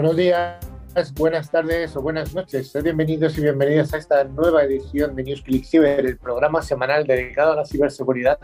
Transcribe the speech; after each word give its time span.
Buenos 0.00 0.16
días, 0.16 0.58
buenas 1.18 1.50
tardes 1.50 1.94
o 1.94 2.00
buenas 2.00 2.34
noches. 2.34 2.72
Bienvenidos 2.82 3.36
y 3.36 3.42
bienvenidas 3.42 3.92
a 3.92 3.98
esta 3.98 4.24
nueva 4.24 4.64
edición 4.64 5.14
de 5.14 5.24
NewsClick 5.24 5.66
Cyber, 5.66 6.06
el 6.06 6.16
programa 6.16 6.62
semanal 6.62 7.06
dedicado 7.06 7.52
a 7.52 7.56
la 7.56 7.66
ciberseguridad 7.66 8.38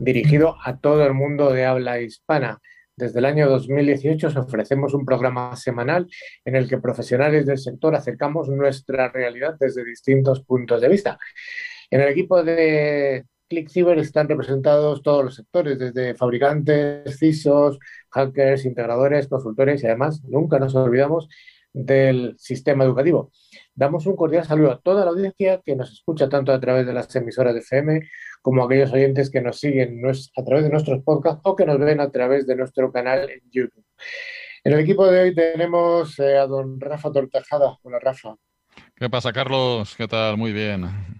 dirigido 0.00 0.56
a 0.64 0.76
todo 0.78 1.06
el 1.06 1.14
mundo 1.14 1.52
de 1.52 1.64
habla 1.64 2.00
hispana. 2.00 2.58
Desde 2.96 3.20
el 3.20 3.24
año 3.24 3.48
2018 3.48 4.26
os 4.26 4.36
ofrecemos 4.36 4.94
un 4.94 5.04
programa 5.06 5.54
semanal 5.54 6.08
en 6.44 6.56
el 6.56 6.68
que 6.68 6.78
profesionales 6.78 7.46
del 7.46 7.58
sector 7.58 7.94
acercamos 7.94 8.48
nuestra 8.48 9.08
realidad 9.08 9.54
desde 9.60 9.84
distintos 9.84 10.42
puntos 10.42 10.80
de 10.80 10.88
vista. 10.88 11.20
En 11.88 12.00
el 12.00 12.08
equipo 12.08 12.42
de 12.42 13.26
ClickCyber 13.48 13.98
están 13.98 14.28
representados 14.28 15.02
todos 15.02 15.24
los 15.24 15.34
sectores, 15.34 15.78
desde 15.78 16.14
fabricantes, 16.14 17.18
CISOs, 17.18 17.78
hackers, 18.10 18.64
integradores, 18.64 19.28
consultores 19.28 19.82
y 19.82 19.86
además 19.86 20.22
nunca 20.24 20.58
nos 20.58 20.74
olvidamos 20.74 21.28
del 21.72 22.34
sistema 22.38 22.84
educativo. 22.84 23.30
Damos 23.74 24.06
un 24.06 24.16
cordial 24.16 24.44
saludo 24.46 24.72
a 24.72 24.80
toda 24.80 25.04
la 25.04 25.10
audiencia 25.10 25.60
que 25.64 25.76
nos 25.76 25.92
escucha 25.92 26.28
tanto 26.28 26.52
a 26.52 26.58
través 26.58 26.86
de 26.86 26.94
las 26.94 27.14
emisoras 27.14 27.52
de 27.52 27.60
FM 27.60 28.00
como 28.40 28.62
a 28.62 28.66
aquellos 28.66 28.92
oyentes 28.92 29.30
que 29.30 29.42
nos 29.42 29.58
siguen 29.58 30.00
a 30.06 30.44
través 30.44 30.64
de 30.64 30.70
nuestros 30.70 31.02
podcasts 31.02 31.42
o 31.44 31.54
que 31.54 31.66
nos 31.66 31.78
ven 31.78 32.00
a 32.00 32.10
través 32.10 32.46
de 32.46 32.56
nuestro 32.56 32.90
canal 32.90 33.28
en 33.28 33.40
YouTube. 33.50 33.84
En 34.64 34.72
el 34.72 34.80
equipo 34.80 35.06
de 35.06 35.20
hoy 35.20 35.34
tenemos 35.34 36.18
eh, 36.18 36.38
a 36.38 36.46
don 36.46 36.80
Rafa 36.80 37.12
Tortajada. 37.12 37.78
Hola, 37.82 37.98
Rafa. 38.00 38.34
¿Qué 38.94 39.10
pasa, 39.10 39.32
Carlos? 39.32 39.94
¿Qué 39.96 40.08
tal? 40.08 40.36
Muy 40.38 40.52
bien. 40.52 41.15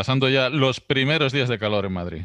Pasando 0.00 0.30
ya 0.30 0.48
los 0.48 0.80
primeros 0.80 1.30
días 1.30 1.50
de 1.50 1.58
calor 1.58 1.84
en 1.84 1.92
Madrid. 1.92 2.22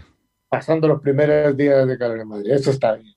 Pasando 0.47 0.87
los 0.87 1.01
primeros 1.01 1.57
días 1.57 1.85
de 1.85 1.97
calor 1.97 2.21
en 2.21 2.29
Madrid. 2.29 2.51
Eso 2.53 2.71
está 2.71 2.93
bien. 2.93 3.13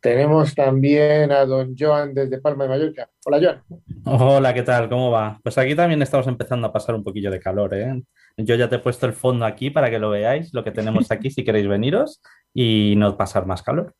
Tenemos 0.00 0.54
también 0.54 1.32
a 1.32 1.44
don 1.44 1.74
Joan 1.76 2.14
desde 2.14 2.40
Palma 2.40 2.62
de 2.62 2.70
Mallorca. 2.70 3.10
Hola, 3.24 3.40
Joan. 3.42 3.62
Hola, 4.04 4.54
¿qué 4.54 4.62
tal? 4.62 4.88
¿Cómo 4.88 5.10
va? 5.10 5.40
Pues 5.42 5.58
aquí 5.58 5.74
también 5.74 6.00
estamos 6.00 6.28
empezando 6.28 6.68
a 6.68 6.72
pasar 6.72 6.94
un 6.94 7.02
poquillo 7.02 7.28
de 7.32 7.40
calor, 7.40 7.74
¿eh? 7.74 8.00
Yo 8.36 8.54
ya 8.54 8.68
te 8.68 8.76
he 8.76 8.78
puesto 8.78 9.04
el 9.06 9.14
fondo 9.14 9.44
aquí 9.44 9.70
para 9.70 9.90
que 9.90 9.98
lo 9.98 10.10
veáis, 10.10 10.54
lo 10.54 10.62
que 10.62 10.70
tenemos 10.70 11.10
aquí, 11.10 11.28
si 11.32 11.42
queréis 11.42 11.66
veniros 11.66 12.22
y 12.54 12.94
no 12.96 13.16
pasar 13.16 13.46
más 13.46 13.64
calor. 13.64 13.96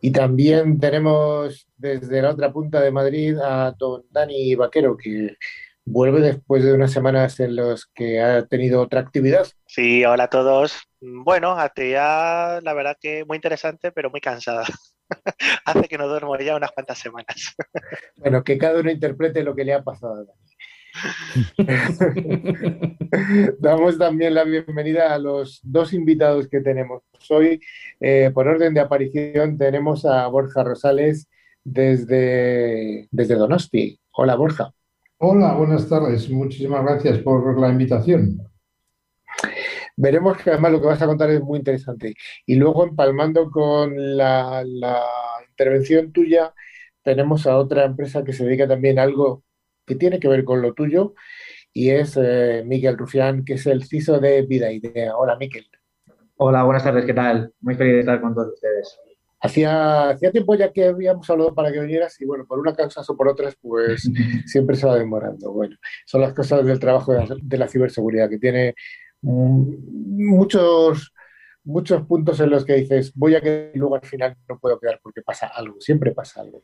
Y 0.00 0.12
también 0.12 0.80
tenemos 0.80 1.68
desde 1.76 2.22
la 2.22 2.30
otra 2.30 2.50
punta 2.50 2.80
de 2.80 2.90
Madrid 2.90 3.36
a 3.36 3.72
don 3.78 4.02
Dani 4.10 4.54
Vaquero, 4.54 4.96
que 4.96 5.36
vuelve 5.84 6.20
después 6.20 6.64
de 6.64 6.72
unas 6.72 6.92
semanas 6.92 7.40
en 7.40 7.56
las 7.56 7.86
que 7.86 8.20
ha 8.20 8.46
tenido 8.46 8.80
otra 8.80 9.00
actividad. 9.00 9.46
Sí, 9.66 10.04
hola 10.04 10.24
a 10.24 10.30
todos. 10.30 10.78
Bueno, 11.00 11.52
actividad, 11.52 12.62
la 12.62 12.74
verdad 12.74 12.96
que 13.00 13.24
muy 13.24 13.36
interesante, 13.36 13.92
pero 13.92 14.10
muy 14.10 14.20
cansada. 14.20 14.64
hace 15.64 15.88
que 15.88 15.98
no 15.98 16.08
duermo 16.08 16.36
ya 16.38 16.56
unas 16.56 16.72
cuantas 16.72 16.98
semanas. 16.98 17.54
bueno, 18.16 18.44
que 18.44 18.58
cada 18.58 18.80
uno 18.80 18.90
interprete 18.90 19.42
lo 19.42 19.54
que 19.54 19.64
le 19.64 19.74
ha 19.74 19.82
pasado. 19.82 20.26
Damos 23.60 23.96
también 23.96 24.34
la 24.34 24.42
bienvenida 24.44 25.14
a 25.14 25.18
los 25.18 25.60
dos 25.62 25.92
invitados 25.92 26.48
que 26.48 26.60
tenemos 26.60 27.02
hoy. 27.28 27.60
Eh, 28.00 28.30
por 28.34 28.48
orden 28.48 28.74
de 28.74 28.80
aparición 28.80 29.56
tenemos 29.56 30.04
a 30.04 30.26
Borja 30.26 30.64
Rosales 30.64 31.28
desde, 31.62 33.06
desde 33.10 33.36
Donosti. 33.36 34.00
Hola 34.12 34.34
Borja. 34.34 34.74
Hola, 35.22 35.54
buenas 35.54 35.88
tardes. 35.88 36.28
Muchísimas 36.30 36.82
gracias 36.82 37.18
por 37.18 37.58
la 37.60 37.68
invitación 37.68 38.50
veremos 40.00 40.38
que 40.38 40.50
además 40.50 40.72
lo 40.72 40.80
que 40.80 40.86
vas 40.86 41.02
a 41.02 41.06
contar 41.06 41.30
es 41.30 41.42
muy 41.42 41.58
interesante. 41.58 42.14
Y 42.46 42.56
luego, 42.56 42.84
empalmando 42.84 43.50
con 43.50 43.94
la, 44.16 44.64
intervención 45.50 46.12
tuya, 46.12 46.54
tenemos 47.02 47.46
a 47.46 47.58
otra 47.58 47.84
empresa 47.84 48.24
que 48.24 48.32
se 48.32 48.44
dedica 48.44 48.66
también 48.66 48.98
a 48.98 49.02
algo 49.02 49.44
que 49.86 49.96
tiene 49.96 50.18
que 50.18 50.28
ver 50.28 50.44
con 50.44 50.62
lo 50.62 50.72
tuyo, 50.72 51.14
y 51.72 51.90
es 51.90 52.16
eh, 52.20 52.62
Miguel 52.66 52.96
Rufián, 52.96 53.44
que 53.44 53.54
es 53.54 53.66
el 53.66 53.84
CISO 53.84 54.20
de 54.20 54.42
Vida 54.42 54.72
Idea. 54.72 55.16
Hola, 55.16 55.36
Miguel. 55.36 55.66
Hola, 56.36 56.62
buenas 56.64 56.84
tardes, 56.84 57.04
¿qué 57.04 57.14
tal? 57.14 57.52
Muy 57.60 57.74
feliz 57.74 57.94
de 57.94 58.00
estar 58.00 58.20
con 58.20 58.34
todos 58.34 58.54
ustedes. 58.54 58.98
Hacía, 59.42 60.10
hacía 60.10 60.30
tiempo 60.30 60.54
ya 60.54 60.72
que 60.72 60.86
habíamos 60.86 61.28
hablado 61.30 61.54
para 61.54 61.72
que 61.72 61.80
vinieras 61.80 62.20
y 62.20 62.26
bueno, 62.26 62.44
por 62.46 62.58
una 62.58 62.74
causa 62.74 63.02
o 63.06 63.16
por 63.16 63.28
otras, 63.28 63.56
pues 63.60 64.02
siempre 64.46 64.76
se 64.76 64.86
va 64.86 64.98
demorando. 64.98 65.52
Bueno, 65.52 65.76
son 66.06 66.20
las 66.20 66.34
cosas 66.34 66.64
del 66.64 66.78
trabajo 66.78 67.12
de 67.12 67.58
la 67.58 67.68
ciberseguridad 67.68 68.28
que 68.28 68.38
tiene 68.38 68.74
muchos, 69.22 71.12
muchos 71.64 72.06
puntos 72.06 72.40
en 72.40 72.50
los 72.50 72.64
que 72.64 72.74
dices, 72.74 73.12
voy 73.14 73.34
a 73.34 73.40
que 73.40 73.72
luego 73.74 73.94
al 73.96 74.06
final 74.06 74.36
no 74.48 74.58
puedo 74.58 74.78
quedar 74.78 75.00
porque 75.02 75.22
pasa 75.22 75.48
algo, 75.48 75.80
siempre 75.80 76.12
pasa 76.12 76.40
algo. 76.40 76.62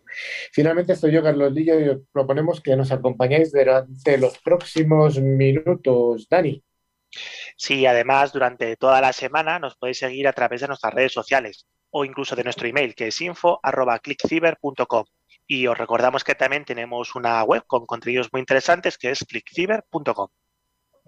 Finalmente 0.53 0.93
estoy 0.93 1.13
yo, 1.13 1.23
Carlos 1.23 1.53
Lillo, 1.53 1.81
y 1.81 1.89
os 1.89 2.01
proponemos 2.13 2.61
que 2.61 2.77
nos 2.77 2.93
acompañéis 2.93 3.53
durante 3.53 4.19
los 4.19 4.39
próximos 4.39 5.21
minutos. 5.21 6.27
Dani. 6.31 6.63
Sí, 7.57 7.87
además, 7.87 8.33
durante 8.33 8.77
toda 8.77 9.01
la 9.01 9.13
semana 9.13 9.59
nos 9.59 9.77
podéis 9.77 9.99
seguir 9.99 10.29
a 10.29 10.33
través 10.33 10.61
de 10.61 10.69
nuestras 10.69 10.95
redes 10.95 11.13
sociales 11.13 11.67
o 11.91 12.05
incluso 12.05 12.37
de 12.37 12.45
nuestro 12.45 12.69
email, 12.69 12.95
que 12.95 13.09
es 13.09 13.21
info.clickciber.com. 13.21 15.05
Y 15.47 15.67
os 15.67 15.79
recordamos 15.79 16.25
que 16.25 16.35
también 16.35 16.65
tenemos 16.65 17.15
una 17.15 17.43
web 17.45 17.65
con 17.67 17.87
contenidos 17.87 18.29
muy 18.33 18.41
interesantes, 18.41 18.99
que 18.99 19.11
es 19.11 19.25
clickciber.com. 19.25 20.29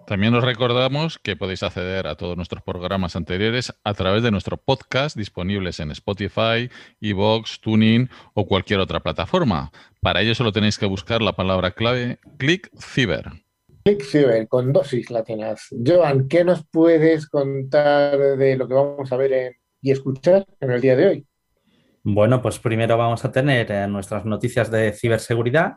También 0.07 0.33
os 0.33 0.43
recordamos 0.43 1.19
que 1.19 1.35
podéis 1.35 1.61
acceder 1.61 2.07
a 2.07 2.15
todos 2.15 2.35
nuestros 2.35 2.63
programas 2.63 3.15
anteriores 3.15 3.73
a 3.83 3.93
través 3.93 4.23
de 4.23 4.31
nuestro 4.31 4.57
podcast 4.57 5.15
disponibles 5.15 5.79
en 5.79 5.91
Spotify, 5.91 6.69
Evox, 7.01 7.59
Tuning 7.59 8.09
o 8.33 8.47
cualquier 8.47 8.79
otra 8.79 9.01
plataforma. 9.01 9.71
Para 10.01 10.21
ello 10.21 10.33
solo 10.33 10.51
tenéis 10.51 10.79
que 10.79 10.85
buscar 10.85 11.21
la 11.21 11.33
palabra 11.33 11.71
clave 11.71 12.19
ClickCiber. 12.37 13.48
ClickCiber, 13.83 14.47
con 14.47 14.73
dosis 14.73 15.09
latinas. 15.09 15.67
Joan, 15.85 16.27
¿qué 16.27 16.43
nos 16.43 16.65
puedes 16.67 17.27
contar 17.27 18.37
de 18.37 18.55
lo 18.55 18.67
que 18.67 18.73
vamos 18.73 19.11
a 19.11 19.17
ver 19.17 19.55
y 19.81 19.91
escuchar 19.91 20.45
en 20.59 20.71
el 20.71 20.81
día 20.81 20.95
de 20.95 21.07
hoy? 21.07 21.27
Bueno, 22.03 22.41
pues 22.41 22.59
primero 22.59 22.97
vamos 22.97 23.25
a 23.25 23.31
tener 23.31 23.71
eh, 23.71 23.87
nuestras 23.87 24.25
noticias 24.25 24.71
de 24.71 24.93
ciberseguridad 24.93 25.75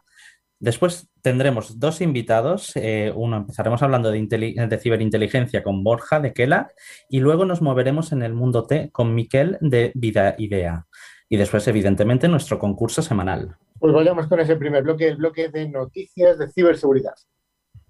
Después 0.63 1.11
tendremos 1.23 1.81
dos 1.81 2.01
invitados. 2.01 2.71
Eh, 2.77 3.13
uno 3.17 3.39
empezaremos 3.39 3.83
hablando 3.83 4.13
de, 4.13 4.79
ciberinteligencia 4.81 5.65
con 5.65 5.83
Borja 5.83 6.21
de 6.21 6.33
Kela 6.33 6.71
y 7.09 7.19
luego 7.19 7.45
nos 7.45 7.63
moveremos 7.63 8.13
en 8.13 8.23
el 8.23 8.33
mundo 8.33 8.65
T 8.65 8.91
con 8.93 9.13
Miquel 9.13 9.59
de 9.61 9.91
Vida 9.97 10.37
Idea. 10.39 10.87
Y 11.29 11.37
después, 11.37 11.67
evidentemente, 11.67 12.29
nuestro 12.29 12.61
concurso 12.61 13.03
semanal. 13.03 13.57
Pues 13.81 13.93
vayamos 13.93 14.29
con 14.29 14.39
ese 14.39 14.55
primer 14.55 14.85
bloque, 14.85 15.09
el 15.09 15.17
bloque 15.17 15.49
de 15.49 15.69
noticias 15.69 16.39
de 16.39 16.49
ciberseguridad. 16.53 17.15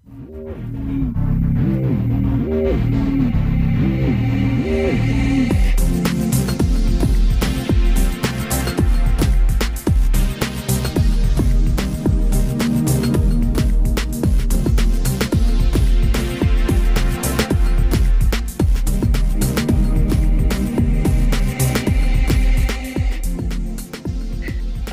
Thank 0.05 0.29
you. 5.07 5.22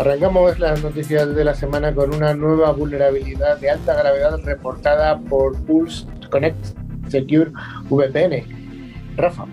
Arrancamos 0.01 0.59
las 0.59 0.83
noticias 0.83 1.35
de 1.35 1.45
la 1.45 1.55
semana 1.55 1.95
con 1.95 2.15
una 2.15 2.33
nueva 2.33 2.73
vulnerabilidad 2.73 3.59
de 3.61 3.69
alta 3.69 3.93
gravedad 3.93 4.41
reportada 4.43 5.21
por 5.21 5.63
Pulse 5.67 6.07
Connect 6.31 6.57
Secure 7.09 7.51
VPN. 7.91 8.43
Rafa. 9.19 9.45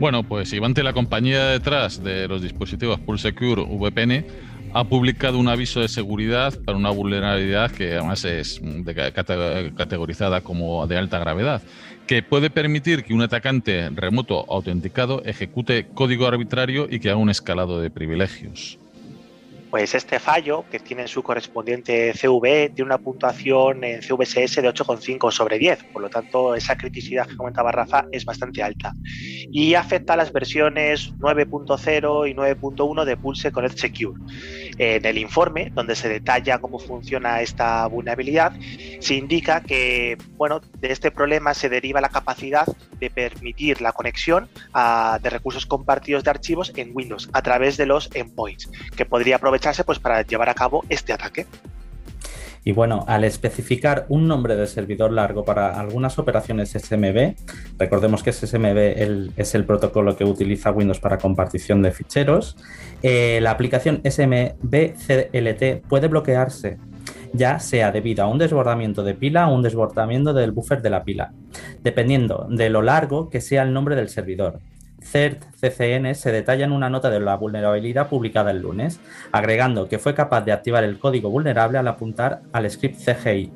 Bueno, 0.00 0.22
pues 0.22 0.54
Ivante, 0.54 0.82
la 0.82 0.94
compañía 0.94 1.48
detrás 1.48 2.02
de 2.02 2.28
los 2.28 2.40
dispositivos 2.40 2.98
Pulse 3.00 3.28
Secure 3.28 3.62
VPN, 3.62 4.24
ha 4.72 4.84
publicado 4.84 5.38
un 5.38 5.48
aviso 5.48 5.80
de 5.80 5.88
seguridad 5.88 6.58
para 6.64 6.78
una 6.78 6.88
vulnerabilidad 6.88 7.70
que 7.72 7.92
además 7.92 8.24
es 8.24 8.58
categorizada 9.76 10.40
como 10.40 10.86
de 10.86 10.96
alta 10.96 11.18
gravedad, 11.18 11.60
que 12.06 12.22
puede 12.22 12.48
permitir 12.48 13.04
que 13.04 13.12
un 13.12 13.20
atacante 13.20 13.90
remoto 13.90 14.46
autenticado 14.50 15.22
ejecute 15.26 15.88
código 15.92 16.26
arbitrario 16.26 16.86
y 16.88 17.00
que 17.00 17.10
haga 17.10 17.18
un 17.18 17.28
escalado 17.28 17.82
de 17.82 17.90
privilegios. 17.90 18.78
Pues 19.72 19.94
este 19.94 20.20
fallo, 20.20 20.66
que 20.70 20.80
tiene 20.80 21.08
su 21.08 21.22
correspondiente 21.22 22.12
CV, 22.12 22.68
tiene 22.74 22.88
una 22.90 22.98
puntuación 22.98 23.82
en 23.84 24.02
CVSS 24.02 24.56
de 24.56 24.68
8,5 24.68 25.32
sobre 25.32 25.58
10, 25.58 25.84
por 25.84 26.02
lo 26.02 26.10
tanto 26.10 26.54
esa 26.54 26.76
criticidad 26.76 27.26
que 27.26 27.36
comentaba 27.36 27.72
Rafa 27.72 28.04
es 28.12 28.26
bastante 28.26 28.62
alta. 28.62 28.92
Y 29.50 29.72
afecta 29.72 30.12
a 30.12 30.16
las 30.18 30.30
versiones 30.30 31.14
9.0 31.14 32.28
y 32.28 32.34
9.1 32.34 33.04
de 33.06 33.16
Pulse 33.16 33.50
Connect 33.50 33.78
Secure. 33.78 34.20
En 34.76 35.06
el 35.06 35.16
informe, 35.16 35.70
donde 35.72 35.96
se 35.96 36.10
detalla 36.10 36.58
cómo 36.58 36.78
funciona 36.78 37.40
esta 37.40 37.86
vulnerabilidad, 37.86 38.52
se 39.00 39.14
indica 39.14 39.62
que 39.62 40.18
bueno, 40.36 40.60
de 40.80 40.92
este 40.92 41.10
problema 41.10 41.54
se 41.54 41.70
deriva 41.70 42.02
la 42.02 42.10
capacidad 42.10 42.66
de 43.00 43.08
permitir 43.08 43.80
la 43.80 43.92
conexión 43.92 44.50
de 45.22 45.30
recursos 45.30 45.64
compartidos 45.64 46.24
de 46.24 46.30
archivos 46.30 46.72
en 46.76 46.90
Windows 46.92 47.30
a 47.32 47.40
través 47.40 47.78
de 47.78 47.86
los 47.86 48.10
endpoints, 48.14 48.70
que 48.96 49.06
podría 49.06 49.38
pues, 49.84 49.98
para 49.98 50.22
llevar 50.22 50.48
a 50.48 50.54
cabo 50.54 50.84
este 50.88 51.12
ataque. 51.12 51.46
Y 52.64 52.72
bueno, 52.72 53.04
al 53.08 53.24
especificar 53.24 54.06
un 54.08 54.28
nombre 54.28 54.54
de 54.54 54.68
servidor 54.68 55.12
largo 55.12 55.44
para 55.44 55.80
algunas 55.80 56.18
operaciones 56.18 56.70
SMB, 56.70 57.34
recordemos 57.76 58.22
que 58.22 58.32
SMB 58.32 59.32
es 59.36 59.54
el 59.56 59.64
protocolo 59.64 60.16
que 60.16 60.24
utiliza 60.24 60.70
Windows 60.70 61.00
para 61.00 61.18
compartición 61.18 61.82
de 61.82 61.90
ficheros, 61.90 62.56
eh, 63.02 63.40
la 63.42 63.50
aplicación 63.50 64.00
SMB-CLT 64.04 65.82
puede 65.88 66.06
bloquearse 66.06 66.78
ya 67.32 67.58
sea 67.58 67.90
debido 67.90 68.24
a 68.24 68.28
un 68.28 68.38
desbordamiento 68.38 69.02
de 69.02 69.14
pila 69.14 69.48
o 69.48 69.54
un 69.54 69.62
desbordamiento 69.62 70.32
del 70.32 70.52
buffer 70.52 70.82
de 70.82 70.90
la 70.90 71.02
pila, 71.02 71.32
dependiendo 71.82 72.46
de 72.50 72.68
lo 72.70 72.82
largo 72.82 73.30
que 73.30 73.40
sea 73.40 73.62
el 73.62 73.72
nombre 73.72 73.96
del 73.96 74.08
servidor. 74.08 74.60
CERT 75.02 75.44
CCN 75.60 76.14
se 76.14 76.32
detalla 76.32 76.64
en 76.64 76.72
una 76.72 76.90
nota 76.90 77.10
de 77.10 77.20
la 77.20 77.36
vulnerabilidad 77.36 78.08
publicada 78.08 78.50
el 78.50 78.62
lunes, 78.62 79.00
agregando 79.32 79.88
que 79.88 79.98
fue 79.98 80.14
capaz 80.14 80.42
de 80.42 80.52
activar 80.52 80.84
el 80.84 80.98
código 80.98 81.30
vulnerable 81.30 81.78
al 81.78 81.88
apuntar 81.88 82.42
al 82.52 82.70
script 82.70 82.96
CGI 82.96 83.52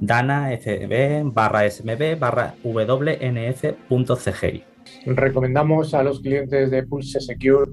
dana 0.00 0.52
fb 0.52 1.22
barra 1.24 1.68
smb 1.70 2.18
barra 2.18 2.54
wnf.cgi. 2.62 4.64
Recomendamos 5.04 5.94
a 5.94 6.02
los 6.02 6.20
clientes 6.20 6.70
de 6.70 6.82
Pulse 6.84 7.20
Secure 7.20 7.70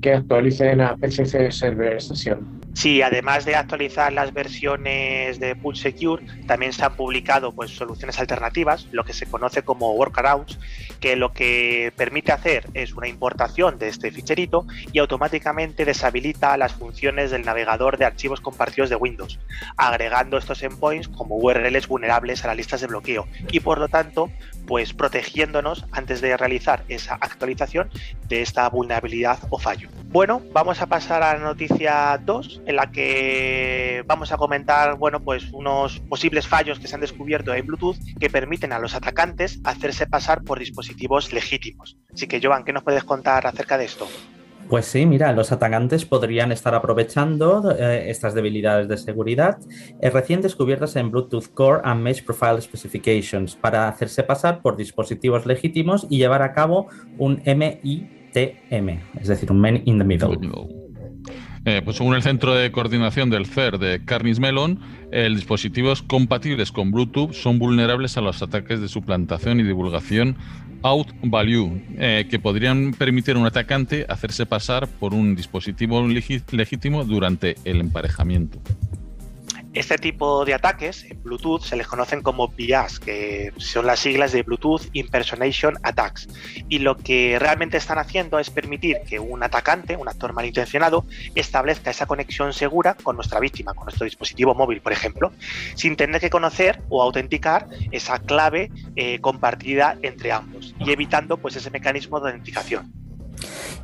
que 0.00 0.14
actualicen 0.14 0.80
a 0.80 0.96
PCC 0.96 1.52
Server 1.52 2.00
Session. 2.00 2.65
Sí, 2.76 3.00
además 3.00 3.46
de 3.46 3.56
actualizar 3.56 4.12
las 4.12 4.34
versiones 4.34 5.40
de 5.40 5.56
Pulse 5.56 5.92
Secure, 5.92 6.22
también 6.46 6.74
se 6.74 6.84
han 6.84 6.94
publicado 6.94 7.52
pues, 7.52 7.70
soluciones 7.70 8.18
alternativas, 8.18 8.86
lo 8.92 9.02
que 9.02 9.14
se 9.14 9.24
conoce 9.24 9.62
como 9.62 9.94
workarounds, 9.94 10.58
que 11.00 11.16
lo 11.16 11.32
que 11.32 11.90
permite 11.96 12.32
hacer 12.32 12.66
es 12.74 12.92
una 12.92 13.08
importación 13.08 13.78
de 13.78 13.88
este 13.88 14.10
ficherito 14.10 14.66
y 14.92 14.98
automáticamente 14.98 15.86
deshabilita 15.86 16.54
las 16.58 16.74
funciones 16.74 17.30
del 17.30 17.46
navegador 17.46 17.96
de 17.96 18.04
archivos 18.04 18.42
compartidos 18.42 18.90
de 18.90 18.96
Windows, 18.96 19.40
agregando 19.78 20.36
estos 20.36 20.62
endpoints 20.62 21.08
como 21.08 21.36
URLs 21.36 21.88
vulnerables 21.88 22.44
a 22.44 22.48
las 22.48 22.58
listas 22.58 22.82
de 22.82 22.88
bloqueo 22.88 23.26
y 23.52 23.60
por 23.60 23.78
lo 23.78 23.88
tanto 23.88 24.30
pues 24.66 24.92
protegiéndonos 24.92 25.86
antes 25.92 26.20
de 26.20 26.36
realizar 26.36 26.84
esa 26.88 27.14
actualización 27.14 27.88
de 28.28 28.42
esta 28.42 28.68
vulnerabilidad 28.68 29.38
o 29.48 29.58
fallo. 29.58 29.88
Bueno, 30.16 30.40
vamos 30.50 30.80
a 30.80 30.86
pasar 30.86 31.22
a 31.22 31.34
la 31.34 31.44
noticia 31.44 32.18
2, 32.24 32.62
en 32.64 32.76
la 32.76 32.90
que 32.90 34.02
vamos 34.06 34.32
a 34.32 34.38
comentar, 34.38 34.96
bueno, 34.96 35.20
pues 35.20 35.52
unos 35.52 36.00
posibles 36.08 36.48
fallos 36.48 36.78
que 36.78 36.88
se 36.88 36.94
han 36.94 37.02
descubierto 37.02 37.52
en 37.52 37.66
Bluetooth 37.66 37.98
que 38.18 38.30
permiten 38.30 38.72
a 38.72 38.78
los 38.78 38.94
atacantes 38.94 39.60
hacerse 39.62 40.06
pasar 40.06 40.42
por 40.42 40.58
dispositivos 40.58 41.34
legítimos. 41.34 41.98
Así 42.14 42.26
que, 42.26 42.40
Joan, 42.42 42.64
¿qué 42.64 42.72
nos 42.72 42.82
puedes 42.82 43.04
contar 43.04 43.46
acerca 43.46 43.76
de 43.76 43.84
esto? 43.84 44.08
Pues 44.70 44.86
sí, 44.86 45.04
mira, 45.04 45.32
los 45.32 45.52
atacantes 45.52 46.06
podrían 46.06 46.50
estar 46.50 46.74
aprovechando 46.74 47.70
eh, 47.78 48.10
estas 48.10 48.32
debilidades 48.32 48.88
de 48.88 48.96
seguridad 48.96 49.58
eh, 50.00 50.08
recién 50.08 50.40
descubiertas 50.40 50.96
en 50.96 51.10
Bluetooth 51.10 51.52
Core 51.52 51.82
and 51.84 52.00
Mesh 52.00 52.24
Profile 52.24 52.62
Specifications 52.62 53.54
para 53.54 53.86
hacerse 53.86 54.22
pasar 54.22 54.62
por 54.62 54.78
dispositivos 54.78 55.44
legítimos 55.44 56.06
y 56.08 56.16
llevar 56.16 56.40
a 56.40 56.54
cabo 56.54 56.88
un 57.18 57.42
Es 59.20 59.28
decir, 59.28 59.50
un 59.50 59.60
Man 59.60 59.82
in 59.84 59.98
the 59.98 60.04
Middle. 60.04 60.38
Eh, 61.64 61.82
pues 61.84 61.96
según 61.96 62.14
el 62.14 62.22
Centro 62.22 62.54
de 62.54 62.70
Coordinación 62.70 63.28
del 63.28 63.46
CER 63.46 63.78
de 63.78 64.04
Carnis 64.04 64.38
Mellon, 64.38 64.78
dispositivos 65.10 66.02
compatibles 66.02 66.70
con 66.70 66.92
Bluetooth 66.92 67.32
son 67.32 67.58
vulnerables 67.58 68.16
a 68.16 68.20
los 68.20 68.40
ataques 68.40 68.80
de 68.80 68.86
suplantación 68.86 69.58
y 69.58 69.64
divulgación 69.64 70.36
out 70.82 71.08
value, 71.22 71.82
eh, 71.98 72.26
que 72.30 72.38
podrían 72.38 72.92
permitir 72.92 73.36
a 73.36 73.38
un 73.38 73.46
atacante 73.46 74.06
hacerse 74.08 74.46
pasar 74.46 74.86
por 74.86 75.14
un 75.14 75.34
dispositivo 75.34 76.06
legítimo 76.06 77.04
durante 77.04 77.56
el 77.64 77.80
emparejamiento. 77.80 78.60
Este 79.76 79.98
tipo 79.98 80.46
de 80.46 80.54
ataques 80.54 81.04
en 81.04 81.22
Bluetooth 81.22 81.60
se 81.60 81.76
les 81.76 81.86
conocen 81.86 82.22
como 82.22 82.48
BIAS, 82.48 82.98
que 82.98 83.52
son 83.58 83.84
las 83.84 84.00
siglas 84.00 84.32
de 84.32 84.42
Bluetooth 84.42 84.88
Impersonation 84.94 85.74
Attacks. 85.82 86.28
Y 86.70 86.78
lo 86.78 86.96
que 86.96 87.38
realmente 87.38 87.76
están 87.76 87.98
haciendo 87.98 88.38
es 88.38 88.48
permitir 88.48 89.00
que 89.06 89.20
un 89.20 89.42
atacante, 89.42 89.94
un 89.94 90.08
actor 90.08 90.32
malintencionado, 90.32 91.04
establezca 91.34 91.90
esa 91.90 92.06
conexión 92.06 92.54
segura 92.54 92.94
con 92.94 93.16
nuestra 93.16 93.38
víctima, 93.38 93.74
con 93.74 93.84
nuestro 93.84 94.06
dispositivo 94.06 94.54
móvil, 94.54 94.80
por 94.80 94.92
ejemplo, 94.92 95.30
sin 95.74 95.94
tener 95.94 96.22
que 96.22 96.30
conocer 96.30 96.80
o 96.88 97.02
autenticar 97.02 97.66
esa 97.90 98.18
clave 98.18 98.70
eh, 98.96 99.20
compartida 99.20 99.98
entre 100.00 100.32
ambos 100.32 100.74
y 100.80 100.90
evitando 100.90 101.36
pues, 101.36 101.54
ese 101.54 101.70
mecanismo 101.70 102.18
de 102.18 102.30
identificación. 102.30 103.05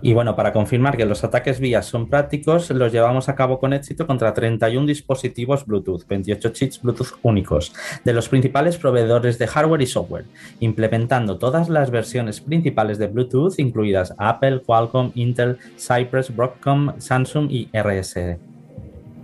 Y 0.00 0.12
bueno, 0.14 0.34
para 0.34 0.52
confirmar 0.52 0.96
que 0.96 1.04
los 1.04 1.22
ataques 1.24 1.60
vías 1.60 1.86
son 1.86 2.08
prácticos, 2.08 2.70
los 2.70 2.92
llevamos 2.92 3.28
a 3.28 3.34
cabo 3.34 3.58
con 3.58 3.72
éxito 3.72 4.06
contra 4.06 4.34
31 4.34 4.86
dispositivos 4.86 5.64
Bluetooth, 5.66 6.06
28 6.08 6.48
chips 6.50 6.82
Bluetooth 6.82 7.18
únicos, 7.22 7.72
de 8.04 8.12
los 8.12 8.28
principales 8.28 8.76
proveedores 8.76 9.38
de 9.38 9.46
hardware 9.46 9.82
y 9.82 9.86
software, 9.86 10.24
implementando 10.60 11.38
todas 11.38 11.68
las 11.68 11.90
versiones 11.90 12.40
principales 12.40 12.98
de 12.98 13.06
Bluetooth, 13.06 13.58
incluidas 13.58 14.14
Apple, 14.18 14.62
Qualcomm, 14.64 15.12
Intel, 15.14 15.58
Cypress, 15.76 16.34
Broadcom, 16.34 16.98
Samsung 16.98 17.50
y 17.50 17.68
RSE. 17.72 18.38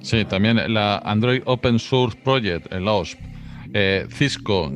Sí, 0.00 0.24
también 0.24 0.72
la 0.72 0.98
Android 0.98 1.42
Open 1.44 1.78
Source 1.78 2.16
Project, 2.22 2.72
el 2.72 2.86
OSP, 2.86 3.18
eh, 3.72 4.06
Cisco, 4.10 4.72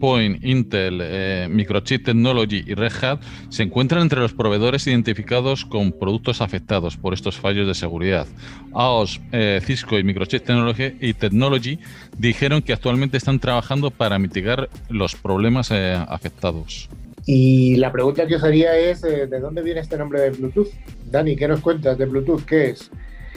Point, 0.00 0.44
Intel, 0.44 1.00
eh, 1.02 1.48
Microchip 1.50 2.04
Technology 2.04 2.64
y 2.66 2.74
Red 2.74 2.92
Hat 3.02 3.20
se 3.48 3.62
encuentran 3.62 4.02
entre 4.02 4.20
los 4.20 4.32
proveedores 4.32 4.86
identificados 4.86 5.64
con 5.64 5.92
productos 5.92 6.40
afectados 6.40 6.96
por 6.96 7.14
estos 7.14 7.38
fallos 7.38 7.66
de 7.66 7.74
seguridad. 7.74 8.26
AOS, 8.72 9.20
eh, 9.32 9.60
Cisco 9.62 9.98
y 9.98 10.04
Microchip 10.04 10.44
Technology, 10.44 10.96
y 11.00 11.14
Technology 11.14 11.78
dijeron 12.18 12.62
que 12.62 12.72
actualmente 12.72 13.16
están 13.16 13.38
trabajando 13.38 13.90
para 13.90 14.18
mitigar 14.18 14.68
los 14.88 15.14
problemas 15.14 15.70
afectados. 15.70 16.88
Y 17.26 17.76
la 17.76 17.90
pregunta 17.90 18.26
que 18.26 18.36
os 18.36 18.44
haría 18.44 18.76
es, 18.76 19.00
¿de 19.00 19.40
dónde 19.40 19.62
viene 19.62 19.80
este 19.80 19.96
nombre 19.96 20.20
de 20.20 20.30
Bluetooth? 20.30 20.68
Dani, 21.10 21.36
¿qué 21.36 21.48
nos 21.48 21.60
cuentas 21.60 21.96
de 21.96 22.04
Bluetooth? 22.04 22.44
¿Qué 22.44 22.70
es? 22.70 22.90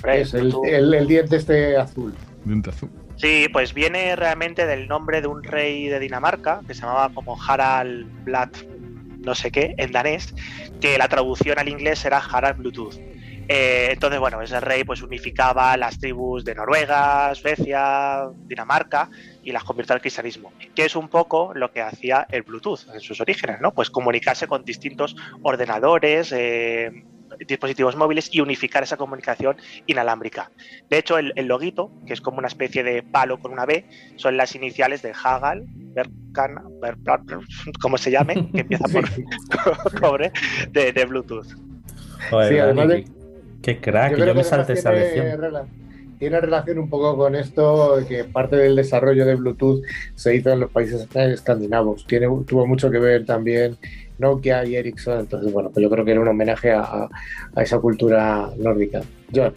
es 0.06 0.34
el, 0.34 0.54
el, 0.66 1.08
diente 1.08 1.38
este 1.38 1.78
azul. 1.78 2.14
Diente 2.46 2.70
azul. 2.70 2.90
Sí, 3.18 3.48
pues 3.52 3.74
viene 3.74 4.16
realmente 4.16 4.66
del 4.66 4.88
nombre 4.88 5.22
de 5.22 5.28
un 5.28 5.44
rey 5.44 5.88
de 5.88 6.00
Dinamarca 6.00 6.62
que 6.68 6.74
se 6.74 6.82
llamaba 6.82 7.10
como 7.14 7.38
Harald 7.42 8.08
Blad 8.24 8.50
no 9.28 9.36
sé 9.36 9.52
qué 9.52 9.76
en 9.78 9.92
danés, 9.92 10.34
que 10.80 10.98
la 10.98 11.08
traducción 11.08 11.60
al 11.60 11.68
inglés 11.68 12.04
era 12.06 12.18
Harald 12.20 12.58
Bluetooth. 12.58 12.96
Eh, 13.50 13.90
entonces, 13.92 14.20
bueno, 14.20 14.42
ese 14.42 14.60
rey 14.60 14.84
pues 14.84 15.02
unificaba 15.02 15.78
las 15.78 16.00
tribus 16.00 16.44
de 16.44 16.54
Noruega, 16.56 17.34
Suecia, 17.34 18.28
Dinamarca 18.46 19.10
y 19.44 19.52
las 19.52 19.64
convirtió 19.64 19.96
al 19.96 20.02
cristianismo, 20.02 20.52
que 20.76 20.86
es 20.86 20.96
un 20.96 21.08
poco 21.08 21.54
lo 21.54 21.72
que 21.72 21.82
hacía 21.82 22.28
el 22.30 22.42
Bluetooth 22.44 22.88
en 22.94 23.00
sus 23.00 23.22
orígenes, 23.22 23.62
¿no? 23.62 23.74
Pues 23.74 23.90
comunicarse 23.90 24.48
con 24.48 24.66
distintos 24.66 25.16
ordenadores, 25.44 26.34
eh, 26.34 27.06
dispositivos 27.46 27.96
móviles 27.96 28.30
y 28.32 28.42
unificar 28.42 28.84
esa 28.84 28.98
comunicación 28.98 29.58
inalámbrica. 29.86 30.52
De 30.90 30.98
hecho, 30.98 31.18
el, 31.18 31.34
loguito, 31.48 31.92
que 32.06 32.14
es 32.14 32.22
como 32.22 32.38
una 32.38 32.48
especie 32.48 32.84
de 32.84 33.04
palo 33.04 33.40
con 33.40 33.52
una 33.52 33.66
B, 33.66 33.86
son 34.16 34.38
las 34.38 34.56
iniciales 34.56 35.02
de 35.02 35.12
Hagel, 35.12 35.66
Berkan, 35.94 36.56
como 37.82 37.98
se 37.98 38.12
llame, 38.12 38.50
que 38.52 38.62
empieza 38.62 38.86
por 38.88 40.00
cobre, 40.00 40.32
de, 40.72 41.06
Bluetooth. 41.06 41.48
sí, 41.48 42.58
además 42.58 42.88
de, 42.90 43.08
qué 43.62 43.80
crack, 43.80 44.18
yo, 44.18 44.36
me 44.36 44.44
salté 44.44 44.74
esa 44.74 44.92
tiene 46.20 46.42
relación 46.42 46.80
un 46.80 46.90
poco 46.90 47.16
con 47.16 47.36
esto, 47.36 48.00
que 48.08 48.24
parte 48.24 48.56
del 48.56 48.76
desarrollo 48.76 49.26
de 49.26 49.36
Bluetooth 49.36 49.84
se 50.16 50.36
hizo 50.36 50.52
en 50.52 50.62
los 50.62 50.72
países 50.72 51.08
escandinavos. 51.14 52.06
Tiene, 52.08 52.28
tuvo 52.48 52.66
mucho 52.66 52.90
que 52.90 53.00
ver 53.00 53.26
también 53.26 53.78
Nokia 54.18 54.66
y 54.66 54.76
Ericsson. 54.76 55.22
Entonces, 55.22 55.52
bueno, 55.52 55.70
pues 55.70 55.84
yo 55.84 55.90
creo 55.90 56.06
que 56.06 56.12
era 56.12 56.22
un 56.22 56.28
homenaje 56.28 56.72
a, 56.72 57.08
esa 57.56 57.80
cultura 57.80 58.50
nórdica. 58.58 59.02
John. 59.34 59.54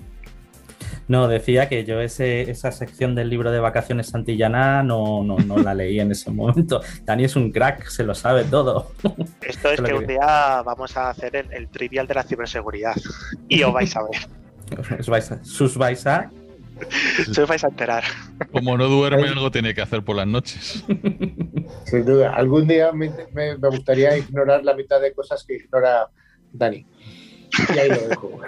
No, 1.09 1.27
decía 1.27 1.69
que 1.69 1.85
yo 1.85 2.01
esa 2.01 2.71
sección 2.71 3.17
del 3.17 3.31
libro 3.31 3.51
de 3.51 3.59
vacaciones 3.59 4.07
santillana 4.07 4.85
no, 4.85 5.25
no, 5.25 5.59
la 5.59 5.75
leí 5.75 5.99
en 5.99 6.13
ese 6.13 6.31
momento. 6.31 6.81
Dani 7.05 7.25
es 7.25 7.35
un 7.35 7.51
crack, 7.51 7.89
se 7.89 8.05
lo 8.05 8.15
sabe 8.15 8.45
todo. 8.45 8.93
Esto 9.43 9.71
es 9.73 9.81
que, 9.81 9.93
un 9.93 10.07
día 10.07 10.63
vamos 10.65 10.97
a 10.97 11.11
hacer 11.11 11.35
el, 11.51 11.69
trivial 11.69 12.07
de 12.07 12.15
la 12.15 12.23
ciberseguridad 12.23 12.95
y 13.49 13.63
os 13.63 13.73
vais 13.73 13.97
a 13.97 14.03
ver. 14.05 14.41
Os 15.01 15.09
vais 15.09 15.33
a, 15.33 15.43
sus 15.43 15.77
vais 15.77 16.07
a 16.07 16.31
Se 17.33 17.45
vais 17.45 17.63
a 17.65 17.69
enterar. 17.69 18.05
Como 18.53 18.77
no 18.77 18.89
duerme, 18.89 19.29
algo 19.29 19.51
tiene 19.51 19.75
que 19.75 19.83
hacer 19.83 20.03
por 20.03 20.17
las 20.17 20.27
noches. 20.27 20.85
Sin 21.85 22.05
duda. 22.05 22.35
Algún 22.35 22.67
día 22.67 22.93
me, 22.93 23.11
gustaría 23.57 24.17
ignorar 24.17 24.65
la 24.65 24.75
mitad 24.75 25.01
de 25.01 25.13
cosas 25.13 25.45
que 25.45 25.57
ignora 25.57 26.09
Dani. 26.53 26.87
Y 27.75 27.79
ahí 27.79 27.89
lo 27.89 28.09
dejo. 28.09 28.41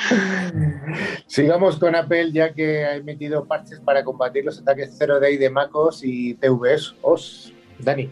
Sigamos 1.26 1.76
con 1.78 1.94
Apple, 1.94 2.32
ya 2.32 2.54
que 2.54 2.84
ha 2.84 2.96
emitido 2.96 3.46
parches 3.46 3.80
para 3.80 4.02
combatir 4.04 4.44
los 4.44 4.58
ataques 4.60 4.94
0 4.98 5.20
Day 5.20 5.36
de 5.36 5.50
MacOS 5.50 6.02
y 6.04 6.34
TVS 6.34 6.94
OS. 7.02 7.52
Dani. 7.78 8.10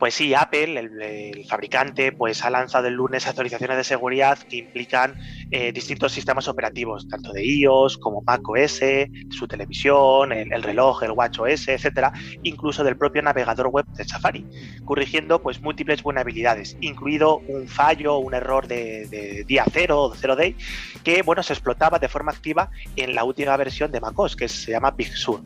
Pues 0.00 0.14
sí, 0.14 0.32
Apple, 0.32 0.80
el, 0.80 1.44
fabricante, 1.46 2.10
pues 2.10 2.42
ha 2.42 2.48
lanzado 2.48 2.88
el 2.88 2.94
lunes 2.94 3.26
actualizaciones 3.26 3.76
de 3.76 3.84
seguridad 3.84 4.38
que 4.38 4.56
implican 4.56 5.14
eh, 5.50 5.72
distintos 5.72 6.12
sistemas 6.12 6.48
operativos, 6.48 7.06
tanto 7.06 7.34
de 7.34 7.44
iOS 7.44 7.98
como 7.98 8.22
macOS, 8.22 8.80
su 9.28 9.46
televisión, 9.46 10.32
el, 10.32 10.62
reloj, 10.62 11.02
el 11.02 11.10
WatchOS, 11.10 11.68
etcétera, 11.68 12.14
incluso 12.42 12.82
del 12.82 12.96
propio 12.96 13.20
navegador 13.20 13.66
web 13.66 13.84
de 13.88 14.04
Safari, 14.04 14.46
corrigiendo 14.86 15.42
pues 15.42 15.60
múltiples 15.60 16.02
vulnerabilidades, 16.02 16.78
incluido 16.80 17.36
un 17.48 17.68
fallo, 17.68 18.16
un 18.16 18.32
error 18.32 18.66
de, 18.66 19.44
día 19.46 19.66
cero 19.70 20.04
o 20.04 20.14
cero 20.14 20.34
day, 20.34 20.56
que 21.04 21.20
bueno 21.20 21.42
se 21.42 21.52
explotaba 21.52 21.98
de 21.98 22.08
forma 22.08 22.32
activa 22.32 22.70
en 22.96 23.14
la 23.14 23.24
última 23.24 23.54
versión 23.58 23.92
de 23.92 24.00
macOS, 24.00 24.34
que 24.34 24.48
se 24.48 24.70
llama 24.70 24.92
Big 24.92 25.14
Sur. 25.14 25.42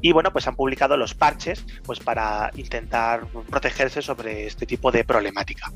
Y 0.00 0.12
bueno, 0.12 0.32
pues 0.32 0.48
han 0.48 0.56
publicado 0.56 0.96
los 0.96 1.12
parches 1.12 1.66
pues 1.84 2.00
para 2.00 2.50
intentar 2.56 3.26
protegerse 3.50 3.97
sobre 4.02 4.46
este 4.46 4.66
tipo 4.66 4.90
de 4.90 5.04
problemática. 5.04 5.72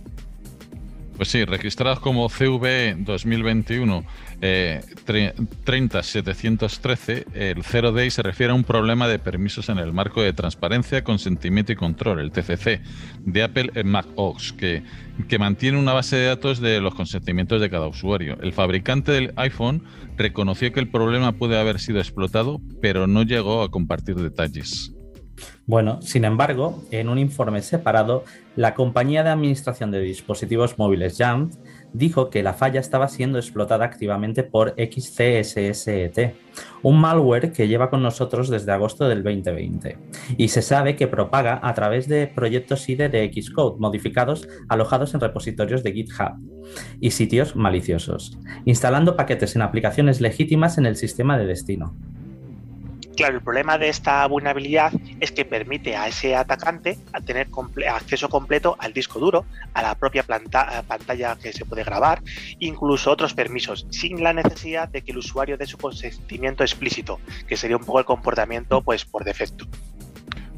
Pues 1.17 1.29
sí, 1.29 1.45
registrados 1.45 2.00
como 2.00 2.29
CV 2.29 2.97
2021 2.99 4.05
eh, 4.41 4.81
30713, 5.05 7.26
el 7.35 7.62
0 7.62 7.93
Day 7.93 8.11
se 8.11 8.23
refiere 8.23 8.50
a 8.50 8.57
un 8.57 8.64
problema 8.64 9.07
de 9.07 9.21
permisos 9.21 9.69
en 9.69 9.79
el 9.79 9.93
marco 9.93 10.21
de 10.21 10.33
transparencia, 10.33 11.05
consentimiento 11.05 11.71
y 11.71 11.76
control, 11.76 12.19
el 12.19 12.33
TCC, 12.33 12.81
de 13.21 13.43
Apple 13.45 13.71
en 13.76 13.88
Mac 13.88 14.07
OS, 14.17 14.52
que, 14.52 14.83
que 15.29 15.38
mantiene 15.38 15.79
una 15.79 15.93
base 15.93 16.17
de 16.17 16.26
datos 16.26 16.61
de 16.61 16.81
los 16.81 16.95
consentimientos 16.95 17.61
de 17.61 17.71
cada 17.71 17.87
usuario. 17.87 18.37
El 18.43 18.52
fabricante 18.52 19.12
del 19.12 19.33
iPhone 19.37 19.85
reconoció 20.17 20.73
que 20.73 20.81
el 20.81 20.91
problema 20.91 21.31
puede 21.33 21.57
haber 21.57 21.79
sido 21.79 22.00
explotado, 22.00 22.61
pero 22.81 23.07
no 23.07 23.23
llegó 23.23 23.62
a 23.62 23.71
compartir 23.71 24.17
detalles. 24.17 24.93
Bueno, 25.66 26.02
sin 26.02 26.25
embargo, 26.25 26.82
en 26.90 27.08
un 27.08 27.18
informe 27.18 27.62
separado, 27.62 28.25
la 28.56 28.75
compañía 28.75 29.22
de 29.22 29.30
administración 29.30 29.90
de 29.90 30.00
dispositivos 30.00 30.76
móviles 30.76 31.16
Jamf 31.16 31.54
dijo 31.92 32.30
que 32.30 32.42
la 32.42 32.52
falla 32.52 32.80
estaba 32.80 33.08
siendo 33.08 33.38
explotada 33.38 33.84
activamente 33.84 34.42
por 34.42 34.75
XCSSET, 34.76 36.34
un 36.82 37.00
malware 37.00 37.52
que 37.52 37.68
lleva 37.68 37.90
con 37.90 38.02
nosotros 38.02 38.49
desde 38.49 38.72
agosto 38.72 39.08
del 39.08 39.22
2020 39.22 39.99
y 40.37 40.49
se 40.49 40.62
sabe 40.62 40.96
que 40.96 41.06
propaga 41.06 41.61
a 41.62 41.75
través 41.75 42.08
de 42.08 42.26
proyectos 42.26 42.88
IDE 42.88 43.08
de 43.08 43.30
Xcode 43.32 43.78
modificados 43.78 44.49
alojados 44.68 45.14
en 45.14 45.20
repositorios 45.20 45.82
de 45.82 45.92
GitHub 45.92 46.32
y 47.00 47.11
sitios 47.12 47.56
maliciosos, 47.56 48.38
instalando 48.64 49.16
paquetes 49.16 49.54
en 49.56 49.62
aplicaciones 49.62 50.20
legítimas 50.20 50.78
en 50.78 50.87
el 50.87 50.96
sistema 50.96 51.38
de 51.38 51.46
destino. 51.46 51.94
Claro, 53.16 53.37
el 53.37 53.42
problema 53.42 53.76
de 53.76 53.88
esta 53.88 54.26
vulnerabilidad 54.26 54.90
es 55.21 55.33
que 55.33 55.45
permite 55.45 55.97
a 55.97 56.09
ese 56.09 56.35
atacante 56.35 56.99
tener 57.26 57.49
acceso 57.88 58.28
completo 58.28 58.75
al 58.78 58.95
disco 58.95 59.19
duro, 59.19 59.45
a 59.75 59.83
la 59.83 59.95
propia 59.95 60.23
pantalla 60.23 61.37
que 61.37 61.52
se 61.52 61.66
puede 61.66 61.85
grabar, 61.85 62.23
incluso 62.59 63.11
otros 63.11 63.35
permisos, 63.35 63.87
sin 63.90 64.23
la 64.23 64.33
necesidad 64.33 64.88
de 64.88 65.02
que 65.02 65.12
el 65.12 65.19
usuario 65.19 65.59
dé 65.59 65.66
su 65.66 65.76
consentimiento 65.76 66.64
explícito, 66.64 67.21
que 67.47 67.57
sería 67.57 67.76
un 67.76 67.85
poco 67.85 67.99
el 67.99 68.07
comportamiento 68.07 68.81
pues 68.81 69.04
por 69.04 69.25
defecto. 69.25 69.66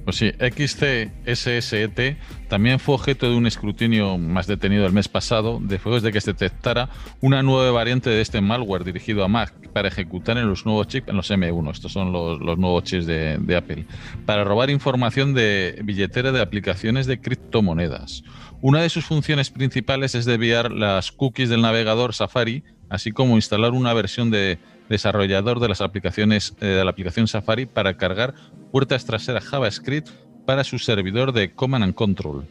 Pues 0.04 0.16
sí, 0.16 0.32
XCSSET 0.38 2.18
también 2.48 2.78
fue 2.78 2.94
objeto 2.94 3.30
de 3.30 3.36
un 3.36 3.46
escrutinio 3.46 4.18
más 4.18 4.46
detenido 4.46 4.84
el 4.86 4.92
mes 4.92 5.08
pasado, 5.08 5.60
después 5.62 6.02
de 6.02 6.12
que 6.12 6.20
se 6.20 6.32
detectara 6.32 6.90
una 7.22 7.42
nueva 7.42 7.70
variante 7.70 8.10
de 8.10 8.20
este 8.20 8.42
malware 8.42 8.84
dirigido 8.84 9.24
a 9.24 9.28
Mac 9.28 9.54
para 9.72 9.88
ejecutar 9.88 10.36
en 10.36 10.46
los 10.46 10.66
nuevos 10.66 10.88
chips, 10.88 11.08
en 11.08 11.16
los 11.16 11.30
M1, 11.30 11.70
estos 11.70 11.92
son 11.92 12.12
los, 12.12 12.38
nuevos 12.58 12.84
chips 12.84 13.06
de, 13.06 13.38
de, 13.38 13.56
Apple, 13.56 13.86
para 14.26 14.44
robar 14.44 14.68
información 14.68 15.32
de 15.32 15.80
billetera 15.82 16.32
de 16.32 16.42
aplicaciones 16.42 17.06
de 17.06 17.20
criptomonedas. 17.20 18.24
Una 18.60 18.82
de 18.82 18.90
sus 18.90 19.06
funciones 19.06 19.50
principales 19.50 20.14
es 20.14 20.26
desviar 20.26 20.70
las 20.70 21.12
cookies 21.12 21.48
del 21.48 21.62
navegador 21.62 22.12
Safari, 22.14 22.62
así 22.90 23.10
como 23.10 23.36
instalar 23.36 23.72
una 23.72 23.94
versión 23.94 24.30
de 24.30 24.58
desarrollador 24.94 25.60
de 25.60 25.68
las 25.68 25.80
aplicaciones 25.80 26.54
eh, 26.60 26.66
de 26.66 26.84
la 26.84 26.90
aplicación 26.90 27.28
Safari 27.28 27.66
para 27.66 27.96
cargar 27.96 28.34
puertas 28.70 29.04
traseras 29.04 29.44
JavaScript 29.44 30.08
para 30.46 30.64
su 30.64 30.78
servidor 30.78 31.32
de 31.32 31.52
Command 31.52 31.84
and 31.84 31.94
Control. 31.94 32.46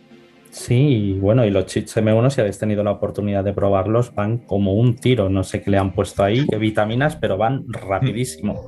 Sí, 0.54 1.18
bueno, 1.20 1.44
y 1.46 1.50
los 1.50 1.66
cheats 1.66 1.98
M1, 1.98 2.30
si 2.30 2.40
habéis 2.40 2.60
tenido 2.60 2.84
la 2.84 2.92
oportunidad 2.92 3.44
de 3.44 3.54
probarlos, 3.54 4.14
van 4.14 4.38
como 4.38 4.76
un 4.76 4.96
tiro. 4.96 5.28
No 5.28 5.44
sé 5.44 5.64
qué 5.64 5.72
le 5.72 5.80
han 5.80 5.94
puesto 5.94 6.24
ahí, 6.24 6.46
qué 6.48 6.58
vitaminas, 6.58 7.16
pero 7.16 7.38
van 7.38 7.66
rapidísimo. 7.70 8.68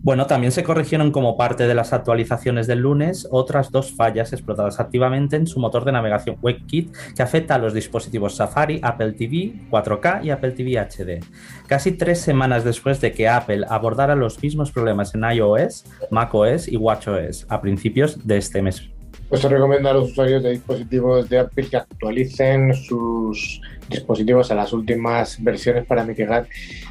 Bueno, 0.00 0.26
también 0.26 0.50
se 0.50 0.64
corrigieron 0.64 1.12
como 1.12 1.36
parte 1.36 1.68
de 1.68 1.76
las 1.76 1.92
actualizaciones 1.92 2.66
del 2.66 2.80
lunes 2.80 3.28
otras 3.30 3.70
dos 3.70 3.92
fallas 3.92 4.32
explotadas 4.32 4.80
activamente 4.80 5.36
en 5.36 5.46
su 5.46 5.60
motor 5.60 5.84
de 5.84 5.92
navegación 5.92 6.38
WebKit 6.42 6.92
que 7.14 7.22
afecta 7.22 7.54
a 7.54 7.58
los 7.58 7.72
dispositivos 7.72 8.34
Safari, 8.34 8.80
Apple 8.82 9.12
TV 9.12 9.52
4K 9.70 10.24
y 10.24 10.30
Apple 10.30 10.50
TV 10.50 10.72
HD. 10.72 11.24
Casi 11.68 11.92
tres 11.92 12.18
semanas 12.18 12.64
después 12.64 13.00
de 13.00 13.12
que 13.12 13.28
Apple 13.28 13.64
abordara 13.68 14.16
los 14.16 14.42
mismos 14.42 14.72
problemas 14.72 15.14
en 15.14 15.22
iOS, 15.22 15.84
macOS 16.10 16.66
y 16.66 16.76
watchOS 16.76 17.46
a 17.48 17.60
principios 17.60 18.26
de 18.26 18.38
este 18.38 18.60
mes. 18.60 18.92
Pues 19.32 19.40
se 19.40 19.48
recomienda 19.48 19.88
a 19.88 19.94
los 19.94 20.10
usuarios 20.10 20.42
de 20.42 20.50
dispositivos 20.50 21.26
de 21.30 21.38
Apple 21.38 21.66
que 21.70 21.78
actualicen 21.78 22.74
sus 22.74 23.62
dispositivos 23.88 24.50
a 24.50 24.54
las 24.54 24.74
últimas 24.74 25.42
versiones 25.42 25.86
para 25.86 26.04
mitigar 26.04 26.46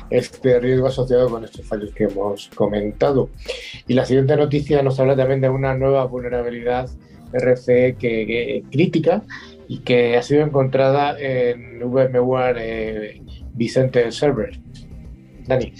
este 0.09 0.59
riesgo 0.59 0.87
asociado 0.87 1.29
con 1.29 1.43
estos 1.43 1.63
fallos 1.67 1.93
que 1.93 2.05
hemos 2.05 2.49
comentado. 2.55 3.29
Y 3.87 3.93
la 3.93 4.05
siguiente 4.05 4.35
noticia 4.35 4.81
nos 4.81 4.99
habla 4.99 5.15
también 5.15 5.39
de 5.39 5.49
una 5.49 5.75
nueva 5.75 6.03
vulnerabilidad 6.05 6.89
RCE 7.31 7.97
que, 7.99 8.63
crítica 8.71 9.21
y 9.67 9.81
que 9.81 10.17
ha 10.17 10.23
sido 10.23 10.41
encontrada 10.41 11.19
en 11.19 11.79
VMware 11.79 12.57
eh, 12.59 13.21
Vicente 13.53 14.11
Server. 14.11 14.59
Dani. 15.45 15.73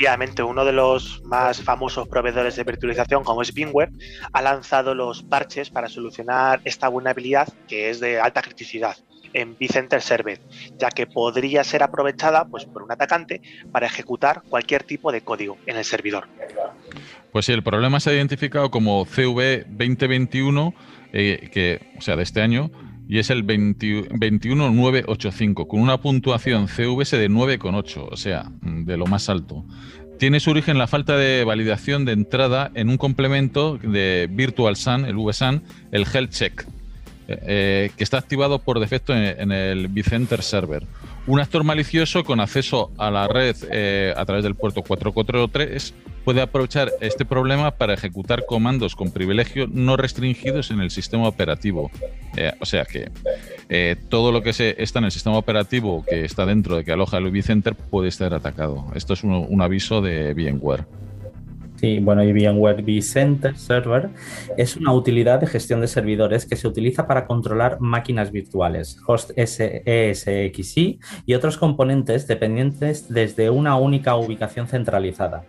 Efectivamente, 0.00 0.42
uno 0.42 0.64
de 0.64 0.72
los 0.72 1.22
más 1.24 1.60
famosos 1.60 2.08
proveedores 2.08 2.56
de 2.56 2.64
virtualización, 2.64 3.22
como 3.22 3.42
es 3.42 3.52
VMware, 3.52 3.90
ha 4.32 4.40
lanzado 4.40 4.94
los 4.94 5.22
parches 5.22 5.68
para 5.68 5.90
solucionar 5.90 6.62
esta 6.64 6.88
vulnerabilidad 6.88 7.52
que 7.68 7.90
es 7.90 8.00
de 8.00 8.18
alta 8.18 8.40
criticidad 8.40 8.96
en 9.34 9.58
vCenter 9.58 10.00
Server, 10.00 10.40
ya 10.78 10.88
que 10.88 11.06
podría 11.06 11.64
ser 11.64 11.82
aprovechada 11.82 12.46
pues, 12.46 12.64
por 12.64 12.82
un 12.82 12.90
atacante 12.90 13.42
para 13.70 13.88
ejecutar 13.88 14.40
cualquier 14.48 14.84
tipo 14.84 15.12
de 15.12 15.20
código 15.20 15.58
en 15.66 15.76
el 15.76 15.84
servidor. 15.84 16.28
Pues 17.30 17.44
sí, 17.44 17.52
el 17.52 17.62
problema 17.62 18.00
se 18.00 18.08
ha 18.08 18.14
identificado 18.14 18.70
como 18.70 19.04
CV 19.04 19.66
2021, 19.68 20.74
eh, 21.12 21.50
que, 21.52 21.92
o 21.98 22.00
sea, 22.00 22.16
de 22.16 22.22
este 22.22 22.40
año, 22.40 22.70
y 23.10 23.18
es 23.18 23.28
el 23.30 23.42
21985, 23.42 25.66
con 25.66 25.80
una 25.80 26.00
puntuación 26.00 26.68
CVS 26.68 27.16
de 27.16 27.28
9,8, 27.28 28.06
o 28.08 28.16
sea, 28.16 28.52
de 28.62 28.96
lo 28.96 29.06
más 29.06 29.28
alto. 29.28 29.64
Tiene 30.20 30.38
su 30.38 30.50
origen 30.50 30.78
la 30.78 30.86
falta 30.86 31.16
de 31.16 31.42
validación 31.42 32.04
de 32.04 32.12
entrada 32.12 32.70
en 32.74 32.88
un 32.88 32.98
complemento 32.98 33.78
de 33.78 34.28
Virtual 34.30 34.76
SAN, 34.76 35.06
el 35.06 35.16
VSAN, 35.16 35.64
el 35.90 36.06
Health 36.06 36.30
Check, 36.30 36.62
eh, 37.26 37.38
eh, 37.48 37.90
que 37.96 38.04
está 38.04 38.18
activado 38.18 38.60
por 38.60 38.78
defecto 38.78 39.12
en, 39.12 39.50
el 39.50 39.88
vCenter 39.88 40.42
Server. 40.42 40.86
Un 41.26 41.40
actor 41.40 41.64
malicioso 41.64 42.22
con 42.22 42.38
acceso 42.38 42.92
a 42.96 43.10
la 43.10 43.26
red 43.26 43.56
eh, 43.72 44.14
a 44.16 44.24
través 44.24 44.44
del 44.44 44.54
puerto 44.54 44.82
443 44.82 45.94
puede 46.30 46.42
aprovechar 46.42 46.92
este 47.00 47.24
problema 47.24 47.72
para 47.72 47.92
ejecutar 47.92 48.46
comandos 48.46 48.94
con 48.94 49.10
privilegio 49.10 49.66
no 49.66 49.96
restringidos 49.96 50.70
en 50.70 50.78
el 50.78 50.92
sistema 50.92 51.26
operativo. 51.26 51.90
Eh, 52.36 52.52
o 52.60 52.66
sea 52.66 52.84
que 52.84 53.10
eh, 53.68 53.96
todo 54.08 54.30
lo 54.30 54.40
que 54.40 54.50
está 54.50 55.00
en 55.00 55.06
el 55.06 55.10
sistema 55.10 55.36
operativo 55.36 56.04
que 56.08 56.24
está 56.24 56.46
dentro 56.46 56.76
de 56.76 56.84
que 56.84 56.92
aloja 56.92 57.18
el 57.18 57.32
vCenter 57.32 57.74
puede 57.74 58.06
estar 58.06 58.32
atacado. 58.32 58.86
Esto 58.94 59.14
es 59.14 59.24
un, 59.24 59.60
aviso 59.60 60.00
de 60.02 60.32
VMware. 60.32 60.84
Sí, 61.74 61.98
bueno, 61.98 62.22
y 62.22 62.32
VMware 62.32 62.82
vCenter 62.82 63.58
Server 63.58 64.10
es 64.56 64.76
una 64.76 64.92
utilidad 64.92 65.40
de 65.40 65.48
gestión 65.48 65.80
de 65.80 65.88
servidores 65.88 66.46
que 66.46 66.54
se 66.54 66.68
utiliza 66.68 67.08
para 67.08 67.26
controlar 67.26 67.80
máquinas 67.80 68.30
virtuales, 68.30 68.96
host 69.04 69.32
ESXi 69.34 71.00
y 71.26 71.34
otros 71.34 71.56
componentes 71.56 72.28
dependientes 72.28 73.12
desde 73.12 73.50
una 73.50 73.74
única 73.74 74.14
ubicación 74.14 74.68
centralizada. 74.68 75.42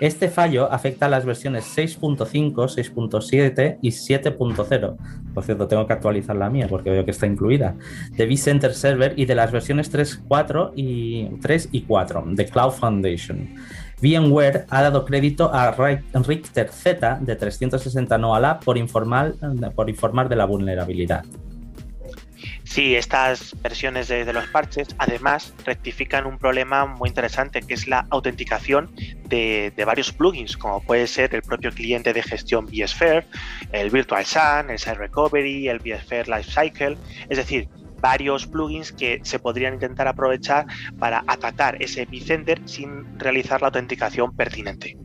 Este 0.00 0.30
fallo 0.30 0.72
afecta 0.72 1.06
a 1.06 1.08
las 1.10 1.26
versiones 1.26 1.76
6.5, 1.76 2.54
6.7 2.54 3.78
y 3.82 3.90
7.0. 3.90 4.96
Por 5.34 5.44
cierto, 5.44 5.68
tengo 5.68 5.86
que 5.86 5.92
actualizar 5.92 6.36
la 6.36 6.48
mía 6.48 6.66
porque 6.70 6.88
veo 6.88 7.04
que 7.04 7.10
está 7.10 7.26
incluida. 7.26 7.76
De 8.12 8.24
vCenter 8.24 8.72
Server 8.72 9.12
y 9.16 9.26
de 9.26 9.34
las 9.34 9.52
versiones 9.52 9.90
3, 9.90 10.22
4 10.26 10.72
y 10.74 11.28
3 11.42 11.68
y 11.72 11.82
4 11.82 12.24
de 12.28 12.46
Cloud 12.46 12.72
Foundation. 12.72 13.50
VMware 14.00 14.64
ha 14.70 14.80
dado 14.80 15.04
crédito 15.04 15.52
a 15.52 15.70
Richter 15.70 16.70
Z 16.70 17.18
de 17.20 17.36
360 17.36 18.16
NOAA 18.16 18.60
por 18.60 18.78
por 19.74 19.90
informar 19.90 20.28
de 20.30 20.36
la 20.36 20.46
vulnerabilidad. 20.46 21.24
Sí, 22.70 22.94
estas 22.94 23.60
versiones 23.62 24.06
de, 24.06 24.32
los 24.32 24.46
parches 24.46 24.94
además 24.96 25.52
rectifican 25.66 26.24
un 26.24 26.38
problema 26.38 26.86
muy 26.86 27.08
interesante 27.08 27.62
que 27.62 27.74
es 27.74 27.88
la 27.88 28.06
autenticación 28.10 28.94
de, 29.24 29.72
varios 29.84 30.12
plugins, 30.12 30.56
como 30.56 30.80
puede 30.80 31.08
ser 31.08 31.34
el 31.34 31.42
propio 31.42 31.72
cliente 31.72 32.12
de 32.12 32.22
gestión 32.22 32.66
VSphere, 32.66 33.26
el 33.72 33.90
Virtual 33.90 34.24
Sun, 34.24 34.70
el 34.70 34.78
Site 34.78 34.94
Recovery, 34.94 35.66
el 35.66 35.80
VSphere 35.80 36.30
Lifecycle, 36.30 36.96
es 37.28 37.38
decir, 37.38 37.68
varios 38.00 38.46
plugins 38.46 38.92
que 38.92 39.18
se 39.24 39.40
podrían 39.40 39.74
intentar 39.74 40.06
aprovechar 40.06 40.64
para 40.96 41.24
atacar 41.26 41.82
ese 41.82 42.02
epicenter 42.02 42.60
sin 42.66 43.18
realizar 43.18 43.62
la 43.62 43.66
autenticación 43.66 44.36
pertinente. 44.36 44.96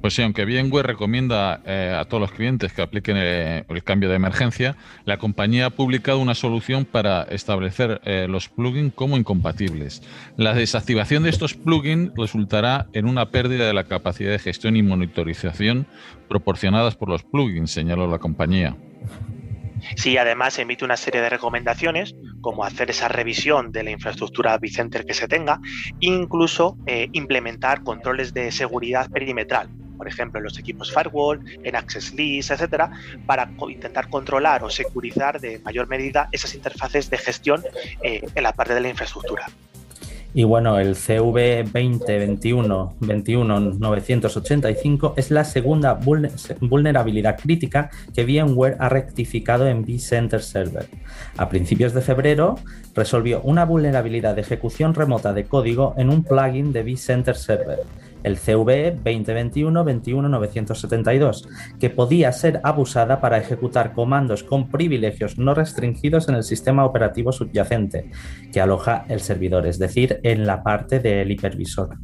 Pues 0.00 0.14
sí, 0.14 0.22
aunque 0.22 0.44
VMware 0.44 0.86
recomienda 0.86 1.60
eh, 1.66 1.92
a 1.98 2.04
todos 2.04 2.20
los 2.20 2.30
clientes 2.30 2.72
que 2.72 2.82
apliquen 2.82 3.16
eh, 3.18 3.64
el 3.68 3.82
cambio 3.82 4.08
de 4.08 4.14
emergencia, 4.14 4.76
la 5.04 5.16
compañía 5.16 5.66
ha 5.66 5.70
publicado 5.70 6.20
una 6.20 6.36
solución 6.36 6.84
para 6.84 7.22
establecer 7.24 8.00
eh, 8.04 8.26
los 8.28 8.48
plugins 8.48 8.94
como 8.94 9.16
incompatibles. 9.16 10.02
La 10.36 10.54
desactivación 10.54 11.24
de 11.24 11.30
estos 11.30 11.54
plugins 11.54 12.12
resultará 12.16 12.86
en 12.92 13.06
una 13.06 13.30
pérdida 13.30 13.66
de 13.66 13.74
la 13.74 13.84
capacidad 13.84 14.30
de 14.30 14.38
gestión 14.38 14.76
y 14.76 14.82
monitorización 14.84 15.88
proporcionadas 16.28 16.94
por 16.94 17.08
los 17.08 17.24
plugins, 17.24 17.72
señaló 17.72 18.06
la 18.06 18.18
compañía. 18.18 18.76
Sí, 19.96 20.16
además 20.16 20.58
emite 20.60 20.84
una 20.84 20.96
serie 20.96 21.22
de 21.22 21.30
recomendaciones, 21.30 22.14
como 22.40 22.64
hacer 22.64 22.90
esa 22.90 23.08
revisión 23.08 23.72
de 23.72 23.82
la 23.82 23.90
infraestructura 23.90 24.58
Vicenter 24.58 25.04
que 25.04 25.14
se 25.14 25.28
tenga, 25.28 25.60
incluso 26.00 26.76
implementar 27.12 27.84
controles 27.84 28.34
de 28.34 28.50
seguridad 28.50 29.08
perimetral, 29.08 29.70
por 29.98 30.08
ejemplo, 30.08 30.38
en 30.38 30.44
los 30.44 30.58
equipos 30.58 30.92
firewall, 30.92 31.40
en 31.62 31.76
access 31.76 32.14
list, 32.14 32.50
etcétera, 32.50 32.90
para 33.26 33.50
intentar 33.68 34.08
controlar 34.08 34.64
o 34.64 34.70
securizar 34.70 35.40
de 35.40 35.58
mayor 35.58 35.88
medida 35.88 36.28
esas 36.32 36.54
interfaces 36.54 37.10
de 37.10 37.18
gestión 37.18 37.62
eh, 38.02 38.26
en 38.34 38.42
la 38.42 38.52
parte 38.52 38.74
de 38.74 38.80
la 38.80 38.88
infraestructura. 38.88 39.46
Y 40.34 40.44
bueno, 40.44 40.78
el 40.78 40.94
CV 40.94 41.64
2021 41.64 42.96
985 43.00 45.14
es 45.16 45.30
la 45.30 45.44
segunda 45.44 45.98
vulnerabilidad 46.60 47.40
crítica 47.40 47.90
que 48.14 48.24
VMware 48.24 48.76
ha 48.78 48.90
rectificado 48.90 49.66
en 49.66 49.84
vCenter 49.84 50.42
Server. 50.42 50.86
A 51.38 51.48
principios 51.48 51.94
de 51.94 52.02
febrero 52.02 52.56
resolvió 52.94 53.40
una 53.40 53.64
vulnerabilidad 53.64 54.34
de 54.34 54.42
ejecución 54.42 54.94
remota 54.94 55.32
de 55.32 55.44
código 55.44 55.94
en 55.96 56.10
un 56.10 56.22
plugin 56.22 56.72
de 56.72 56.82
vCenter 56.82 57.36
Server 57.36 57.78
el 58.28 58.38
CVE 58.38 58.96
2021-21972, 59.02 61.48
que 61.80 61.90
podía 61.90 62.30
ser 62.32 62.60
abusada 62.62 63.20
para 63.20 63.38
ejecutar 63.38 63.92
comandos 63.92 64.44
con 64.44 64.68
privilegios 64.68 65.36
no 65.38 65.54
restringidos 65.54 66.28
en 66.28 66.36
el 66.36 66.44
sistema 66.44 66.84
operativo 66.84 67.32
subyacente 67.32 68.12
que 68.52 68.60
aloja 68.60 69.04
el 69.08 69.18
servidor, 69.20 69.66
es 69.66 69.80
decir, 69.80 70.20
en 70.22 70.46
la 70.46 70.62
parte 70.62 71.00
del 71.00 71.30
hipervisor. 71.30 71.96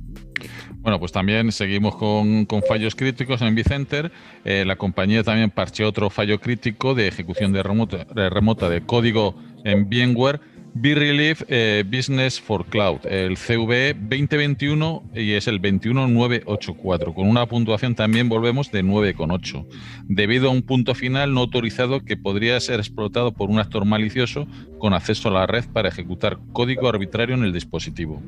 Bueno, 0.78 0.98
pues 0.98 1.12
también 1.12 1.52
seguimos 1.52 1.96
con, 1.96 2.46
fallos 2.68 2.94
críticos 2.94 3.40
en 3.40 3.54
Vicenter. 3.54 4.12
Eh, 4.44 4.64
la 4.66 4.76
compañía 4.76 5.22
también 5.22 5.50
parcheó 5.50 5.88
otro 5.88 6.10
fallo 6.10 6.38
crítico 6.40 6.94
de 6.94 7.08
ejecución 7.08 7.52
de 7.52 7.62
remota 7.62 8.68
de 8.68 8.84
código 8.84 9.34
en 9.64 9.88
VMware 9.88 10.40
B-Relief 10.76 11.42
eh, 11.46 11.84
Business 11.86 12.40
for 12.40 12.66
Cloud, 12.66 13.06
el 13.06 13.38
CVE 13.38 13.94
2021 13.94 15.04
y 15.14 15.34
es 15.34 15.46
el 15.46 15.60
21984, 15.60 17.14
con 17.14 17.28
una 17.28 17.46
puntuación 17.46 17.94
también 17.94 18.28
volvemos 18.28 18.72
de 18.72 18.82
9,8, 18.82 19.66
debido 20.08 20.48
a 20.48 20.52
un 20.52 20.62
punto 20.62 20.96
final 20.96 21.32
no 21.32 21.42
autorizado 21.42 22.00
que 22.00 22.16
podría 22.16 22.58
ser 22.58 22.80
explotado 22.80 23.30
por 23.30 23.50
un 23.50 23.60
actor 23.60 23.84
malicioso 23.84 24.48
con 24.78 24.94
acceso 24.94 25.28
a 25.28 25.32
la 25.32 25.46
red 25.46 25.64
para 25.72 25.90
ejecutar 25.90 26.38
código 26.52 26.88
arbitrario 26.88 27.36
en 27.36 27.44
el 27.44 27.52
dispositivo. 27.52 28.20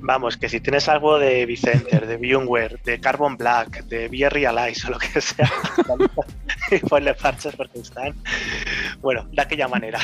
Vamos, 0.00 0.36
que 0.36 0.50
si 0.50 0.60
tienes 0.60 0.90
algo 0.90 1.18
de 1.18 1.46
Vicenter, 1.46 2.06
de 2.06 2.18
VMware, 2.18 2.80
de 2.84 3.00
Carbon 3.00 3.38
Black, 3.38 3.86
de 3.86 4.08
VRealize 4.08 4.86
o 4.86 4.90
lo 4.90 4.98
que 4.98 5.22
sea, 5.22 5.50
ponle 6.88 7.14
parches 7.14 7.56
porque 7.56 7.78
están, 7.78 8.14
bueno, 9.00 9.26
de 9.32 9.40
aquella 9.40 9.68
manera. 9.68 9.98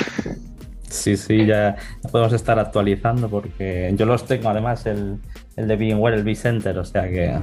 Sí, 0.91 1.17
sí, 1.17 1.47
ya 1.47 1.77
podemos 2.11 2.33
estar 2.33 2.59
actualizando 2.59 3.29
porque 3.29 3.93
yo 3.97 4.07
los 4.07 4.25
tengo 4.27 4.49
además 4.49 4.85
el, 4.87 5.19
el 5.57 5.69
de 5.69 5.77
VMware, 5.77 6.15
el 6.15 6.25
vCenter, 6.25 6.77
o 6.79 6.85
sea 6.85 7.09
que... 7.09 7.39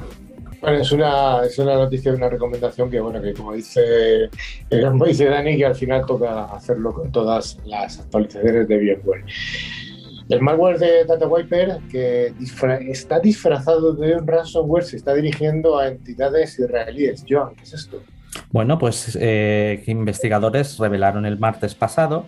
Bueno, 0.60 0.80
es 0.80 0.92
una, 0.92 1.44
es 1.46 1.58
una 1.60 1.76
noticia 1.76 2.12
y 2.12 2.16
una 2.16 2.30
recomendación 2.30 2.90
que, 2.90 3.00
bueno, 3.00 3.22
que 3.22 3.34
como 3.34 3.54
dice, 3.54 4.30
como 4.70 5.06
dice 5.06 5.26
Dani, 5.26 5.56
que 5.56 5.66
al 5.66 5.76
final 5.76 6.06
toca 6.06 6.46
hacerlo 6.46 6.94
con 6.94 7.12
todas 7.12 7.58
las 7.66 8.00
actualizaciones 8.00 8.68
de 8.68 8.78
VMware. 8.78 9.24
El 10.30 10.42
malware 10.42 10.78
de 10.78 11.06
DataWiper, 11.06 11.78
que 11.90 12.34
está 12.90 13.20
disfrazado 13.20 13.94
de 13.94 14.16
un 14.16 14.28
ransomware, 14.28 14.84
se 14.84 14.98
está 14.98 15.14
dirigiendo 15.14 15.78
a 15.78 15.88
entidades 15.88 16.60
israelíes. 16.60 17.24
Joan, 17.30 17.56
¿qué 17.56 17.64
es 17.64 17.74
esto? 17.74 18.02
Bueno, 18.52 18.78
pues 18.78 19.18
eh, 19.22 19.84
investigadores 19.88 20.78
revelaron 20.80 21.26
el 21.26 21.40
martes 21.40 21.76
pasado 21.76 22.26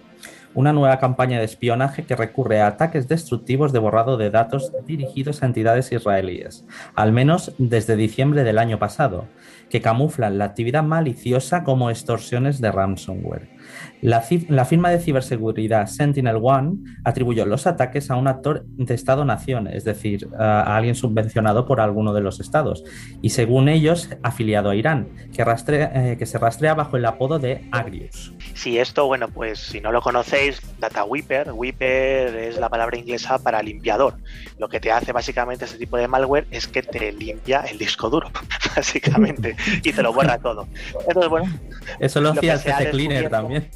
una 0.54 0.74
nueva 0.74 1.00
campaña 1.00 1.40
de 1.40 1.46
espionaje 1.46 2.04
que 2.04 2.16
recurre 2.16 2.62
a 2.62 2.68
ataques 2.68 3.08
destructivos 3.08 3.72
de 3.72 3.80
borrado 3.80 4.18
de 4.18 4.30
datos 4.30 4.72
dirigidos 4.86 5.44
a 5.44 5.46
entidades 5.46 5.92
israelíes, 5.92 6.66
al 6.96 7.12
menos 7.12 7.54
desde 7.58 7.96
diciembre 7.96 8.44
del 8.44 8.58
año 8.58 8.80
pasado, 8.80 9.26
que 9.70 9.82
camuflan 9.82 10.38
la 10.38 10.46
actividad 10.46 10.84
maliciosa 10.84 11.64
como 11.64 11.90
extorsiones 11.90 12.60
de 12.62 12.72
ransomware. 12.72 13.59
La, 14.02 14.22
firma 14.22 14.90
de 14.90 15.00
ciberseguridad 15.00 15.88
Sentinel 15.88 16.40
One 16.42 16.78
atribuyó 17.04 17.46
los 17.46 17.68
ataques 17.68 18.10
a 18.10 18.16
un 18.16 18.28
actor 18.28 18.66
de 18.66 18.94
Estado-nación, 18.94 19.68
es 19.68 19.84
decir, 19.84 20.30
a 20.38 20.78
alguien 20.78 20.96
subvencionado 20.96 21.66
por 21.66 21.82
alguno 21.82 22.14
de 22.14 22.22
los 22.22 22.40
estados, 22.40 22.84
y 23.22 23.32
según 23.32 23.68
ellos, 23.68 24.10
afiliado 24.24 24.70
a 24.70 24.76
Irán, 24.76 25.10
que, 25.36 25.44
eh, 25.44 26.16
que 26.18 26.26
se 26.26 26.38
rastrea 26.38 26.76
bajo 26.76 26.96
el 26.96 27.06
apodo 27.06 27.40
de 27.40 27.68
Agrius. 27.72 28.34
Si 28.54 28.78
esto, 28.78 29.06
bueno, 29.08 29.28
pues 29.28 29.60
si 29.60 29.82
no 29.82 29.92
lo 29.92 30.02
conocéis, 30.02 30.62
Data 30.80 31.04
Wiper, 31.04 31.52
Wiper 31.52 32.36
es 32.36 32.58
la 32.58 32.70
palabra 32.70 32.98
inglesa 32.98 33.38
para 33.40 33.62
limpiador. 33.62 34.16
Lo 34.58 34.70
que 34.70 34.80
te 34.80 34.92
hace 34.92 35.12
básicamente 35.12 35.66
este 35.66 35.78
tipo 35.78 35.98
de 35.98 36.08
malware 36.08 36.48
es 36.52 36.68
que 36.68 36.84
te 36.84 37.12
limpia 37.12 37.62
el 37.62 37.78
disco 37.78 38.10
duro, 38.10 38.32
básicamente, 38.76 39.58
y 39.84 39.92
te 39.92 40.02
lo 40.02 40.14
borra 40.14 40.38
todo. 40.38 40.68
Entonces, 41.06 41.30
bueno. 41.30 41.54
Eso 42.00 42.22
lo, 42.22 42.32
hacía 42.32 42.54
el 42.54 42.92
Cleaner 42.92 43.30
también. 43.30 43.70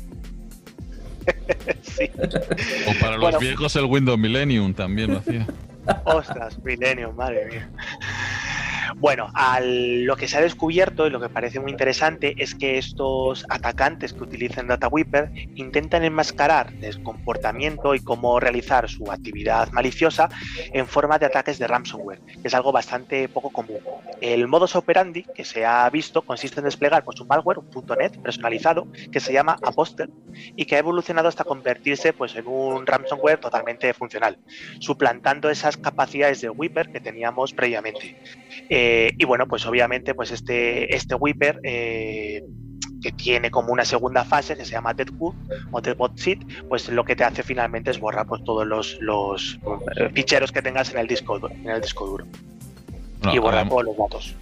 O 2.88 3.00
para 3.00 3.18
los 3.18 3.40
viejos 3.40 3.76
el 3.76 3.86
Windows 3.86 4.18
Millennium 4.18 4.74
también 4.74 5.12
lo 5.12 5.20
hacía. 5.20 5.46
Ostras, 6.06 6.58
Millennium, 6.64 7.16
madre 7.16 7.46
mía. 7.46 7.70
Bueno, 8.98 9.32
lo 9.62 10.16
que 10.16 10.28
se 10.28 10.38
ha 10.38 10.42
descubierto 10.42 11.08
y 11.08 11.10
lo 11.10 11.20
que 11.20 11.30
parece 11.30 11.60
muy 11.60 11.72
interesante 11.72 12.36
es 12.38 12.56
que 12.56 12.78
estos 12.78 13.46
atacantes 13.50 14.14
que 14.14 14.24
utilizan 14.24 14.68
Data 14.68 14.88
Wiper 14.88 15.32
intentan 15.56 16.04
enmascarar 16.04 16.74
el 16.82 17.02
comportamiento 17.04 17.96
y 17.96 18.00
cómo 18.00 18.40
realizar 18.40 18.90
su 18.90 19.12
actividad 19.12 19.72
maliciosa 19.72 20.30
en 20.72 20.88
forma 20.88 21.20
de 21.20 21.26
ataques 21.26 21.60
de 21.60 21.68
ransomware, 21.68 22.22
que 22.22 22.48
es 22.48 22.54
algo 22.54 22.72
bastante 22.72 23.28
poco 23.30 23.50
común. 23.50 23.80
El 24.22 24.48
modus 24.48 24.76
operandi 24.76 25.24
que 25.36 25.44
se 25.44 25.66
ha 25.66 25.90
visto 25.90 26.22
consiste 26.22 26.60
en 26.60 26.66
desplegar 26.66 27.04
pues, 27.04 27.20
un 27.20 27.28
malware, 27.28 27.60
un 27.60 27.86
.NET 27.98 28.18
personalizado, 28.22 28.88
que 29.12 29.20
se 29.20 29.34
llama 29.34 29.58
Apostle 29.64 30.10
y 30.56 30.66
que 30.66 30.76
ha 30.76 30.80
evolucionado 30.80 31.28
hasta 31.28 31.44
convertirse 31.44 32.14
pues, 32.14 32.36
en 32.36 32.48
un 32.48 32.86
ransomware 32.86 33.40
totalmente 33.40 33.94
funcional, 33.94 34.38
suplantando 34.80 35.50
esas 35.50 35.78
capacidades 35.78 36.42
de 36.42 36.50
Wiper 36.50 36.92
que 36.92 37.00
teníamos 37.00 37.54
previamente. 37.54 38.18
Y 39.17 39.26
bueno, 39.26 39.48
pues 39.48 39.65
obviamente, 39.65 40.13
pues 40.13 40.32
este, 40.32 40.96
este 40.96 41.15
Whipper 41.15 41.60
eh, 41.63 42.43
que 43.02 43.12
tiene 43.12 43.52
como 43.52 43.74
una 43.74 43.86
segunda 43.86 44.24
fase 44.24 44.56
que 44.56 44.65
se 44.65 44.72
llama 44.72 44.93
Deadwood 44.93 45.36
o 45.72 45.82
Deadwood 45.82 46.12
Seed, 46.15 46.39
pues 46.69 46.88
lo 46.89 47.04
que 47.04 47.15
te 47.15 47.24
hace 47.24 47.43
finalmente 47.43 47.91
es 47.91 48.00
borrar 48.00 48.26
pues, 48.26 48.43
todos 48.43 48.65
los, 48.65 48.98
los 49.02 49.60
eh, 49.98 50.10
ficheros 50.13 50.52
que 50.52 50.62
tengas 50.62 50.91
en 50.91 51.00
el 51.00 51.08
disco, 51.08 51.39
en 51.50 51.69
el 51.69 51.82
disco 51.82 52.08
duro 52.08 52.26
y 53.32 53.38
borrar 53.38 53.69
todos 53.69 53.84
los 53.84 53.98
datos. 53.98 54.36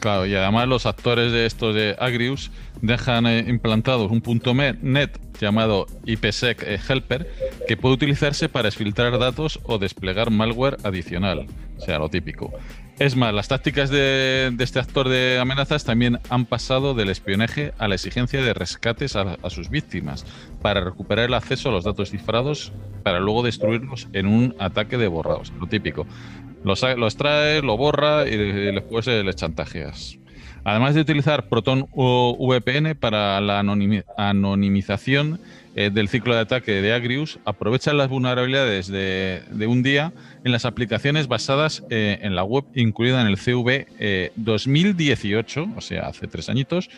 Claro, 0.00 0.24
y 0.24 0.34
además 0.34 0.68
los 0.68 0.86
actores 0.86 1.32
de 1.32 1.44
estos 1.44 1.74
de 1.74 1.96
Agrius 1.98 2.50
dejan 2.80 3.26
implantados 3.26 4.10
un 4.10 4.22
punto 4.22 4.54
.net 4.54 5.10
llamado 5.38 5.86
IPsec 6.06 6.62
Helper 6.88 7.30
que 7.68 7.76
puede 7.76 7.94
utilizarse 7.94 8.48
para 8.48 8.68
exfiltrar 8.68 9.18
datos 9.18 9.60
o 9.64 9.78
desplegar 9.78 10.30
malware 10.30 10.78
adicional, 10.84 11.46
o 11.76 11.80
sea, 11.80 11.98
lo 11.98 12.08
típico. 12.08 12.52
Es 12.98 13.16
más, 13.16 13.32
las 13.34 13.48
tácticas 13.48 13.90
de, 13.90 14.54
este 14.58 14.78
actor 14.78 15.08
de 15.08 15.38
amenazas 15.40 15.84
también 15.84 16.18
han 16.28 16.44
pasado 16.44 16.94
del 16.94 17.08
espionaje 17.08 17.72
a 17.78 17.88
la 17.88 17.94
exigencia 17.94 18.42
de 18.42 18.54
rescates 18.54 19.16
a, 19.16 19.38
sus 19.50 19.70
víctimas 19.70 20.26
para 20.60 20.82
recuperar 20.82 21.24
el 21.26 21.34
acceso 21.34 21.70
a 21.70 21.72
los 21.72 21.84
datos 21.84 22.10
cifrados 22.10 22.72
para 23.02 23.18
luego 23.18 23.42
destruirlos 23.42 24.08
en 24.12 24.26
un 24.26 24.54
ataque 24.58 24.98
de 24.98 25.08
borrados, 25.08 25.52
lo 25.58 25.66
típico. 25.66 26.06
Lo, 26.64 26.74
extrae, 26.74 27.60
lo 27.60 27.76
borra 27.76 28.28
y, 28.28 28.36
después 28.36 29.06
les 29.06 29.36
chantajeas. 29.36 30.18
Además 30.62 30.94
de 30.94 31.00
utilizar 31.00 31.48
Proton 31.48 31.88
o 31.92 32.36
VPN 32.38 32.94
para 32.94 33.40
la 33.40 33.58
anonimización 34.16 35.40
eh, 35.74 35.90
del 35.90 36.08
ciclo 36.08 36.34
de 36.34 36.40
ataque 36.40 36.82
de 36.82 36.92
Agrius, 36.92 37.38
aprovechan 37.44 37.96
las 37.96 38.08
vulnerabilidades 38.08 38.88
de, 38.88 39.66
un 39.66 39.82
día 39.82 40.12
en 40.44 40.52
las 40.52 40.64
aplicaciones 40.64 41.28
basadas 41.28 41.84
eh, 41.90 42.18
en 42.22 42.34
la 42.34 42.44
web 42.44 42.64
incluida 42.74 43.20
en 43.20 43.26
el 43.26 43.38
CV 43.38 44.32
2018, 44.36 45.68
o 45.76 45.80
sea, 45.80 46.08
hace 46.08 46.26
tres 46.26 46.48
añitos, 46.48 46.90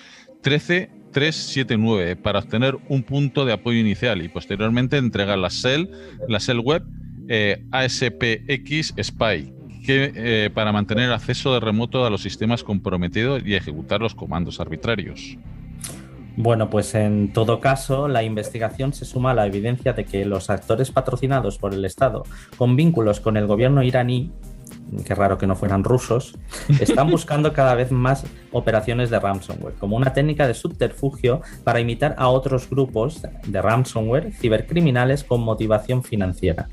13379 0.42 2.16
para 2.16 2.40
obtener 2.40 2.76
un 2.88 3.02
punto 3.02 3.44
de 3.44 3.52
apoyo 3.52 3.78
inicial 3.78 4.22
y 4.22 4.28
posteriormente 4.28 4.98
entregar 4.98 5.38
la 5.38 5.48
shell, 5.48 5.90
la 6.28 6.38
shell 6.38 6.60
web 6.60 6.84
eh, 7.28 7.64
ASPX 7.70 8.94
Spy 9.02 9.52
que, 9.87 10.12
eh, 10.14 10.50
para 10.52 10.72
mantener 10.72 11.10
acceso 11.12 11.54
de 11.54 11.60
remoto 11.60 12.04
a 12.04 12.10
los 12.10 12.22
sistemas 12.22 12.62
comprometidos 12.62 13.42
y 13.44 13.54
ejecutar 13.54 14.00
los 14.00 14.14
comandos 14.14 14.60
arbitrarios. 14.60 15.38
Bueno, 16.37 16.68
pues 16.68 16.94
en 16.94 17.33
todo 17.33 17.61
caso, 17.61 18.09
la 18.09 18.23
investigación 18.23 18.92
se 18.92 19.05
suma 19.05 19.31
a 19.31 19.35
la 19.35 19.47
evidencia 19.47 19.92
de 19.92 20.05
que 20.05 20.25
los 20.25 20.51
actores 20.51 20.90
patrocinados 20.90 21.59
por 21.59 21.75
el 21.75 21.85
Estado 21.85 22.25
con 22.57 22.75
vínculos 22.75 23.20
con 23.20 23.37
el 23.37 23.47
gobierno 23.47 23.83
iraní 23.83 24.33
qué 25.05 25.14
raro 25.14 25.38
que 25.38 25.47
no 25.47 25.57
fueran 25.57 25.85
rusos, 25.85 26.38
están 26.81 27.11
buscando 27.11 27.53
cada 27.53 27.75
vez 27.75 27.90
más 27.90 28.25
operaciones 28.53 29.11
de 29.11 29.18
ransomware, 29.18 29.75
como 29.75 29.97
una 29.97 30.12
técnica 30.12 30.47
de 30.47 30.55
subterfugio 30.55 31.42
para 31.64 31.81
imitar 31.81 32.14
a 32.18 32.29
otros 32.29 32.68
grupos 32.68 33.23
de 33.47 33.62
ransomware 33.62 34.33
cibercriminales 34.33 35.25
con 35.25 35.42
motivación 35.42 36.03
financiera. 36.03 36.68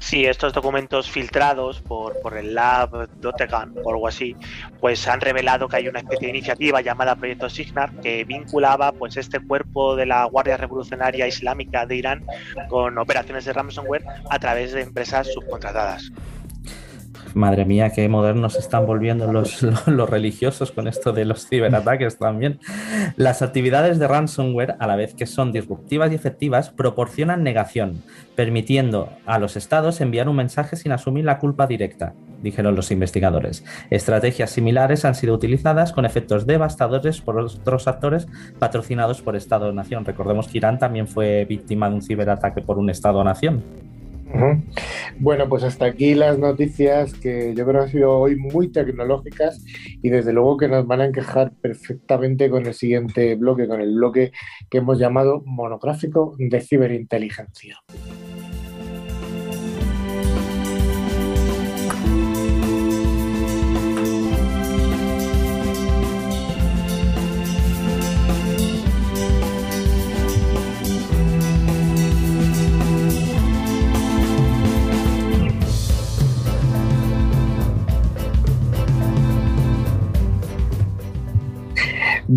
Sí, 0.00 0.24
estos 0.24 0.52
documentos 0.52 1.10
filtrados 1.10 1.80
por, 1.80 2.14
el 2.36 2.54
Lab 2.54 3.08
Dotegan 3.20 3.74
o 3.82 3.90
algo 3.90 4.06
así, 4.08 4.36
pues 4.80 5.06
han 5.08 5.20
revelado 5.20 5.68
que 5.68 5.76
hay 5.76 5.88
una 5.88 5.98
especie 5.98 6.28
de 6.28 6.38
iniciativa 6.38 6.80
llamada 6.80 7.16
Proyecto 7.16 7.50
Signar 7.50 7.90
que 8.00 8.24
vinculaba 8.24 8.92
pues 8.92 9.16
este 9.16 9.40
cuerpo 9.40 9.96
de 9.96 10.06
la 10.06 10.24
Guardia 10.24 10.56
Revolucionaria 10.56 11.26
Islámica 11.26 11.84
de 11.84 11.96
Irán 11.96 12.24
con 12.68 12.96
operaciones 12.96 13.44
de 13.44 13.52
ransomware 13.52 14.04
a 14.30 14.38
través 14.38 14.72
de 14.72 14.82
empresas 14.82 15.32
subcontratadas. 15.32 16.12
Madre 17.34 17.64
mía, 17.64 17.90
qué 17.90 18.08
modernos 18.08 18.56
están 18.56 18.86
volviendo 18.86 19.32
los, 19.32 20.10
religiosos 20.10 20.72
con 20.72 20.88
esto 20.88 21.12
de 21.12 21.24
los 21.24 21.48
ciberataques 21.48 22.18
también. 22.18 22.58
Las 23.16 23.42
actividades 23.42 23.98
de 23.98 24.08
ransomware, 24.08 24.76
a 24.78 24.86
la 24.86 24.96
vez 24.96 25.14
que 25.14 25.26
son 25.26 25.52
disruptivas 25.52 26.12
y 26.12 26.14
efectivas, 26.14 26.70
proporcionan 26.70 27.42
negación, 27.42 28.02
permitiendo 28.34 29.10
a 29.26 29.38
los 29.38 29.56
estados 29.56 30.00
enviar 30.00 30.28
un 30.28 30.36
mensaje 30.36 30.76
sin 30.76 30.92
asumir 30.92 31.24
la 31.24 31.38
culpa 31.38 31.66
directa, 31.66 32.14
dijeron 32.42 32.74
los 32.74 32.90
investigadores. 32.90 33.64
Estrategias 33.90 34.50
similares 34.50 35.04
han 35.04 35.14
sido 35.14 35.34
utilizadas 35.34 35.92
con 35.92 36.04
efectos 36.04 36.46
devastadores 36.46 37.20
por 37.20 37.38
otros 37.38 37.88
actores 37.88 38.26
patrocinados 38.58 39.22
por 39.22 39.36
Estado-Nación. 39.36 40.04
Recordemos 40.04 40.48
que 40.48 40.58
Irán 40.58 40.78
también 40.78 41.08
fue 41.08 41.44
víctima 41.44 41.88
de 41.88 41.96
un 41.96 42.02
ciberataque 42.02 42.62
por 42.62 42.78
un 42.78 42.90
Estado-Nación. 42.90 43.62
Bueno, 45.18 45.48
pues 45.48 45.64
hasta 45.64 45.86
aquí 45.86 46.14
las 46.14 46.38
noticias 46.38 47.14
que 47.14 47.54
yo 47.54 47.64
creo 47.64 47.80
que 47.80 47.86
han 47.86 47.90
sido 47.90 48.18
hoy 48.18 48.36
muy 48.36 48.68
tecnológicas 48.70 49.64
y 50.02 50.10
desde 50.10 50.32
luego 50.32 50.56
que 50.56 50.68
nos 50.68 50.86
van 50.86 51.00
a 51.00 51.06
encajar 51.06 51.52
perfectamente 51.60 52.48
con 52.48 52.66
el 52.66 52.74
siguiente 52.74 53.34
bloque, 53.34 53.66
con 53.66 53.80
el 53.80 53.94
bloque 53.94 54.32
que 54.70 54.78
hemos 54.78 54.98
llamado 54.98 55.42
monográfico 55.44 56.36
de 56.38 56.60
ciberinteligencia. 56.60 57.78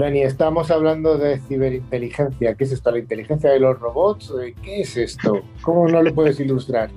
Dani, 0.01 0.23
estamos 0.23 0.71
hablando 0.71 1.19
de 1.19 1.37
ciberinteligencia. 1.41 2.55
¿Qué 2.55 2.63
es 2.63 2.71
esto? 2.71 2.89
¿La 2.89 2.97
inteligencia 2.97 3.51
de 3.51 3.59
los 3.59 3.79
robots? 3.79 4.33
¿Qué 4.63 4.81
es 4.81 4.97
esto? 4.97 5.43
¿Cómo 5.61 5.87
no 5.87 6.01
lo 6.01 6.11
puedes 6.15 6.39
ilustrar? 6.39 6.89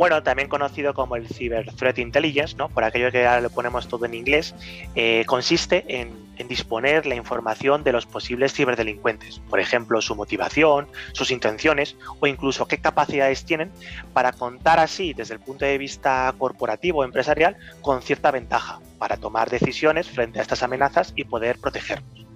Bueno, 0.00 0.22
también 0.22 0.48
conocido 0.48 0.94
como 0.94 1.14
el 1.14 1.28
Cyber 1.28 1.74
Threat 1.74 1.98
Intelligence, 1.98 2.56
¿no? 2.56 2.70
por 2.70 2.84
aquello 2.84 3.12
que 3.12 3.26
ahora 3.26 3.42
lo 3.42 3.50
ponemos 3.50 3.86
todo 3.86 4.06
en 4.06 4.14
inglés, 4.14 4.54
eh, 4.94 5.24
consiste 5.26 5.84
en, 5.88 6.30
disponer 6.48 7.04
la 7.04 7.16
información 7.16 7.84
de 7.84 7.92
los 7.92 8.06
posibles 8.06 8.54
ciberdelincuentes, 8.54 9.42
por 9.50 9.60
ejemplo, 9.60 10.00
su 10.00 10.16
motivación, 10.16 10.86
sus 11.12 11.30
intenciones 11.30 11.98
o 12.18 12.26
incluso 12.26 12.66
qué 12.66 12.78
capacidades 12.78 13.44
tienen 13.44 13.70
para 14.14 14.32
contar 14.32 14.78
así 14.78 15.12
desde 15.12 15.34
el 15.34 15.40
punto 15.40 15.66
de 15.66 15.76
vista 15.76 16.34
corporativo 16.38 17.00
o 17.00 17.04
empresarial 17.04 17.58
con 17.82 18.00
cierta 18.00 18.30
ventaja 18.30 18.80
para 18.98 19.18
tomar 19.18 19.50
decisiones 19.50 20.08
frente 20.08 20.38
a 20.38 20.42
estas 20.42 20.62
amenazas 20.62 21.12
y 21.14 21.24
poder 21.24 21.58
protegernos. 21.58 22.26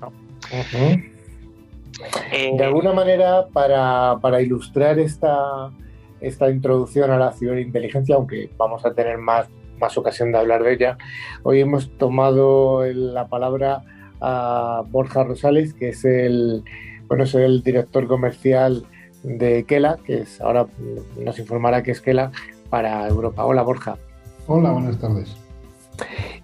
Eh, 2.30 2.52
de 2.58 2.64
alguna 2.64 2.92
manera, 2.92 3.46
para, 3.54 4.18
para 4.20 4.42
ilustrar 4.42 4.98
esta 4.98 5.70
esta 6.26 6.50
introducción 6.50 7.10
a 7.10 7.18
la 7.18 7.32
ciberinteligencia, 7.32 8.16
aunque 8.16 8.50
vamos 8.56 8.84
a 8.84 8.94
tener 8.94 9.18
más, 9.18 9.48
más 9.78 9.96
ocasión 9.98 10.32
de 10.32 10.38
hablar 10.38 10.62
de 10.62 10.72
ella. 10.72 10.98
Hoy 11.42 11.60
hemos 11.60 11.90
tomado 11.98 12.84
la 12.84 13.28
palabra 13.28 13.82
a 14.20 14.82
Borja 14.90 15.24
Rosales, 15.24 15.74
que 15.74 15.90
es 15.90 16.04
el, 16.04 16.64
bueno, 17.08 17.24
es 17.24 17.34
el 17.34 17.62
director 17.62 18.06
comercial 18.06 18.86
de 19.22 19.64
Kela, 19.64 19.98
que 20.04 20.20
es 20.20 20.40
ahora 20.40 20.66
nos 21.18 21.38
informará 21.38 21.82
que 21.82 21.90
es 21.90 22.00
Kela 22.00 22.30
para 22.70 23.06
Europa. 23.08 23.44
Hola 23.44 23.62
Borja. 23.62 23.96
Hola, 24.46 24.72
buenas 24.72 24.98
tardes. 24.98 25.36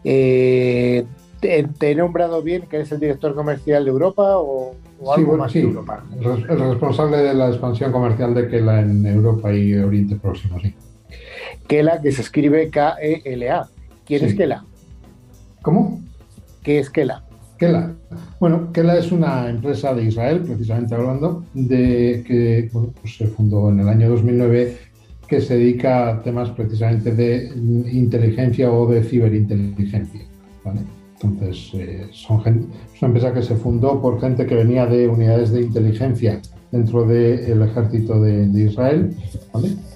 Eh, 0.04 1.04
¿te, 1.40 1.66
he 1.80 1.94
nombrado 1.94 2.42
bien 2.42 2.62
que 2.62 2.76
eres 2.76 2.92
el 2.92 3.00
director 3.00 3.34
comercial 3.34 3.84
de 3.84 3.90
Europa 3.90 4.38
o, 4.38 4.74
algo 5.08 5.36
más 5.36 5.52
de 5.52 5.60
Europa? 5.60 6.04
El 6.20 6.58
responsable 6.58 7.18
de 7.18 7.34
la 7.34 7.48
expansión 7.48 7.92
comercial 7.92 8.34
de 8.34 8.48
Kela 8.48 8.80
en 8.80 9.04
Europa 9.06 9.52
y 9.52 9.74
Oriente 9.74 10.16
Próximo, 10.16 10.58
sí. 10.60 10.74
Kela, 11.66 12.00
que 12.00 12.12
se 12.12 12.22
escribe 12.22 12.68
K-E-L-A. 12.70 13.68
¿Quién 14.04 14.24
es 14.24 14.34
Kela? 14.34 14.64
¿Cómo? 15.62 16.00
¿Qué 16.62 16.80
es 16.80 16.90
Kela? 16.90 17.22
Kela. 17.58 17.94
Bueno, 18.40 18.72
Kela 18.72 18.96
es 18.98 19.12
una 19.12 19.48
empresa 19.48 19.94
de 19.94 20.04
Israel, 20.04 20.40
precisamente 20.40 20.94
hablando, 20.94 21.44
de 21.54 22.24
que 22.26 22.70
pues 22.72 23.16
se 23.16 23.26
fundó 23.28 23.70
en 23.70 23.80
el 23.80 23.88
año 23.88 24.08
2009 24.10 24.78
que 25.28 25.40
se 25.40 25.56
dedica 25.56 26.08
a 26.08 26.22
temas 26.22 26.50
precisamente 26.50 27.14
de 27.14 27.52
inteligencia 27.92 28.72
o 28.72 28.90
de 28.90 29.04
ciberinteligencia. 29.04 30.22
¿vale? 30.64 30.80
Entonces, 31.22 31.70
eh, 31.74 32.06
son 32.12 32.40
es 32.40 33.02
una 33.02 33.08
empresa 33.08 33.32
que 33.34 33.42
se 33.42 33.54
fundó 33.56 34.00
por 34.00 34.20
gente 34.20 34.46
que 34.46 34.54
venía 34.54 34.86
de 34.86 35.08
unidades 35.08 35.50
de 35.52 35.62
inteligencia 35.62 36.40
dentro 36.72 37.04
del 37.04 37.62
ejército 37.62 38.20
de, 38.20 38.46
Israel. 38.54 39.14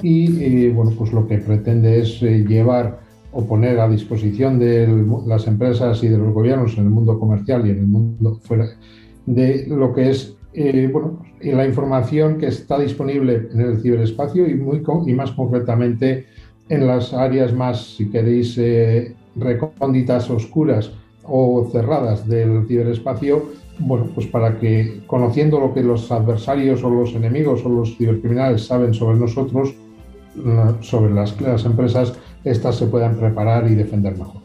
Y 0.03 0.69
bueno, 0.71 0.93
pues 0.99 1.13
lo 1.13 1.27
que 1.27 1.39
pretende 1.39 2.01
es 2.01 2.23
eh, 2.23 2.45
llevar 2.47 3.01
o 3.33 3.45
poner 3.47 3.81
a 3.81 3.89
disposición 3.89 4.59
de 4.59 4.87
las 5.27 5.47
empresas 5.47 6.03
y 6.03 6.09
de 6.09 6.19
los 6.19 6.33
gobiernos 6.33 6.77
en 6.77 6.85
el 6.85 6.91
mundo 6.91 7.19
comercial 7.19 7.67
y 7.67 7.71
en 7.71 7.79
el 7.79 7.87
mundo 7.87 8.39
fuera 8.43 8.69
de 9.27 9.67
lo 9.67 9.93
que 9.93 10.11
es 10.11 10.37
eh, 10.53 10.89
bueno, 10.93 11.21
la 11.41 11.67
información 11.67 12.39
que 12.39 12.47
está 12.47 12.79
disponible 12.79 13.49
en 13.53 13.61
el 13.61 13.81
ciberespacio 13.81 14.47
y, 14.49 14.55
muy, 14.55 14.83
y 15.07 15.15
más 15.15 15.33
concretamente 15.33 16.27
en 16.69 16.87
las 16.87 17.13
áreas 17.13 17.53
más, 17.53 17.97
si 17.97 18.09
queréis, 18.09 18.59
recónditas, 19.35 20.31
oscuras 20.31 20.93
o 21.25 21.69
cerradas 21.73 22.29
del 22.29 22.67
ciberespacio, 22.67 23.51
bueno, 23.79 24.09
pues 24.15 24.27
para 24.27 24.59
que 24.59 25.03
conociendo 25.07 25.59
lo 25.59 25.75
que 25.75 25.83
los 25.83 26.11
adversarios 26.13 26.85
o 26.85 26.91
los 26.91 27.15
enemigos 27.15 27.65
o 27.65 27.69
los 27.69 27.97
cibercriminales 27.97 28.67
saben 28.67 28.95
sobre 28.95 29.19
nosotros, 29.19 29.75
sobre 30.81 31.13
las, 31.13 31.41
las 31.41 31.65
empresas, 31.65 32.15
estas 32.45 32.77
se 32.77 32.87
puedan 32.87 33.17
preparar 33.17 33.71
y 33.71 33.75
defender 33.75 34.17
mejor. 34.17 34.43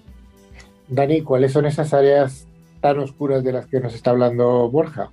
Dani, 0.87 1.21
¿cuáles 1.21 1.51
son 1.51 1.65
esas 1.65 1.93
áreas 1.93 2.47
tan 2.81 2.99
oscuras 2.99 3.43
de 3.43 3.51
las 3.51 3.67
que 3.67 3.79
nos 3.79 3.93
está 3.93 4.11
hablando 4.11 4.69
Borja? 4.69 5.11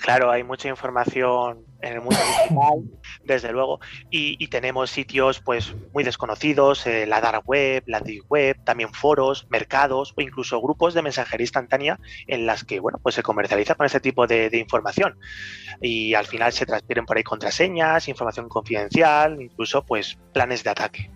Claro, 0.00 0.30
hay 0.30 0.42
mucha 0.42 0.68
información 0.68 1.58
en 1.80 1.92
el 1.94 2.00
mundo 2.00 2.16
digital, 2.16 2.82
desde 3.24 3.52
luego, 3.52 3.80
y, 4.10 4.46
tenemos 4.48 4.90
sitios 4.90 5.40
pues 5.40 5.74
muy 5.94 6.04
desconocidos, 6.04 6.86
eh, 6.86 7.06
la 7.06 7.20
dark 7.22 7.42
web, 7.46 7.82
la 7.86 8.00
deep 8.00 8.24
web, 8.28 8.56
también 8.64 8.92
foros, 8.92 9.46
mercados 9.48 10.12
o 10.16 10.20
incluso 10.20 10.60
grupos 10.60 10.92
de 10.92 11.00
mensajería 11.00 11.44
instantánea 11.44 11.98
en 12.26 12.44
las 12.44 12.64
que 12.64 12.80
bueno 12.80 12.98
pues 13.02 13.14
se 13.14 13.22
comercializa 13.22 13.74
con 13.74 13.86
este 13.86 14.00
tipo 14.00 14.26
de, 14.26 14.50
información 14.52 15.16
y 15.80 16.12
al 16.12 16.26
final 16.26 16.52
se 16.52 16.66
transfieren 16.66 17.06
por 17.06 17.16
ahí 17.16 17.22
contraseñas, 17.22 18.08
información 18.08 18.48
confidencial, 18.48 19.40
incluso 19.40 19.84
pues 19.84 20.18
planes 20.32 20.62
de 20.62 20.70
ataque. 20.70 21.10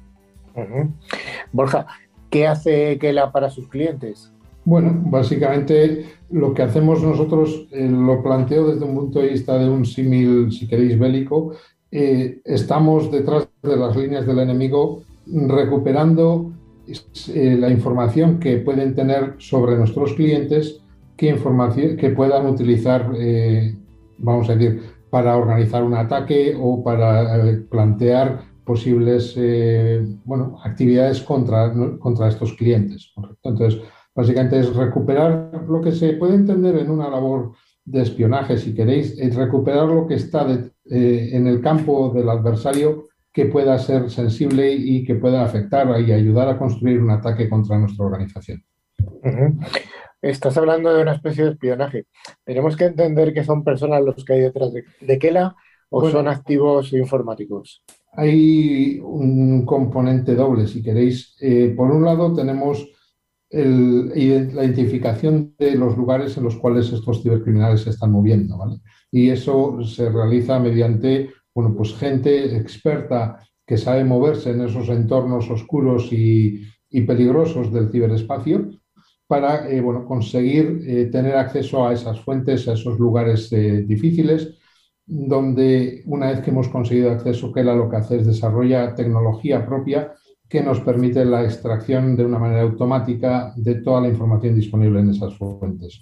Borja, 1.53 1.87
¿qué 2.31 2.47
hace 2.47 2.99
Kela 2.99 3.31
para 3.31 3.51
sus 3.51 3.69
clientes? 3.69 4.33
Bueno, 4.67 5.01
básicamente 5.05 6.07
lo 6.29 6.53
que 6.53 6.63
hacemos 6.63 7.01
nosotros, 7.01 7.69
eh, 7.71 7.89
lo 7.89 8.21
planteo 8.21 8.67
desde 8.67 8.85
un 8.85 8.97
punto 8.97 9.21
de 9.21 9.29
vista 9.29 9.57
de 9.57 9.69
un 9.69 9.87
símil, 9.87 10.51
si 10.51 10.67
queréis, 10.67 10.99
bélico. 10.99 11.53
Eh, 11.99 12.43
estamos 12.45 13.11
detrás 13.11 13.49
de 13.63 13.75
las 13.75 13.97
líneas 13.97 14.27
del 14.27 14.41
enemigo 14.41 15.03
recuperando 15.27 16.53
eh, 17.33 17.57
la 17.59 17.71
información 17.71 18.39
que 18.39 18.59
pueden 18.59 18.95
tener 18.95 19.37
sobre 19.39 19.79
nuestros 19.79 20.13
clientes, 20.13 20.83
que, 21.17 21.31
información, 21.31 21.97
que 21.97 22.11
puedan 22.11 22.45
utilizar, 22.49 23.11
vamos 24.19 24.51
a 24.51 24.57
decir, 24.57 24.83
para 25.09 25.39
organizar 25.39 25.83
un 25.83 25.95
ataque 25.95 26.55
o 26.61 26.85
para 26.85 27.41
plantear 27.71 28.43
posibles 28.63 29.35
bueno, 30.27 30.59
actividades 30.65 31.23
contra, 31.23 31.73
contra 31.99 32.29
estos 32.29 32.53
clientes. 32.53 33.11
Entonces, 33.43 33.81
Básicamente 34.17 34.59
es 34.59 34.75
recuperar 34.75 35.67
lo 35.69 35.83
que 35.83 35.93
se 35.93 36.15
puede 36.15 36.37
entender 36.37 36.77
en 36.79 36.91
una 36.91 37.11
labor 37.11 37.53
de 37.87 38.03
espionaje, 38.03 38.59
si 38.59 38.75
queréis, 38.75 39.19
es 39.19 39.35
recuperar 39.35 39.87
lo 39.87 40.07
que 40.07 40.15
está 40.15 40.47
eh, 40.51 41.31
en 41.33 41.47
el 41.47 41.61
campo 41.61 42.13
del 42.13 42.29
adversario 42.29 43.09
que 43.33 43.47
pueda 43.47 43.79
ser 43.79 44.11
sensible 44.11 44.73
y 44.73 45.05
que 45.05 45.15
pueda 45.15 45.45
afectar 45.45 45.89
y 46.01 46.13
ayudar 46.13 46.49
a 46.49 46.59
construir 46.59 47.01
un 47.01 47.11
ataque 47.11 47.49
contra 47.49 47.79
nuestra 47.79 48.05
organización. 48.05 48.65
Estás 50.21 50.57
hablando 50.57 50.93
de 50.93 51.03
una 51.03 51.13
especie 51.13 51.45
de 51.45 51.51
espionaje. 51.51 52.07
Tenemos 52.45 52.77
que 52.77 52.87
entender 52.87 53.33
que 53.33 53.45
son 53.45 53.63
personas 53.63 54.03
los 54.03 54.25
que 54.25 54.33
hay 54.33 54.41
detrás 54.41 54.73
de, 54.73 54.85
de 55.01 55.19
Kela 55.19 55.55
o 55.91 56.09
son 56.11 56.29
activos 56.29 56.93
informáticos. 56.93 57.85
Hay 58.13 58.99
un 59.03 59.65
componente 59.65 60.35
doble, 60.35 60.67
si 60.67 60.83
queréis. 60.83 61.37
Eh, 61.41 61.75
por 61.77 61.91
un 61.91 62.05
lado, 62.05 62.35
tenemos 62.35 62.89
la 63.51 64.65
identificación 64.65 65.55
de 65.59 65.77
los 65.77 65.97
lugares 65.97 66.37
en 66.37 66.45
los 66.45 66.57
cuales 66.57 66.93
estos 66.93 67.23
cibercriminales 67.23 67.83
se 67.83 67.91
están 67.91 68.11
moviendo. 68.11 68.59
Y 69.11 69.31
eso 69.31 69.83
se 69.85 70.11
realiza 70.11 70.59
mediante 70.59 71.31
bueno, 71.57 71.75
pues 71.75 71.95
gente 71.95 72.55
experta 72.55 73.41
que 73.67 73.79
sabe 73.79 74.05
moverse 74.05 74.51
en 74.51 74.61
esos 74.61 74.91
entornos 74.91 75.51
oscuros 75.51 76.13
y, 76.13 76.63
peligrosos 77.07 77.73
del 77.73 77.91
ciberespacio 77.91 78.71
para 79.27 79.69
eh, 79.69 79.83
bueno, 79.83 80.07
conseguir 80.07 80.81
eh, 80.87 81.07
tener 81.07 81.37
acceso 81.37 81.87
a 81.87 81.93
esas 81.93 82.21
fuentes, 82.21 82.69
a 82.69 82.73
esos 82.73 82.99
lugares 82.99 83.53
eh, 83.53 83.83
difíciles, 83.87 84.57
donde 85.05 86.03
una 86.07 86.31
vez 86.31 86.41
que 86.41 86.51
hemos 86.51 86.69
conseguido 86.69 87.11
acceso, 87.11 87.53
que 87.53 87.63
lo 87.63 87.91
que 87.91 87.97
hace 87.97 88.17
es 88.17 88.27
desarrolla 88.27 88.95
tecnología 88.95 89.67
propia 89.67 90.15
que 90.49 90.63
nos 90.63 90.81
permite 90.81 91.25
la 91.25 91.45
extracción 91.45 92.17
de 92.17 92.25
una 92.25 92.39
manera 92.39 92.63
automática 92.63 93.53
de 93.57 93.77
toda 93.77 94.01
la 94.01 94.09
información 94.09 94.55
disponible 94.55 95.01
en 95.01 95.11
esas 95.11 95.35
fuentes. 95.37 96.01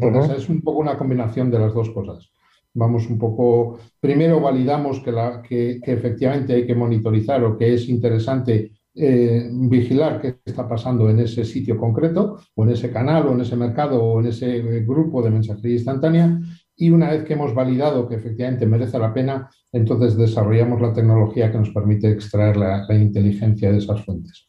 Entonces 0.00 0.38
es 0.38 0.48
un 0.48 0.60
poco 0.62 0.78
una 0.80 0.96
combinación 0.96 1.50
de 1.50 1.58
las 1.58 1.74
dos 1.74 1.90
cosas. 1.90 2.30
Vamos 2.74 3.08
un 3.08 3.18
poco, 3.18 3.78
primero 4.00 4.40
validamos 4.40 5.00
que, 5.00 5.12
la, 5.12 5.42
que, 5.42 5.80
efectivamente 5.82 6.54
hay 6.54 6.66
que 6.66 6.74
monitorizar 6.74 7.42
o 7.44 7.56
que 7.56 7.74
es 7.74 7.88
interesante 7.88 8.72
eh, 8.96 9.48
vigilar 9.52 10.20
qué 10.20 10.36
está 10.44 10.68
pasando 10.68 11.08
en 11.10 11.20
ese 11.20 11.44
sitio 11.44 11.76
concreto 11.76 12.38
o 12.54 12.64
en 12.64 12.70
ese 12.70 12.90
canal 12.90 13.26
o 13.26 13.32
en 13.32 13.40
ese 13.40 13.56
mercado 13.56 14.02
o 14.02 14.20
en 14.20 14.26
ese 14.26 14.60
grupo 14.80 15.22
de 15.22 15.30
mensajería 15.30 15.76
instantánea 15.76 16.40
y 16.76 16.90
una 16.90 17.10
vez 17.10 17.24
que 17.24 17.34
hemos 17.34 17.54
validado 17.54 18.08
que 18.08 18.16
efectivamente 18.16 18.66
merece 18.66 18.98
la 18.98 19.12
pena, 19.12 19.48
entonces 19.72 20.16
desarrollamos 20.16 20.80
la 20.80 20.92
tecnología 20.92 21.50
que 21.50 21.58
nos 21.58 21.70
permite 21.70 22.10
extraer 22.10 22.56
la, 22.56 22.86
inteligencia 22.90 23.70
de 23.70 23.78
esas 23.78 24.04
fuentes. 24.04 24.46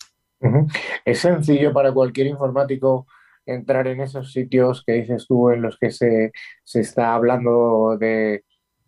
Es 1.03 1.19
sencillo 1.19 1.73
para 1.73 1.93
cualquier 1.93 2.27
informático 2.27 3.07
entrar 3.45 3.87
en 3.87 4.01
esos 4.01 4.31
sitios 4.31 4.83
que 4.85 4.93
dices 4.93 5.27
tú 5.27 5.49
en 5.49 5.61
los 5.61 5.77
que 5.77 5.91
se, 5.91 6.31
se 6.63 6.79
está 6.79 7.13
hablando 7.13 7.95
de 7.99 8.43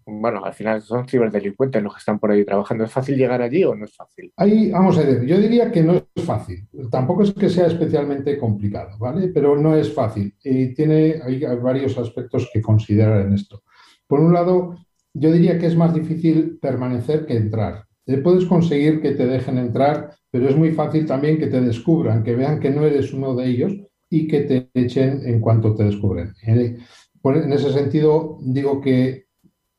bueno, 0.09 0.43
al 0.45 0.53
final 0.53 0.81
son 0.81 1.05
ciberdelincuentes 1.05 1.83
los 1.83 1.93
que 1.93 1.99
están 1.99 2.17
por 2.17 2.31
ahí 2.31 2.45
trabajando. 2.45 2.85
¿Es 2.85 2.91
fácil 2.91 3.17
llegar 3.17 3.41
allí 3.41 3.65
o 3.65 3.75
no 3.75 3.83
es 3.83 3.93
fácil? 3.93 4.31
Ahí, 4.37 4.71
vamos 4.71 4.97
a 4.97 5.01
ver, 5.01 5.25
yo 5.25 5.37
diría 5.37 5.69
que 5.69 5.83
no 5.83 5.95
es 5.95 6.23
fácil. 6.23 6.65
Tampoco 6.89 7.23
es 7.23 7.33
que 7.33 7.49
sea 7.49 7.67
especialmente 7.67 8.37
complicado, 8.37 8.97
¿vale? 8.97 9.27
Pero 9.27 9.57
no 9.57 9.75
es 9.75 9.93
fácil. 9.93 10.33
Y 10.41 10.73
tiene, 10.73 11.19
hay 11.21 11.43
varios 11.61 11.97
aspectos 11.97 12.49
que 12.53 12.61
considerar 12.61 13.25
en 13.25 13.33
esto. 13.33 13.63
Por 14.07 14.21
un 14.21 14.33
lado, 14.33 14.77
yo 15.13 15.29
diría 15.29 15.59
que 15.59 15.65
es 15.65 15.75
más 15.75 15.93
difícil 15.93 16.57
permanecer 16.61 17.25
que 17.25 17.35
entrar. 17.35 17.83
Eh, 18.05 18.17
puedes 18.19 18.45
conseguir 18.45 19.01
que 19.01 19.11
te 19.11 19.25
dejen 19.27 19.57
entrar, 19.57 20.11
pero 20.31 20.47
es 20.47 20.55
muy 20.55 20.71
fácil 20.71 21.05
también 21.05 21.37
que 21.37 21.47
te 21.47 21.59
descubran, 21.59 22.23
que 22.23 22.35
vean 22.35 22.61
que 22.61 22.69
no 22.69 22.85
eres 22.85 23.13
uno 23.13 23.35
de 23.35 23.47
ellos 23.47 23.73
y 24.09 24.25
que 24.27 24.41
te 24.41 24.69
echen 24.73 25.21
en 25.25 25.41
cuanto 25.41 25.75
te 25.75 25.83
descubren. 25.83 26.33
Eh, 26.45 26.77
en 27.23 27.51
ese 27.51 27.73
sentido, 27.73 28.37
digo 28.41 28.79
que 28.79 29.26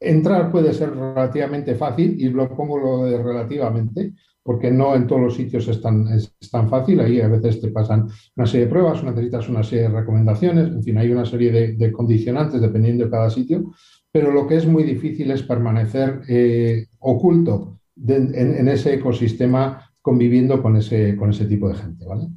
Entrar 0.00 0.50
puede 0.50 0.72
ser 0.72 0.94
relativamente 0.94 1.74
fácil 1.74 2.14
y 2.18 2.28
lo 2.28 2.48
pongo 2.54 2.78
lo 2.78 3.04
de 3.04 3.20
relativamente, 3.20 4.14
porque 4.42 4.70
no 4.70 4.94
en 4.94 5.06
todos 5.06 5.20
los 5.20 5.34
sitios 5.34 5.66
es 5.68 5.82
tan, 5.82 6.06
es, 6.08 6.32
tan 6.50 6.68
fácil. 6.68 7.00
Ahí 7.00 7.20
a 7.20 7.28
veces 7.28 7.60
te 7.60 7.68
pasan 7.68 8.08
una 8.36 8.46
serie 8.46 8.66
de 8.66 8.70
pruebas, 8.70 9.02
necesitas 9.02 9.48
una 9.48 9.62
serie 9.62 9.88
de 9.88 10.00
recomendaciones, 10.00 10.68
en 10.68 10.82
fin, 10.82 10.98
hay 10.98 11.10
una 11.10 11.24
serie 11.24 11.76
de, 11.76 11.92
condicionantes 11.92 12.60
dependiendo 12.60 13.04
de 13.04 13.10
cada 13.10 13.28
sitio, 13.28 13.72
pero 14.12 14.30
lo 14.30 14.46
que 14.46 14.56
es 14.56 14.66
muy 14.66 14.84
difícil 14.84 15.30
es 15.32 15.42
permanecer 15.42 16.22
eh, 16.28 16.86
oculto 17.00 17.80
en, 18.06 18.68
ese 18.68 18.94
ecosistema 18.94 19.90
conviviendo 20.00 20.62
con 20.62 20.76
ese, 20.76 21.16
con 21.16 21.30
ese 21.30 21.44
tipo 21.44 21.68
de 21.68 21.74
gente, 21.74 22.06
¿vale? 22.06 22.28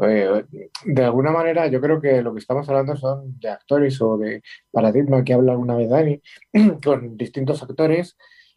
De 0.00 1.04
alguna 1.04 1.30
manera, 1.30 1.66
yo 1.66 1.80
creo 1.80 2.00
que 2.00 2.22
lo 2.22 2.32
que 2.32 2.40
estamos 2.40 2.68
hablando 2.68 2.96
son 2.96 3.38
de 3.38 3.50
actores 3.50 4.00
o 4.00 4.16
de 4.16 4.42
paradigma 4.70 5.24
que 5.24 5.34
habla 5.34 5.56
una 5.56 5.76
vez 5.76 5.90
Dani, 5.90 6.22
con 6.84 7.16
distintos 7.16 7.62
actores, 7.62 8.16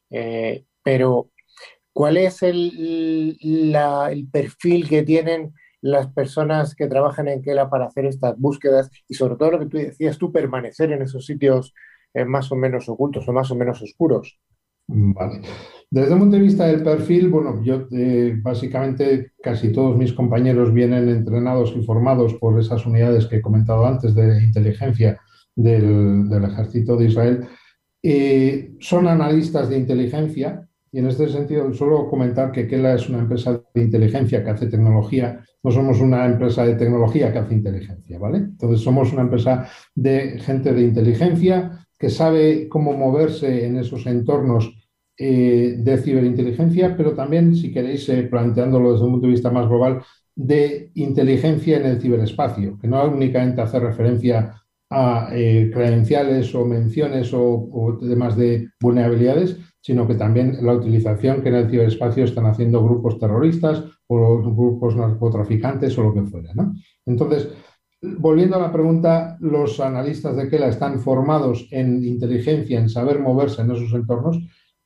eh, 0.09 0.65
pero 0.83 1.31
¿cuál 1.91 2.17
es 2.17 2.43
el, 2.43 3.37
el, 3.41 4.27
perfil 4.31 4.87
que 4.87 5.03
tienen 5.03 5.53
las 5.81 6.07
personas 6.13 6.75
que 6.75 6.87
trabajan 6.87 7.27
en 7.27 7.41
Kela 7.41 7.69
para 7.69 7.87
hacer 7.87 8.05
estas 8.05 8.37
búsquedas 8.37 8.89
y 9.07 9.15
sobre 9.15 9.35
todo 9.35 9.51
lo 9.51 9.59
que 9.59 9.65
tú 9.65 9.77
decías, 9.77 10.17
tú 10.17 10.31
permanecer 10.31 10.91
en 10.91 11.01
esos 11.01 11.25
sitios 11.25 11.73
eh, 12.13 12.25
más 12.25 12.51
o 12.51 12.55
menos 12.55 12.87
ocultos 12.87 13.27
o 13.27 13.33
más 13.33 13.51
o 13.51 13.55
menos 13.55 13.81
oscuros? 13.81 14.39
Vale. 14.87 15.41
Desde 15.93 16.13
el 16.13 16.19
punto 16.21 16.37
de 16.37 16.41
vista 16.41 16.65
del 16.65 16.81
perfil, 16.81 17.29
bueno, 17.29 17.61
yo 17.61 17.87
eh, 17.91 18.35
básicamente 18.41 19.33
casi 19.43 19.71
todos 19.71 19.95
mis 19.95 20.11
compañeros 20.11 20.73
vienen 20.73 21.07
entrenados 21.07 21.71
y 21.77 21.83
formados 21.83 22.33
por 22.33 22.59
esas 22.59 22.83
unidades 22.87 23.27
que 23.27 23.35
he 23.35 23.41
comentado 23.43 23.85
antes 23.85 24.15
de 24.15 24.41
inteligencia 24.43 25.19
del, 25.55 26.27
ejército 26.49 26.97
de 26.97 27.05
Israel. 27.05 27.47
son 28.79 29.07
analistas 29.07 29.69
de 29.69 29.77
inteligencia 29.77 30.67
y 30.91 30.97
en 30.97 31.05
este 31.09 31.29
sentido 31.29 31.71
solo 31.75 32.09
comentar 32.09 32.51
que 32.51 32.67
Kela 32.67 32.95
es 32.95 33.07
una 33.07 33.19
empresa 33.19 33.61
de 33.75 33.83
inteligencia 33.83 34.43
que 34.43 34.49
hace 34.49 34.65
tecnología, 34.65 35.45
no 35.61 35.69
somos 35.69 36.01
una 36.01 36.25
empresa 36.25 36.65
de 36.65 36.73
tecnología 36.73 37.31
que 37.31 37.37
hace 37.37 37.53
inteligencia, 37.53 38.17
¿vale? 38.17 38.39
Entonces 38.39 38.81
somos 38.81 39.13
una 39.13 39.21
empresa 39.21 39.67
de 39.93 40.39
gente 40.39 40.73
de 40.73 40.81
inteligencia 40.81 41.85
que 41.99 42.09
sabe 42.09 42.67
cómo 42.67 42.93
moverse 42.93 43.67
en 43.67 43.77
esos 43.77 44.07
entornos 44.07 44.82
eh, 45.17 45.75
de 45.77 45.97
ciberinteligencia, 45.97 46.95
pero 46.97 47.13
también, 47.13 47.55
si 47.55 47.71
queréis, 47.71 48.07
eh, 48.09 48.23
planteándolo 48.23 48.93
desde 48.93 49.05
un 49.05 49.11
punto 49.11 49.27
de 49.27 49.33
vista 49.33 49.51
más 49.51 49.67
global, 49.67 50.01
de 50.35 50.91
inteligencia 50.95 51.77
en 51.77 51.85
el 51.85 52.01
ciberespacio, 52.01 52.77
que 52.79 52.87
no 52.87 53.03
únicamente 53.05 53.61
hace 53.61 53.79
referencia 53.79 54.63
a 54.89 55.29
eh, 55.31 55.69
credenciales 55.73 56.53
o 56.55 56.65
menciones 56.65 57.31
o, 57.33 57.97
demás 58.01 58.35
de 58.35 58.69
vulnerabilidades, 58.79 59.57
sino 59.81 60.07
que 60.07 60.15
también 60.15 60.57
la 60.61 60.73
utilización 60.73 61.41
que 61.41 61.49
en 61.49 61.55
el 61.55 61.69
ciberespacio 61.69 62.23
están 62.23 62.45
haciendo 62.45 62.83
grupos 62.83 63.19
terroristas 63.19 63.83
o 64.07 64.41
grupos 64.41 64.95
narcotraficantes 64.95 65.97
o 65.97 66.03
lo 66.03 66.13
que 66.13 66.23
fuera. 66.23 66.53
Entonces, 67.05 67.49
volviendo 68.01 68.55
a 68.55 68.61
la 68.61 68.71
pregunta, 68.71 69.37
los 69.39 69.79
analistas 69.79 70.35
de 70.35 70.49
Kela 70.49 70.67
están 70.67 70.99
formados 70.99 71.67
en 71.71 72.03
inteligencia, 72.03 72.79
en 72.79 72.89
saber 72.89 73.19
moverse 73.19 73.61
en 73.61 73.71
esos 73.71 73.93
entornos, 73.93 74.39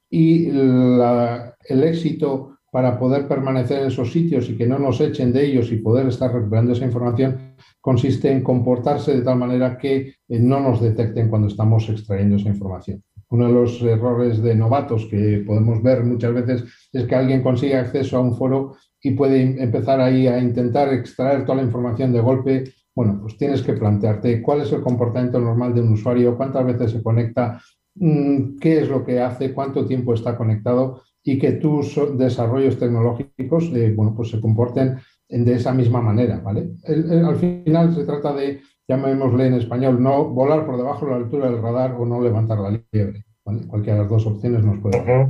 y 0.10 0.48
el 0.50 1.84
éxito 1.84 2.58
para 2.72 3.00
poder 3.00 3.28
permanecer 3.28 3.82
en 3.82 3.88
esos 3.88 4.12
sitios 4.12 4.50
y 4.50 4.58
que 4.58 4.68
no 4.68 4.78
nos 4.78 5.02
echen 5.02 5.32
de 5.32 5.46
ellos 5.46 5.72
y 5.72 5.78
poder 5.78 6.08
estar 6.08 6.34
recuperando 6.34 6.74
esa 6.74 6.86
información 6.86 7.56
consiste 7.82 8.30
en 8.32 8.44
comportarse 8.44 9.16
de 9.16 9.22
tal 9.22 9.38
manera 9.38 9.78
que 9.78 10.16
eh, 10.28 10.40
no 10.40 10.60
nos 10.60 10.82
detecten 10.82 11.30
cuando 11.30 11.48
estamos 11.48 11.88
extrayendo 11.90 12.36
esa 12.36 12.50
información. 12.50 13.02
Uno 13.30 13.48
de 13.48 13.54
los 13.54 13.82
errores 13.82 14.42
de 14.42 14.56
novatos 14.56 15.08
que 15.10 15.44
podemos 15.46 15.82
ver 15.82 16.04
muchas 16.04 16.34
veces 16.34 16.64
es 16.92 17.06
que 17.06 17.16
alguien 17.16 17.42
consigue 17.42 17.76
acceso 17.76 18.18
a 18.18 18.22
un 18.22 18.36
foro 18.36 18.76
y 19.02 19.12
puede 19.12 19.42
empezar 19.62 20.02
ahí 20.02 20.28
a 20.28 20.38
intentar 20.38 20.94
extraer 20.94 21.46
toda 21.46 21.58
la 21.58 21.64
información 21.64 22.12
de 22.12 22.20
golpe. 22.20 22.64
Bueno, 22.94 23.20
pues 23.22 23.38
tienes 23.38 23.62
que 23.62 23.74
plantearte 23.74 24.42
cuál 24.42 24.62
es 24.62 24.72
el 24.72 24.82
comportamiento 24.82 25.40
normal 25.40 25.74
de 25.74 25.82
un 25.82 25.94
usuario, 25.94 26.36
cuántas 26.36 26.66
veces 26.66 26.92
se 26.92 27.04
conecta, 27.04 27.62
qué 28.00 28.80
es 28.80 28.90
lo 28.90 29.06
que 29.06 29.20
hace, 29.20 29.54
cuánto 29.54 29.86
tiempo 29.86 30.14
está 30.14 30.38
conectado 30.38 31.02
y 31.24 31.38
que 31.38 31.54
tus 31.54 32.00
desarrollos 32.18 32.80
tecnológicos 32.80 33.66
eh, 33.74 33.94
bueno, 33.96 34.14
pues 34.16 34.30
se 34.30 34.40
comporten 34.40 34.98
de 35.28 35.54
esa 35.54 35.74
misma 35.74 36.02
manera, 36.02 36.40
¿vale? 36.40 36.70
al 36.86 37.36
final 37.36 37.94
se 37.94 38.06
trata 38.06 38.34
de, 38.34 38.62
llamémosle 38.88 39.48
en 39.48 39.56
español, 39.56 40.02
no 40.02 40.30
volar 40.30 40.66
por 40.66 40.78
debajo 40.78 41.06
de 41.06 41.12
la 41.12 41.18
altura 41.18 41.50
del 41.50 41.62
radar 41.62 41.96
o 42.00 42.06
no 42.06 42.22
levantar 42.22 42.60
la 42.60 42.82
liebre, 42.92 43.26
Cualquiera 43.44 43.96
de 43.96 44.02
las 44.02 44.10
dos 44.10 44.26
opciones 44.26 44.64
nos 44.64 44.80
puede 44.80 45.04
dar. 45.04 45.30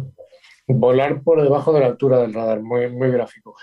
Volar 0.67 1.21
por 1.21 1.41
debajo 1.41 1.71
de 1.71 1.79
la 1.81 1.85
altura 1.87 2.19
del 2.19 2.33
radar, 2.33 2.61
muy, 2.61 2.89
muy 2.89 3.09
gráfico. 3.09 3.55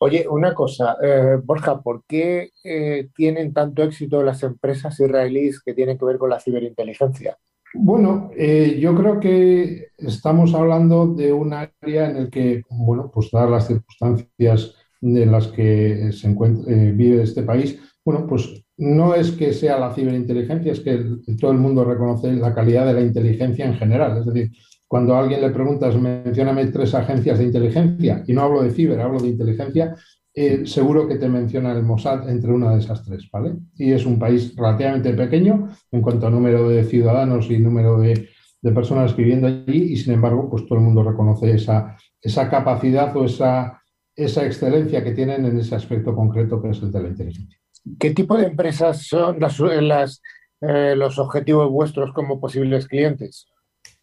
Oye, 0.00 0.26
una 0.28 0.54
cosa, 0.54 0.96
eh, 1.02 1.36
Borja, 1.44 1.80
¿por 1.82 2.04
qué 2.06 2.52
eh, 2.64 3.08
tienen 3.14 3.52
tanto 3.52 3.82
éxito 3.82 4.22
las 4.22 4.42
empresas 4.42 4.98
israelíes 4.98 5.62
que 5.62 5.74
tienen 5.74 5.98
que 5.98 6.06
ver 6.06 6.18
con 6.18 6.30
la 6.30 6.40
ciberinteligencia? 6.40 7.36
Bueno, 7.74 8.30
eh, 8.36 8.78
yo 8.80 8.94
creo 8.96 9.20
que 9.20 9.88
estamos 9.96 10.54
hablando 10.54 11.14
de 11.14 11.32
un 11.32 11.52
área 11.52 12.10
en 12.10 12.16
el 12.16 12.30
que, 12.30 12.62
bueno, 12.68 13.10
pues 13.12 13.30
dadas 13.30 13.50
las 13.50 13.66
circunstancias 13.68 14.74
en 15.00 15.30
las 15.30 15.46
que 15.48 16.10
se 16.12 16.28
encuentra, 16.28 16.72
vive 16.72 17.22
este 17.22 17.42
país, 17.42 17.78
bueno, 18.04 18.26
pues 18.26 18.64
no 18.76 19.14
es 19.14 19.30
que 19.32 19.52
sea 19.52 19.78
la 19.78 19.94
ciberinteligencia, 19.94 20.72
es 20.72 20.80
que 20.80 21.04
todo 21.38 21.52
el 21.52 21.58
mundo 21.58 21.84
reconoce 21.84 22.32
la 22.32 22.54
calidad 22.54 22.86
de 22.86 22.94
la 22.94 23.02
inteligencia 23.02 23.66
en 23.66 23.74
general. 23.74 24.18
Es 24.18 24.26
decir, 24.26 24.50
cuando 24.88 25.14
a 25.14 25.20
alguien 25.20 25.40
le 25.40 25.50
preguntas, 25.50 25.94
mencióname 25.96 26.66
tres 26.66 26.94
agencias 26.94 27.38
de 27.38 27.44
inteligencia, 27.44 28.24
y 28.26 28.32
no 28.32 28.42
hablo 28.42 28.62
de 28.62 28.70
ciber, 28.70 29.00
hablo 29.00 29.20
de 29.20 29.28
inteligencia, 29.28 29.94
eh, 30.42 30.66
seguro 30.66 31.06
que 31.06 31.16
te 31.16 31.28
menciona 31.28 31.70
el 31.72 31.82
Mossad 31.82 32.26
entre 32.30 32.50
una 32.50 32.72
de 32.72 32.78
esas 32.78 33.04
tres, 33.04 33.28
¿vale? 33.30 33.56
Y 33.76 33.92
es 33.92 34.06
un 34.06 34.18
país 34.18 34.56
relativamente 34.56 35.12
pequeño 35.12 35.68
en 35.92 36.00
cuanto 36.00 36.26
a 36.26 36.30
número 36.30 36.66
de 36.66 36.82
ciudadanos 36.84 37.50
y 37.50 37.58
número 37.58 37.98
de, 37.98 38.26
personas 38.74 39.14
viviendo 39.14 39.48
allí, 39.48 39.92
y 39.92 39.96
sin 39.98 40.14
embargo, 40.14 40.48
pues 40.48 40.64
todo 40.64 40.78
el 40.78 40.84
mundo 40.86 41.02
reconoce 41.02 41.50
esa, 41.52 41.94
esa 42.22 42.48
capacidad 42.48 43.14
o 43.18 43.26
esa, 43.26 43.82
esa 44.16 44.46
excelencia 44.46 45.04
que 45.04 45.12
tienen 45.12 45.44
en 45.44 45.58
ese 45.58 45.74
aspecto 45.74 46.14
concreto 46.14 46.62
que 46.62 46.70
es 46.70 46.80
el 46.80 46.90
de 46.90 47.02
la 47.02 47.08
inteligencia. 47.08 47.58
¿Qué 47.98 48.12
tipo 48.12 48.38
de 48.38 48.46
empresas 48.46 49.06
son 49.06 49.40
las, 49.40 50.22
eh, 50.62 50.94
los 50.96 51.18
objetivos 51.18 51.70
vuestros 51.70 52.14
como 52.14 52.40
posibles 52.40 52.88
clientes? 52.88 53.46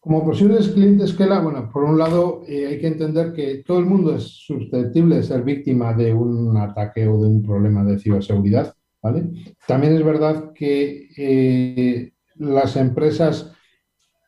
Como 0.08 0.24
posibles 0.24 0.70
clientes 0.70 1.12
que 1.12 1.26
la, 1.26 1.41
bueno, 1.41 1.70
por 1.70 1.84
un 1.84 1.98
lado 1.98 2.41
eh, 2.48 2.65
hay 2.65 2.80
que 2.80 2.88
entender 2.88 3.34
que 3.34 3.62
todo 3.65 3.80
el 3.80 3.86
mundo 3.86 4.15
es 4.15 4.24
susceptible 4.24 5.17
de 5.17 5.24
ser 5.24 5.43
víctima 5.43 5.93
de 5.93 6.13
un 6.13 6.56
ataque 6.56 7.06
o 7.10 7.22
de 7.22 7.28
un 7.28 7.43
problema 7.43 7.84
de 7.84 8.00
ciberseguridad, 8.00 8.74
¿vale? 9.02 9.30
También 9.67 9.96
es 9.98 10.06
verdad 10.06 10.54
que 10.54 11.10
eh, 11.17 12.13
las 12.36 12.78
empresas, 12.78 13.52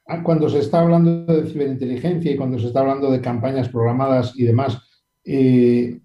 ah, 0.05 0.21
cuando 0.21 0.49
se 0.49 0.59
está 0.59 0.81
hablando 0.81 1.23
de 1.23 1.49
ciberinteligencia 1.49 2.29
y 2.29 2.35
cuando 2.35 2.59
se 2.59 2.67
está 2.67 2.81
hablando 2.81 3.09
de 3.09 3.21
campañas 3.21 3.69
programadas 3.69 4.33
y 4.35 4.43
demás, 4.43 4.81
eh, 5.23 6.01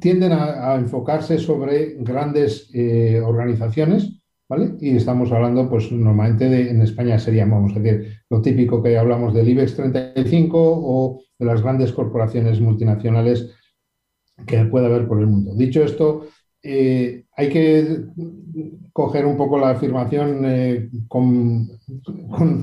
tienden 0.00 0.32
a, 0.32 0.74
enfocarse 0.76 1.36
sobre 1.36 1.96
grandes 1.98 2.70
organizaciones 3.22 4.22
y 4.80 4.96
estamos 4.96 5.32
hablando, 5.32 5.68
pues 5.68 5.90
normalmente 5.92 6.70
en 6.70 6.82
España 6.82 7.18
sería, 7.18 7.46
vamos 7.46 7.74
a 7.74 7.80
decir, 7.80 8.21
lo 8.32 8.40
típico 8.40 8.82
que 8.82 8.96
hablamos 8.96 9.34
del 9.34 9.46
IBEX 9.50 9.76
35 9.76 10.58
o 10.58 11.20
de 11.38 11.44
las 11.44 11.60
grandes 11.60 11.92
corporaciones 11.92 12.62
multinacionales 12.62 13.54
que 14.46 14.64
puede 14.64 14.86
haber 14.86 15.06
por 15.06 15.20
el 15.20 15.26
mundo. 15.26 15.54
Dicho 15.54 15.84
esto, 15.84 16.26
eh, 16.62 17.26
hay 17.36 17.48
que 17.50 18.06
coger 18.94 19.26
un 19.26 19.36
poco 19.36 19.58
la 19.58 19.70
afirmación 19.70 20.44
eh, 20.46 20.88
con, 21.08 21.68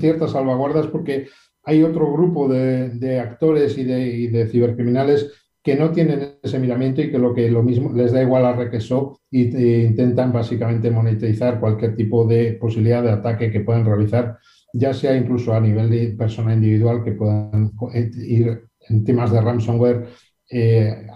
ciertas 0.00 0.32
salvaguardas 0.32 0.88
porque 0.88 1.28
hay 1.62 1.84
otro 1.84 2.12
grupo 2.12 2.48
de, 2.48 3.20
actores 3.20 3.78
y 3.78 3.84
de, 3.84 4.48
cibercriminales 4.50 5.30
que 5.62 5.76
no 5.76 5.92
tienen 5.92 6.38
ese 6.42 6.58
miramiento 6.58 7.00
y 7.00 7.12
que 7.12 7.18
lo 7.18 7.32
que 7.32 7.48
lo 7.48 7.62
mismo 7.62 7.92
les 7.92 8.10
da 8.10 8.22
igual 8.22 8.44
a 8.44 8.54
requesó 8.54 9.20
y 9.30 9.54
e 9.54 9.84
intentan 9.84 10.32
básicamente 10.32 10.90
monetizar 10.90 11.60
cualquier 11.60 11.94
tipo 11.94 12.26
de 12.26 12.54
posibilidad 12.54 13.04
de 13.04 13.12
ataque 13.12 13.52
que 13.52 13.60
puedan 13.60 13.84
realizar, 13.84 14.38
ya 14.72 14.94
sea 14.94 15.16
incluso 15.16 15.54
a 15.54 15.60
nivel 15.60 15.90
de 15.90 16.14
persona 16.16 16.54
individual 16.54 17.02
que 17.04 17.12
puedan 17.12 17.72
eh, 17.94 18.10
ir 18.16 18.68
en 18.88 19.04
temas 19.04 19.32
de 19.32 19.40
ransomware, 19.40 20.08
eh, 20.50 21.06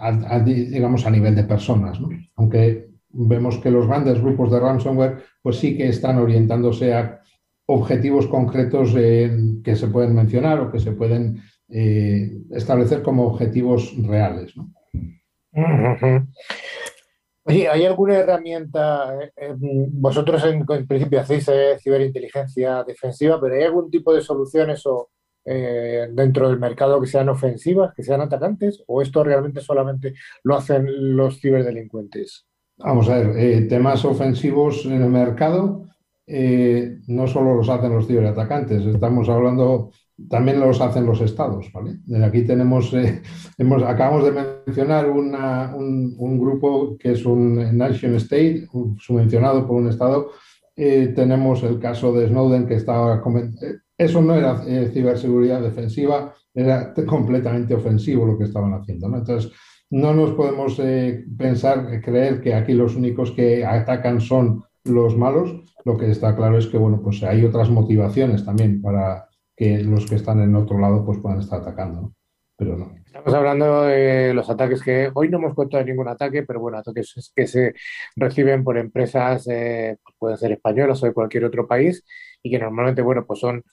digamos 0.45 1.05
a 1.05 1.09
nivel 1.09 1.35
de 1.35 1.43
personas, 1.43 1.99
aunque 2.35 2.87
vemos 3.09 3.57
que 3.57 3.71
los 3.71 3.87
grandes 3.87 4.21
grupos 4.21 4.51
de 4.51 4.59
ransomware 4.59 5.17
pues 5.41 5.57
sí 5.57 5.77
que 5.77 5.89
están 5.89 6.17
orientándose 6.17 6.93
a 6.93 7.21
objetivos 7.67 8.27
concretos 8.27 8.93
eh, 8.95 9.31
que 9.63 9.75
se 9.75 9.87
pueden 9.87 10.15
mencionar 10.15 10.59
o 10.59 10.71
que 10.71 10.79
se 10.79 10.91
pueden 10.91 11.41
establecer 11.67 13.01
como 13.01 13.25
objetivos 13.25 13.95
reales. 14.05 14.53
Oye, 17.47 17.69
¿hay 17.69 17.85
alguna 17.85 18.15
herramienta? 18.15 19.13
Eh, 19.21 19.31
eh, 19.37 19.53
vosotros 19.59 20.43
en, 20.45 20.65
principio 20.87 21.21
hacéis 21.21 21.47
ciberinteligencia 21.79 22.83
defensiva, 22.83 23.39
pero 23.39 23.53
¿hay 23.53 23.63
algún 23.63 23.91
tipo 23.91 24.11
de 24.13 24.21
soluciones 24.21 24.83
o, 24.87 25.09
dentro 25.45 26.49
del 26.49 26.57
mercado 26.57 26.99
que 26.99 27.05
sean 27.05 27.29
ofensivas, 27.29 27.93
que 27.93 28.01
sean 28.01 28.21
atacantes? 28.21 28.83
¿O 28.87 29.03
esto 29.03 29.23
realmente 29.23 29.61
solamente 29.61 30.15
lo 30.41 30.55
hacen 30.55 31.15
los 31.15 31.39
ciberdelincuentes? 31.39 32.47
Vamos 32.77 33.07
a 33.09 33.19
ver, 33.19 33.67
temas 33.67 34.03
ofensivos 34.05 34.83
en 34.85 35.03
el 35.03 35.09
mercado 35.09 35.85
no 36.27 37.27
solo 37.27 37.53
los 37.53 37.69
hacen 37.69 37.93
los 37.93 38.07
ciberatacantes, 38.07 38.83
estamos 38.87 39.29
hablando 39.29 39.91
también 40.29 40.59
los 40.59 40.81
hacen 40.81 41.05
los 41.05 41.21
estados. 41.21 41.71
¿vale? 41.73 41.97
Aquí 42.25 42.43
tenemos, 42.43 42.93
eh, 42.93 43.21
hemos, 43.57 43.83
acabamos 43.83 44.25
de 44.25 44.31
mencionar 44.65 45.09
un, 45.09 46.39
grupo 46.39 46.97
que 46.97 47.11
es 47.13 47.25
un 47.25 47.77
Nation 47.77 48.15
State, 48.15 48.67
subvencionado 48.99 49.67
por 49.67 49.77
un 49.77 49.89
estado. 49.89 50.31
Eh, 50.75 51.13
tenemos 51.15 51.63
el 51.63 51.79
caso 51.79 52.13
de 52.13 52.27
Snowden 52.27 52.67
que 52.67 52.75
estaba... 52.75 53.21
Eh, 53.61 53.75
eso 53.97 54.21
no 54.21 54.35
era 54.35 54.57
ciberseguridad 54.91 55.61
defensiva, 55.61 56.33
era 56.53 56.93
completamente 57.05 57.73
ofensivo 57.73 58.25
lo 58.25 58.37
que 58.37 58.43
estaban 58.43 58.73
haciendo. 58.73 59.07
¿no? 59.07 59.19
Entonces, 59.19 59.53
no 59.89 60.13
nos 60.13 60.31
podemos 60.31 60.81
pensar, 61.37 62.01
creer 62.01 62.41
que 62.41 62.53
aquí 62.53 62.73
los 62.73 62.97
únicos 62.97 63.31
que 63.31 63.63
atacan 63.65 64.19
son 64.19 64.65
los 64.83 65.15
malos. 65.17 65.63
Lo 65.85 65.97
que 65.97 66.11
está 66.11 66.35
claro 66.35 66.57
es 66.57 66.67
que 66.67 66.77
bueno, 66.77 66.99
pues 67.01 67.23
hay 67.23 67.45
otras 67.45 67.69
motivaciones 67.69 68.43
también 68.43 68.81
para, 68.81 69.24
que 69.55 69.79
los 69.83 70.05
que 70.09 70.15
están 70.15 70.41
en 70.41 70.55
otro 70.55 70.77
lado 70.79 71.05
pues 71.05 71.19
puedan 71.19 71.39
estar 71.39 71.61
atacando, 71.61 72.13
Pero 72.57 72.77
no. 72.77 72.93
Estamos 73.05 73.33
hablando 73.33 73.83
de 73.83 74.33
los 74.33 74.49
ataques 74.49 74.83
que 74.83 75.09
hoy 75.13 75.29
no 75.29 75.37
hemos 75.37 75.53
contado 75.53 75.83
ningún 75.85 76.09
ataque, 76.09 76.43
pero 76.43 76.59
bueno, 76.59 76.77
ataques 76.77 77.31
que 77.33 77.47
se 77.47 77.73
reciben 78.15 78.63
por 78.63 78.77
empresas, 78.77 79.47
eh, 79.47 79.97
pueden 80.19 80.37
ser 80.37 80.51
españolas 80.51 81.01
o 81.01 81.05
de 81.05 81.13
cualquier 81.13 81.45
otro 81.45 81.65
país, 81.65 82.05
y 82.43 82.51
que 82.51 82.59
normalmente, 82.59 83.01
bueno, 83.01 83.25
pues 83.25 83.39
son 83.39 83.63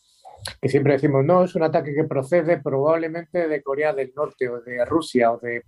que 0.60 0.68
siempre 0.68 0.94
decimos, 0.94 1.24
no, 1.24 1.44
es 1.44 1.54
un 1.54 1.62
ataque 1.62 1.94
que 1.94 2.04
procede 2.04 2.60
probablemente 2.60 3.48
de 3.48 3.62
Corea 3.62 3.92
del 3.92 4.12
Norte 4.14 4.48
o 4.48 4.60
de 4.60 4.84
Rusia 4.84 5.32
o 5.32 5.38
de... 5.38 5.62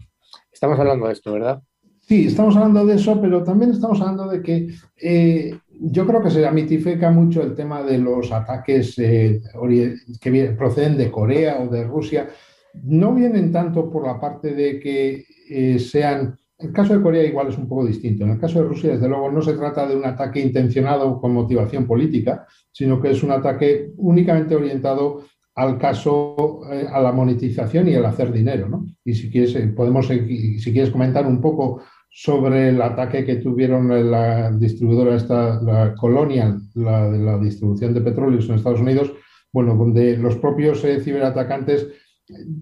Estamos 0.53 0.79
hablando 0.79 1.07
de 1.07 1.12
esto, 1.12 1.33
¿verdad? 1.33 1.62
Sí, 2.00 2.27
estamos 2.27 2.55
hablando 2.57 2.85
de 2.85 2.96
eso, 2.96 3.18
pero 3.20 3.42
también 3.42 3.70
estamos 3.70 4.00
hablando 4.00 4.29
de 4.29 4.42
que 4.42 4.68
eh, 5.00 5.59
yo 5.80 6.06
creo 6.06 6.22
que 6.22 6.30
se 6.30 6.50
mitifica 6.50 7.10
mucho 7.10 7.42
el 7.42 7.54
tema 7.54 7.82
de 7.82 7.98
los 7.98 8.32
ataques 8.32 8.98
eh, 8.98 9.40
que 10.20 10.54
proceden 10.56 10.96
de 10.96 11.10
Corea 11.10 11.60
o 11.60 11.68
de 11.68 11.84
Rusia. 11.84 12.28
No 12.82 13.14
vienen 13.14 13.52
tanto 13.52 13.90
por 13.90 14.06
la 14.06 14.20
parte 14.20 14.54
de 14.54 14.80
que 14.80 15.24
eh, 15.48 15.78
sean... 15.78 16.37
El 16.56 16.72
caso 16.72 16.94
de 16.96 17.02
Corea 17.02 17.24
igual 17.24 17.48
es 17.48 17.58
un 17.58 17.68
poco 17.68 17.84
distinto. 17.84 18.24
En 18.24 18.30
el 18.30 18.38
caso 18.38 18.60
de 18.60 18.68
Rusia, 18.68 18.92
desde 18.92 19.08
luego, 19.08 19.30
no 19.30 19.42
se 19.42 19.54
trata 19.54 19.87
de 19.87 19.96
un 19.96 20.04
ataque 20.04 20.40
intencionado 20.40 21.20
con 21.20 21.34
motivación 21.34 21.87
política, 21.87 22.46
sino 22.70 23.00
que 23.00 23.10
es 23.10 23.22
un 23.22 23.32
ataque 23.32 23.90
únicamente 23.96 24.54
orientado 24.54 25.24
al 25.56 25.79
caso, 25.79 26.62
a 26.64 27.00
la 27.00 27.12
monetización 27.12 27.88
y 27.88 27.94
al 27.94 28.06
hacer 28.06 28.33
dinero. 28.33 28.68
¿no? 28.68 28.87
Y 29.04 29.14
si 29.14 29.31
quieres, 29.31 29.56
podemos, 29.75 30.06
si 30.06 30.72
quieres 30.72 30.90
comentar 30.90 31.27
un 31.27 31.40
poco 31.40 31.83
sobre 32.17 32.69
el 32.69 32.81
ataque 32.81 33.25
que 33.25 33.37
tuvieron 33.37 33.88
la 34.08 34.52
distribuidora 34.52 35.17
esta, 35.17 35.60
la 35.60 35.96
Colonial, 35.96 36.60
la 36.75 37.10
de 37.10 37.19
la 37.19 37.38
distribución 37.38 37.92
de 37.92 38.02
petróleos 38.02 38.48
en 38.48 38.54
Estados 38.54 38.81
Unidos, 38.81 39.12
bueno, 39.52 39.75
donde 39.75 40.17
los 40.17 40.37
propios 40.37 40.85
eh, 40.85 41.00
ciberatacantes 41.00 41.88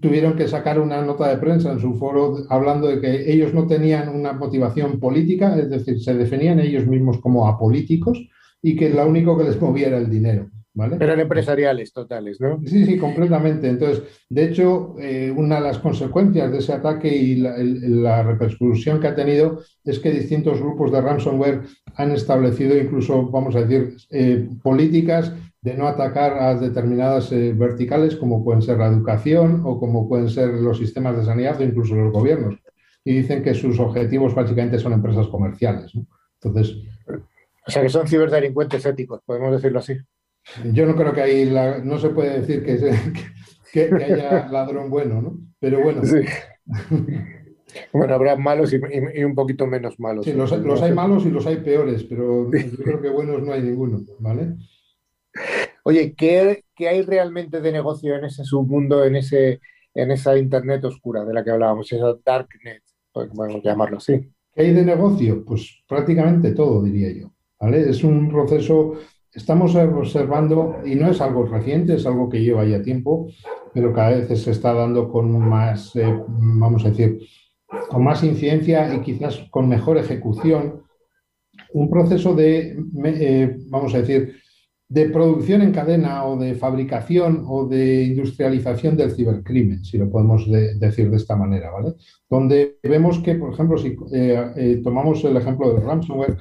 tuvieron 0.01 0.35
que 0.35 0.47
sacar 0.47 0.79
una 0.79 1.05
nota 1.05 1.27
de 1.27 1.37
prensa 1.37 1.71
en 1.71 1.79
su 1.79 1.93
foro 1.93 2.37
hablando 2.49 2.87
de 2.87 2.99
que 2.99 3.31
ellos 3.31 3.53
no 3.53 3.67
tenían 3.67 4.09
una 4.09 4.33
motivación 4.33 4.99
política, 4.99 5.55
es 5.55 5.69
decir, 5.69 6.01
se 6.01 6.15
definían 6.15 6.59
ellos 6.59 6.87
mismos 6.87 7.19
como 7.19 7.47
apolíticos 7.47 8.27
y 8.59 8.75
que 8.75 8.89
lo 8.89 9.07
único 9.07 9.37
que 9.37 9.43
les 9.43 9.61
movía 9.61 9.87
era 9.89 9.99
el 9.99 10.09
dinero. 10.09 10.49
¿Vale? 10.75 10.97
Eran 10.99 11.19
empresariales 11.19 11.93
totales, 11.93 12.41
¿no? 12.41 12.59
Sí, 12.65 12.83
sí, 12.83 12.97
completamente. 12.97 13.69
Entonces, 13.69 14.03
de 14.27 14.45
hecho, 14.45 14.95
eh, 14.97 15.31
una 15.35 15.57
de 15.57 15.61
las 15.61 15.77
consecuencias 15.77 16.51
de 16.51 16.57
ese 16.57 16.73
ataque 16.73 17.09
y 17.09 17.35
la, 17.35 18.23
repercusión 18.23 18.99
que 18.99 19.07
ha 19.07 19.15
tenido 19.15 19.61
es 19.85 19.99
que 19.99 20.11
distintos 20.11 20.59
grupos 20.59 20.91
de 20.91 21.01
ransomware 21.01 21.61
han 21.95 22.11
establecido 22.11 22.75
incluso, 22.75 23.29
vamos 23.29 23.55
a 23.55 23.61
decir, 23.61 23.95
eh, 24.09 24.49
políticas 24.63 25.31
de 25.61 25.75
no 25.75 25.87
atacar 25.87 26.39
a 26.39 26.55
determinadas 26.55 27.31
eh, 27.31 27.53
verticales 27.53 28.15
como 28.15 28.43
pueden 28.43 28.63
ser 28.63 28.79
la 28.79 28.87
educación 28.87 29.61
o 29.63 29.79
como 29.79 30.09
pueden 30.09 30.29
ser 30.29 30.49
los 30.49 30.79
sistemas 30.79 31.15
de 31.15 31.23
sanidad 31.23 31.61
o 31.61 31.63
incluso 31.63 31.95
los 31.95 32.11
gobiernos. 32.11 32.55
y 33.05 33.13
dicen 33.17 33.43
que 33.43 33.53
sus 33.53 33.79
objetivos 33.79 34.33
básicamente 34.33 34.79
son 34.79 34.93
empresas 34.93 35.27
comerciales. 35.27 35.91
Entonces. 36.41 36.77
O 37.67 37.71
sea 37.71 37.81
que 37.81 37.89
son 37.89 38.07
ciberdelincuentes 38.07 38.85
éticos, 38.85 39.21
podemos 39.25 39.51
decirlo 39.51 39.79
así. 39.79 39.97
Yo 40.71 40.85
no 40.85 40.95
creo 40.95 41.13
que 41.13 41.21
ahí 41.21 41.53
no 41.83 41.97
se 41.99 42.09
puede 42.09 42.41
decir 42.41 42.63
que, 42.63 42.77
que, 43.71 44.03
haya 44.03 44.47
ladrón 44.51 44.89
bueno, 44.89 45.21
¿no? 45.21 45.39
Pero 45.59 45.81
bueno. 45.81 46.01
Bueno, 47.91 48.13
habrá 48.13 48.35
malos 48.35 48.73
y, 48.73 49.23
un 49.23 49.35
poquito 49.35 49.65
menos 49.65 49.99
malos. 49.99 50.25
Sí, 50.25 50.33
los, 50.33 50.51
hay 50.81 50.91
malos 50.91 51.25
y 51.25 51.29
los 51.29 51.45
hay 51.47 51.57
peores, 51.57 52.03
pero 52.03 52.51
yo 52.51 52.83
creo 52.83 53.01
que 53.01 53.09
buenos 53.09 53.41
no 53.41 53.51
hay 53.51 53.61
ninguno, 53.61 54.01
¿vale? 54.19 54.55
Oye, 55.83 56.13
¿qué, 56.15 56.63
hay 56.87 57.01
realmente 57.01 57.61
de 57.61 57.71
negocio 57.71 58.15
en 58.15 58.25
ese 58.25 58.43
submundo, 58.43 59.03
en, 59.03 59.15
ese, 59.15 59.59
en 59.93 60.11
esa 60.11 60.37
Internet 60.37 60.83
oscura 60.85 61.25
de 61.25 61.33
la 61.33 61.43
que 61.43 61.51
hablábamos, 61.51 61.91
esa 61.91 62.15
Darknet, 62.23 62.83
podemos 63.11 63.63
llamarlo 63.63 63.97
así? 63.97 64.29
¿Qué 64.53 64.61
hay 64.61 64.73
de 64.73 64.85
negocio? 64.85 65.43
Pues 65.43 65.83
prácticamente 65.87 66.51
todo, 66.51 66.83
diría 66.83 67.11
yo. 67.11 67.33
¿vale? 67.59 67.89
Es 67.89 68.03
un 68.03 68.29
proceso 68.29 68.93
estamos 69.33 69.75
observando, 69.75 70.77
y 70.85 70.95
no 70.95 71.09
es 71.09 71.21
algo 71.21 71.45
reciente, 71.45 71.95
es 71.95 72.05
algo 72.05 72.29
que 72.29 72.41
lleva 72.41 72.65
ya 72.65 72.81
tiempo, 72.81 73.27
pero 73.73 73.93
cada 73.93 74.11
vez 74.11 74.41
se 74.41 74.51
está 74.51 74.73
dando 74.73 75.09
con 75.09 75.31
más, 75.39 75.95
eh, 75.95 76.15
vamos 76.27 76.85
a 76.85 76.89
decir, 76.89 77.19
con 77.89 78.03
más 78.03 78.23
incidencia 78.23 78.93
y 78.93 79.01
quizás 79.01 79.39
con 79.49 79.67
mejor 79.67 79.97
ejecución, 79.97 80.83
un 81.73 81.89
proceso 81.89 82.35
de, 82.35 82.77
eh, 83.05 83.57
vamos 83.67 83.93
a 83.95 83.99
decir, 83.99 84.35
de 84.93 85.09
producción 85.09 85.63
en 85.63 85.71
cadena 85.71 86.23
o 86.23 86.37
de 86.37 86.53
fabricación 86.53 87.45
o 87.47 87.65
de 87.65 88.03
industrialización 88.03 88.95
del 88.95 89.09
cibercrimen, 89.09 89.83
si 89.83 89.97
lo 89.97 90.07
podemos 90.07 90.45
decir 90.47 91.09
de 91.09 91.17
esta 91.17 91.35
manera, 91.35 91.71
¿vale? 91.71 91.95
Donde 92.29 92.77
vemos 92.83 93.17
que, 93.17 93.33
por 93.33 93.51
ejemplo, 93.51 93.75
si 93.79 93.97
eh, 94.13 94.51
eh, 94.55 94.81
tomamos 94.83 95.23
el 95.23 95.35
ejemplo 95.35 95.73
del 95.73 95.81
ransomware, 95.81 96.37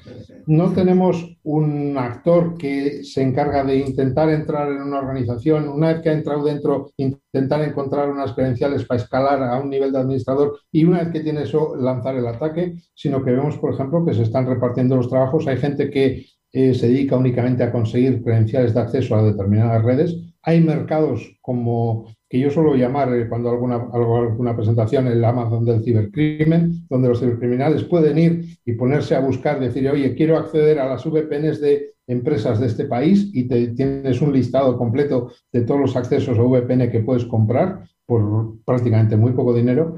no 0.48 0.70
tenemos 0.72 1.34
un 1.44 1.96
actor 1.96 2.58
que 2.58 3.02
se 3.04 3.22
encarga 3.22 3.64
de 3.64 3.78
intentar 3.78 4.28
entrar 4.28 4.70
en 4.70 4.82
una 4.82 4.98
organización, 4.98 5.70
una 5.70 5.94
vez 5.94 6.02
que 6.02 6.10
ha 6.10 6.12
entrado 6.12 6.44
dentro, 6.44 6.90
intentar 6.98 7.62
encontrar 7.62 8.10
unas 8.10 8.34
credenciales 8.34 8.84
para 8.84 9.00
escalar 9.00 9.42
a 9.42 9.58
un 9.60 9.70
nivel 9.70 9.92
de 9.92 9.98
administrador 9.98 10.58
y 10.70 10.84
una 10.84 10.98
vez 10.98 11.08
que 11.08 11.20
tiene 11.20 11.44
eso, 11.44 11.74
lanzar 11.74 12.16
el 12.16 12.26
ataque, 12.26 12.74
sino 12.92 13.24
que 13.24 13.30
vemos, 13.30 13.56
por 13.56 13.72
ejemplo, 13.72 14.04
que 14.04 14.12
se 14.12 14.24
están 14.24 14.46
repartiendo 14.46 14.94
los 14.94 15.08
trabajos. 15.08 15.46
Hay 15.46 15.56
gente 15.56 15.88
que 15.88 16.26
se 16.52 16.86
dedica 16.86 17.16
únicamente 17.16 17.62
a 17.62 17.72
conseguir 17.72 18.22
credenciales 18.22 18.74
de 18.74 18.80
acceso 18.80 19.14
a 19.14 19.22
determinadas 19.22 19.82
redes. 19.82 20.16
Hay 20.42 20.60
mercados 20.60 21.38
como 21.40 22.06
que 22.28 22.38
yo 22.38 22.50
suelo 22.50 22.74
llamar 22.74 23.14
eh, 23.14 23.28
cuando 23.28 23.50
alguna, 23.50 23.76
hago 23.76 24.16
alguna 24.18 24.56
presentación 24.56 25.06
el 25.06 25.24
Amazon 25.24 25.64
del 25.64 25.82
cibercrimen, 25.82 26.86
donde 26.88 27.08
los 27.08 27.20
cibercriminales 27.20 27.84
pueden 27.84 28.18
ir 28.18 28.58
y 28.64 28.72
ponerse 28.72 29.14
a 29.14 29.20
buscar, 29.20 29.60
decir, 29.60 29.88
oye, 29.88 30.14
quiero 30.14 30.38
acceder 30.38 30.78
a 30.78 30.88
las 30.88 31.04
VPNs 31.04 31.60
de 31.60 31.92
empresas 32.06 32.58
de 32.58 32.66
este 32.66 32.86
país 32.86 33.30
y 33.32 33.44
te, 33.44 33.68
tienes 33.68 34.20
un 34.20 34.32
listado 34.32 34.76
completo 34.76 35.30
de 35.52 35.62
todos 35.62 35.80
los 35.80 35.96
accesos 35.96 36.38
a 36.38 36.42
VPN 36.42 36.90
que 36.90 37.00
puedes 37.00 37.24
comprar 37.24 37.84
por 38.04 38.56
prácticamente 38.64 39.16
muy 39.16 39.32
poco 39.32 39.54
dinero 39.54 39.96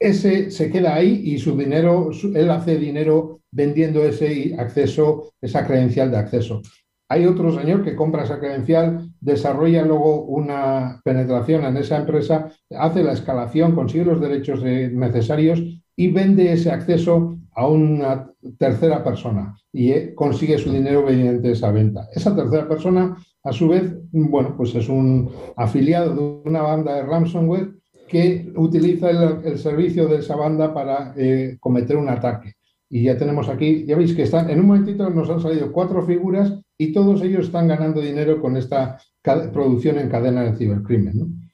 ese 0.00 0.50
se 0.50 0.70
queda 0.70 0.94
ahí 0.94 1.20
y 1.24 1.38
su 1.38 1.56
dinero, 1.56 2.10
él 2.34 2.50
hace 2.50 2.78
dinero 2.78 3.39
vendiendo 3.52 4.02
ese 4.04 4.54
acceso, 4.58 5.32
esa 5.40 5.66
credencial 5.66 6.10
de 6.10 6.18
acceso. 6.18 6.62
Hay 7.08 7.26
otro 7.26 7.50
señor 7.50 7.82
que 7.82 7.96
compra 7.96 8.22
esa 8.22 8.38
credencial, 8.38 9.10
desarrolla 9.20 9.84
luego 9.84 10.22
una 10.26 11.00
penetración 11.04 11.64
en 11.64 11.76
esa 11.76 11.96
empresa, 11.96 12.52
hace 12.70 13.02
la 13.02 13.12
escalación, 13.12 13.74
consigue 13.74 14.04
los 14.04 14.20
derechos 14.20 14.62
necesarios 14.62 15.60
y 15.96 16.08
vende 16.12 16.52
ese 16.52 16.70
acceso 16.70 17.36
a 17.52 17.66
una 17.66 18.30
tercera 18.58 19.02
persona 19.02 19.56
y 19.72 19.90
eh, 19.90 20.14
consigue 20.14 20.56
su 20.56 20.72
dinero 20.72 21.04
mediante 21.04 21.50
esa 21.50 21.72
venta. 21.72 22.08
Esa 22.14 22.34
tercera 22.34 22.68
persona, 22.68 23.16
a 23.42 23.52
su 23.52 23.68
vez, 23.68 23.92
bueno, 24.12 24.54
pues 24.56 24.74
es 24.76 24.88
un 24.88 25.30
afiliado 25.56 26.14
de 26.14 26.48
una 26.48 26.62
banda 26.62 26.94
de 26.94 27.02
ransomware 27.02 27.72
que 28.08 28.52
utiliza 28.56 29.10
el, 29.10 29.58
servicio 29.58 30.08
de 30.08 30.18
esa 30.18 30.36
banda 30.36 30.72
para 30.72 31.12
eh, 31.16 31.56
cometer 31.60 31.96
un 31.96 32.08
ataque. 32.08 32.54
Y 32.92 33.04
ya 33.04 33.16
tenemos 33.16 33.48
aquí, 33.48 33.86
ya 33.86 33.96
veis 33.96 34.14
que 34.14 34.24
están, 34.24 34.50
en 34.50 34.58
un 34.58 34.66
momentito 34.66 35.08
nos 35.10 35.30
han 35.30 35.40
salido 35.40 35.70
cuatro 35.70 36.04
figuras 36.04 36.52
y 36.76 36.92
todos 36.92 37.22
ellos 37.22 37.46
están 37.46 37.68
ganando 37.68 38.00
dinero 38.00 38.40
con 38.40 38.56
esta 38.56 38.98
producción 39.22 39.96
en 39.98 40.08
cadena 40.08 40.42
de 40.42 40.56
cibercrimen. 40.56 41.52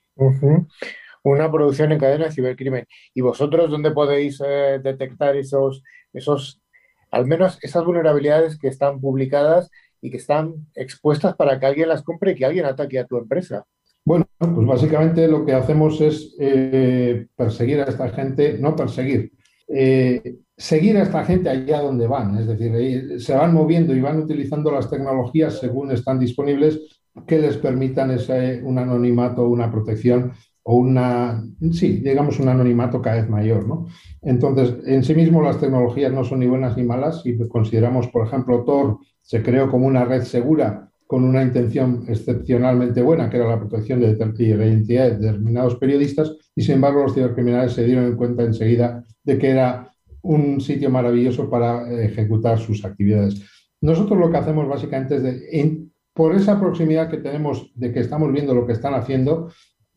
Una 1.23 1.53
producción 1.53 1.93
en 1.93 1.99
cadena 1.99 2.25
de 2.25 2.33
cibercrimen. 2.33 2.87
¿Y 3.13 3.21
vosotros 3.21 3.71
dónde 3.71 3.91
podéis 3.91 4.41
eh, 4.41 4.81
detectar 4.83 5.37
esos, 5.37 5.83
esos, 6.15 6.63
al 7.11 7.27
menos 7.27 7.59
esas 7.61 7.85
vulnerabilidades 7.85 8.59
que 8.59 8.69
están 8.69 8.99
publicadas 9.01 9.71
y 10.01 10.11
que 10.11 10.17
están 10.17 10.55
expuestas 10.75 11.37
para 11.37 11.61
que 11.61 11.67
alguien 11.67 11.91
las 11.91 12.03
compre 12.03 12.33
y 12.33 12.35
que 12.35 12.47
alguien 12.47 12.65
ataque 12.65 12.99
a 12.99 13.07
tu 13.07 13.19
empresa? 13.19 13.67
Bueno, 14.07 14.27
pues 14.39 14.67
básicamente 14.67 15.29
lo 15.29 15.45
que 15.45 15.53
hacemos 15.53 16.01
es 16.01 16.35
eh, 16.39 17.27
perseguir 17.37 17.81
a 17.81 17.85
esta 17.85 18.09
gente, 18.09 18.57
no 18.59 18.75
perseguir, 18.75 19.33
eh, 19.69 20.37
seguir 20.57 20.97
a 20.97 21.03
esta 21.03 21.25
gente 21.25 21.51
allá 21.51 21.81
donde 21.81 22.07
van, 22.07 22.39
es 22.39 22.47
decir, 22.47 23.21
se 23.21 23.35
van 23.35 23.53
moviendo 23.53 23.95
y 23.95 24.01
van 24.01 24.23
utilizando 24.23 24.71
las 24.71 24.89
tecnologías 24.89 25.59
según 25.59 25.91
están 25.91 26.19
disponibles 26.19 26.81
que 27.27 27.39
les 27.39 27.57
permitan 27.57 28.11
ese, 28.11 28.63
un 28.63 28.79
anonimato, 28.79 29.49
una 29.49 29.71
protección 29.71 30.33
o 30.63 30.77
una, 30.77 31.45
sí, 31.73 31.99
digamos 31.99 32.41
un 32.41 32.49
anonimato 32.49 33.01
cada 33.01 33.17
vez 33.17 33.29
mayor. 33.29 33.67
¿no? 33.67 33.87
Entonces, 34.23 34.75
en 34.87 35.05
sí 35.05 35.15
mismo 35.15 35.43
las 35.43 35.61
tecnologías 35.61 36.13
no 36.13 36.25
son 36.25 36.41
ni 36.41 36.47
buenas 36.47 36.77
ni 36.77 36.83
malas. 36.83 37.23
Si 37.23 37.39
consideramos, 37.49 38.09
por 38.09 38.27
ejemplo, 38.27 38.65
Tor 38.65 38.99
se 39.23 39.43
creó 39.43 39.71
como 39.71 39.87
una 39.87 40.05
red 40.05 40.23
segura 40.23 40.91
con 41.07 41.23
una 41.23 41.43
intención 41.43 42.05
excepcionalmente 42.09 43.01
buena, 43.01 43.31
que 43.31 43.37
era 43.37 43.49
la 43.49 43.61
protección 43.61 44.01
de 44.01 44.17
la 44.17 44.67
identidad 44.67 45.05
de 45.05 45.19
determinados 45.19 45.77
periodistas, 45.77 46.37
y 46.57 46.63
sin 46.63 46.77
embargo 46.77 47.05
los 47.05 47.15
cibercriminales 47.15 47.75
se 47.75 47.85
dieron 47.85 48.17
cuenta 48.17 48.43
enseguida 48.43 49.05
de 49.23 49.39
que 49.39 49.51
era 49.51 49.93
un 50.27 50.61
sitio 50.61 50.91
maravilloso 50.91 51.49
para 51.49 51.91
eh, 51.91 52.07
ejecutar 52.07 52.59
sus 52.59 52.85
actividades. 52.85 53.43
Nosotros 53.81 54.19
lo 54.19 54.31
que 54.31 54.39
hacemos 54.39 54.69
básicamente 54.69 55.17
es, 55.17 55.23
de, 55.23 55.87
por 56.15 56.35
esa 56.35 56.59
proximidad 56.59 57.11
que 57.11 57.19
tenemos 57.19 57.71
de 57.75 57.93
que 57.93 58.01
estamos 58.01 58.33
viendo 58.33 58.55
lo 58.55 58.67
que 58.67 58.73
están 58.73 58.95
haciendo, 58.95 59.51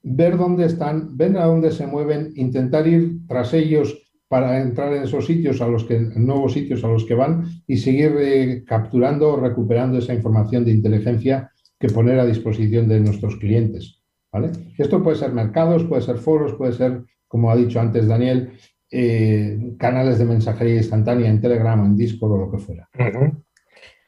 ver 0.03 0.37
dónde 0.37 0.65
están, 0.65 1.15
ver 1.17 1.37
a 1.37 1.45
dónde 1.45 1.71
se 1.71 1.87
mueven, 1.87 2.31
intentar 2.35 2.87
ir 2.87 3.19
tras 3.27 3.53
ellos 3.53 3.97
para 4.27 4.61
entrar 4.61 4.93
en 4.93 5.03
esos 5.03 5.25
sitios 5.25 5.61
a 5.61 5.67
los 5.67 5.85
que, 5.85 5.99
nuevos 5.99 6.53
sitios 6.53 6.83
a 6.83 6.87
los 6.87 7.05
que 7.05 7.15
van 7.15 7.45
y 7.65 7.77
seguir 7.77 8.15
eh, 8.19 8.63
capturando 8.65 9.33
o 9.33 9.39
recuperando 9.39 9.97
esa 9.97 10.13
información 10.13 10.63
de 10.63 10.71
inteligencia 10.71 11.51
que 11.79 11.89
poner 11.89 12.19
a 12.19 12.25
disposición 12.25 12.87
de 12.87 12.99
nuestros 12.99 13.37
clientes. 13.37 14.03
¿vale? 14.31 14.51
Esto 14.77 15.01
puede 15.01 15.17
ser 15.17 15.33
mercados, 15.33 15.83
puede 15.85 16.03
ser 16.03 16.17
foros, 16.17 16.53
puede 16.53 16.73
ser, 16.73 17.03
como 17.27 17.49
ha 17.49 17.55
dicho 17.55 17.79
antes 17.79 18.07
Daniel, 18.07 18.51
eh, 18.91 19.75
canales 19.77 20.19
de 20.19 20.25
mensajería 20.25 20.77
instantánea 20.77 21.29
en 21.29 21.41
Telegram, 21.41 21.83
en 21.85 21.95
Discord 21.95 22.31
o 22.31 22.37
lo 22.37 22.51
que 22.51 22.57
fuera. 22.57 22.89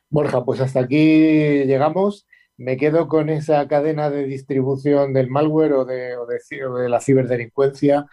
Borja, 0.09 0.43
pues 0.43 0.59
hasta 0.59 0.81
aquí 0.81 1.63
llegamos. 1.65 2.27
Me 2.57 2.77
quedo 2.77 3.07
con 3.07 3.29
esa 3.29 3.67
cadena 3.67 4.09
de 4.09 4.25
distribución 4.25 5.13
del 5.13 5.29
malware 5.29 5.73
o 5.73 5.85
de, 5.85 6.15
o 6.15 6.25
de 6.25 6.89
la 6.89 6.99
ciberdelincuencia 6.99 8.05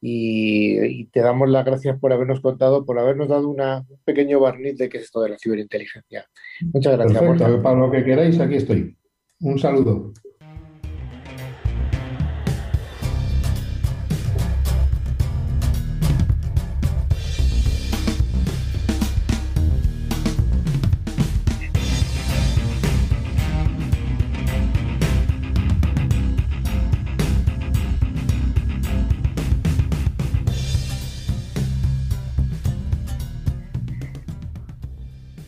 y, 0.00 1.06
te 1.06 1.20
damos 1.20 1.48
las 1.48 1.64
gracias 1.64 1.98
por 1.98 2.12
habernos 2.12 2.40
contado, 2.40 2.84
por 2.84 2.98
habernos 2.98 3.28
dado 3.28 3.48
una, 3.48 3.84
un 3.88 3.98
pequeño 4.04 4.38
barniz 4.40 4.76
de 4.76 4.88
qué 4.88 4.98
es 4.98 5.04
esto 5.04 5.20
de 5.22 5.30
la 5.30 5.38
ciberinteligencia. 5.38 6.26
Muchas 6.72 6.96
gracias. 6.96 7.20
Perfecto, 7.20 7.62
para 7.62 7.78
lo 7.78 7.90
que 7.90 8.04
queráis, 8.04 8.38
aquí 8.38 8.56
estoy. 8.56 8.96
Un 9.40 9.58
saludo. 9.58 10.12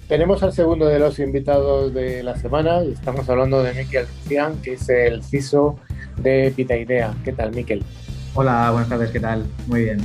Tenemos 0.08 0.42
al 0.42 0.54
segundo 0.54 0.86
de 0.86 0.98
los 0.98 1.18
invitados 1.18 1.92
de 1.92 2.22
la 2.22 2.34
semana 2.34 2.82
y 2.82 2.92
estamos 2.92 3.28
hablando 3.28 3.62
de 3.62 3.74
Miquel 3.74 4.06
Cian, 4.26 4.56
que 4.62 4.72
es 4.72 4.88
el 4.88 5.22
CISO 5.22 5.78
de 6.16 6.54
Idea. 6.56 7.14
¿Qué 7.24 7.34
tal, 7.34 7.54
Miquel? 7.54 7.84
Hola, 8.32 8.70
buenas 8.70 8.88
tardes, 8.88 9.10
¿qué 9.10 9.20
tal? 9.20 9.44
Muy 9.66 9.84
bien. 9.84 9.98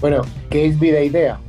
Bueno, 0.00 0.22
¿qué 0.48 0.66
es 0.66 0.78
Vida 0.78 1.00
Idea? 1.00 1.40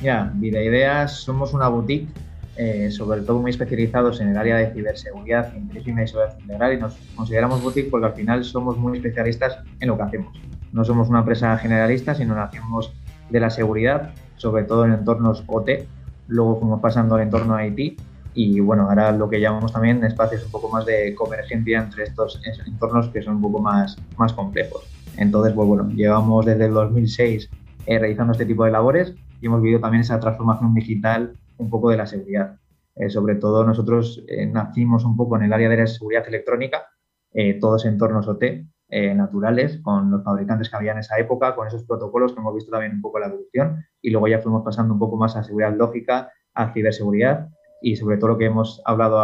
Ya, 0.00 0.30
Vida 0.36 0.62
Idea 0.62 1.08
somos 1.08 1.52
una 1.52 1.66
boutique, 1.66 2.08
eh, 2.56 2.92
sobre 2.92 3.22
todo 3.22 3.40
muy 3.40 3.50
especializados 3.50 4.20
en 4.20 4.28
el 4.28 4.36
área 4.36 4.56
de 4.56 4.72
ciberseguridad, 4.72 5.52
inteligencia 5.56 6.04
y 6.04 6.06
seguridad 6.06 6.38
integral, 6.38 6.74
y 6.74 6.76
nos 6.76 6.94
consideramos 7.16 7.60
boutique 7.60 7.90
porque 7.90 8.06
al 8.06 8.14
final 8.14 8.44
somos 8.44 8.78
muy 8.78 8.98
especialistas 8.98 9.58
en 9.80 9.88
lo 9.88 9.96
que 9.96 10.04
hacemos. 10.04 10.40
No 10.70 10.84
somos 10.84 11.08
una 11.08 11.18
empresa 11.18 11.58
generalista, 11.58 12.14
sino 12.14 12.36
nacimos 12.36 12.92
de 13.30 13.40
la 13.40 13.50
seguridad, 13.50 14.12
sobre 14.38 14.64
todo 14.64 14.84
en 14.84 14.92
entornos 14.92 15.44
OT. 15.46 15.86
Luego 16.28 16.58
fuimos 16.58 16.80
pasando 16.80 17.14
al 17.14 17.22
entorno 17.22 17.62
IT 17.62 18.00
y 18.34 18.60
bueno, 18.60 18.88
ahora 18.88 19.12
lo 19.12 19.28
que 19.28 19.40
llamamos 19.40 19.72
también 19.72 20.02
espacios 20.04 20.44
un 20.44 20.50
poco 20.50 20.68
más 20.68 20.86
de 20.86 21.14
convergencia 21.14 21.80
entre 21.80 22.04
estos 22.04 22.40
entornos 22.66 23.08
que 23.08 23.22
son 23.22 23.36
un 23.36 23.42
poco 23.42 23.60
más, 23.60 23.96
más 24.16 24.32
complejos. 24.32 24.84
Entonces, 25.16 25.52
pues 25.52 25.66
bueno, 25.66 25.88
llevamos 25.90 26.46
desde 26.46 26.66
el 26.66 26.72
2006 26.72 27.50
eh, 27.86 27.98
realizando 27.98 28.32
este 28.32 28.46
tipo 28.46 28.64
de 28.64 28.70
labores 28.70 29.14
y 29.40 29.46
hemos 29.46 29.60
vivido 29.60 29.80
también 29.80 30.02
esa 30.02 30.20
transformación 30.20 30.74
digital 30.74 31.32
un 31.56 31.70
poco 31.70 31.90
de 31.90 31.96
la 31.96 32.06
seguridad. 32.06 32.56
Eh, 32.94 33.10
sobre 33.10 33.36
todo 33.36 33.64
nosotros 33.64 34.22
eh, 34.28 34.46
nacimos 34.46 35.04
un 35.04 35.16
poco 35.16 35.36
en 35.36 35.42
el 35.42 35.52
área 35.52 35.68
de 35.68 35.76
la 35.76 35.86
seguridad 35.86 36.26
electrónica, 36.28 36.86
todos 37.60 37.84
entornos 37.84 38.26
OT 38.26 38.42
naturales, 38.90 39.80
con 39.82 40.10
los 40.10 40.24
fabricantes 40.24 40.70
que 40.70 40.76
había 40.76 40.92
en 40.92 40.98
esa 40.98 41.18
época, 41.18 41.54
con 41.54 41.66
esos 41.66 41.84
protocolos 41.84 42.32
que 42.32 42.40
hemos 42.40 42.54
visto 42.54 42.70
también 42.70 42.94
un 42.94 43.02
poco 43.02 43.18
la 43.18 43.26
evolución 43.26 43.84
y 44.00 44.10
luego 44.10 44.28
ya 44.28 44.38
fuimos 44.38 44.64
pasando 44.64 44.94
un 44.94 44.98
poco 44.98 45.16
más 45.16 45.36
a 45.36 45.42
seguridad 45.44 45.76
lógica, 45.76 46.32
a 46.54 46.72
ciberseguridad 46.72 47.48
y 47.80 47.96
sobre 47.96 48.16
todo 48.16 48.30
lo 48.30 48.38
que 48.38 48.46
hemos 48.46 48.82
hablado 48.84 49.20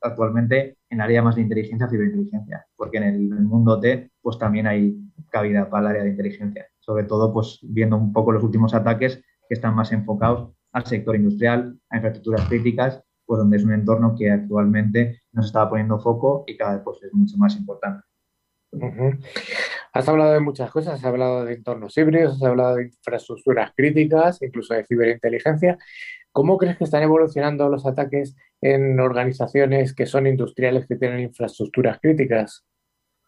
actualmente 0.00 0.78
en 0.90 0.98
el 0.98 1.00
área 1.00 1.22
más 1.22 1.36
de 1.36 1.42
inteligencia, 1.42 1.88
ciberinteligencia, 1.88 2.66
porque 2.76 2.98
en 2.98 3.04
el, 3.04 3.28
mundo 3.28 3.80
T 3.80 4.10
pues 4.22 4.38
también 4.38 4.66
hay 4.66 4.96
cabida 5.30 5.68
para 5.68 5.82
el 5.82 5.86
área 5.88 6.04
de 6.04 6.10
inteligencia, 6.10 6.66
sobre 6.78 7.04
todo 7.04 7.32
pues 7.32 7.58
viendo 7.62 7.96
un 7.96 8.12
poco 8.12 8.32
los 8.32 8.42
últimos 8.42 8.74
ataques 8.74 9.22
que 9.48 9.54
están 9.54 9.74
más 9.74 9.92
enfocados 9.92 10.50
al 10.72 10.86
sector 10.86 11.16
industrial, 11.16 11.78
a 11.90 11.96
infraestructuras 11.96 12.46
críticas, 12.48 13.02
pues 13.26 13.38
donde 13.38 13.58
es 13.58 13.64
un 13.64 13.72
entorno 13.72 14.14
que 14.16 14.30
actualmente 14.30 15.20
nos 15.32 15.46
estaba 15.46 15.68
poniendo 15.70 15.98
foco 15.98 16.44
y 16.46 16.56
cada 16.56 16.74
vez 16.74 16.82
pues, 16.84 17.02
es 17.02 17.12
mucho 17.12 17.36
más 17.36 17.56
importante. 17.56 18.02
Has 19.92 20.08
hablado 20.08 20.32
de 20.32 20.40
muchas 20.40 20.70
cosas, 20.70 20.94
has 20.94 21.04
hablado 21.04 21.44
de 21.44 21.54
entornos 21.54 21.96
híbridos, 21.96 22.36
has 22.36 22.42
hablado 22.42 22.76
de 22.76 22.84
infraestructuras 22.84 23.72
críticas, 23.76 24.42
incluso 24.42 24.74
de 24.74 24.84
ciberinteligencia. 24.84 25.78
¿Cómo 26.32 26.58
crees 26.58 26.76
que 26.76 26.84
están 26.84 27.02
evolucionando 27.02 27.68
los 27.68 27.86
ataques 27.86 28.36
en 28.60 29.00
organizaciones 29.00 29.94
que 29.94 30.06
son 30.06 30.26
industriales 30.26 30.86
que 30.86 30.96
tienen 30.96 31.20
infraestructuras 31.20 31.98
críticas? 32.00 32.64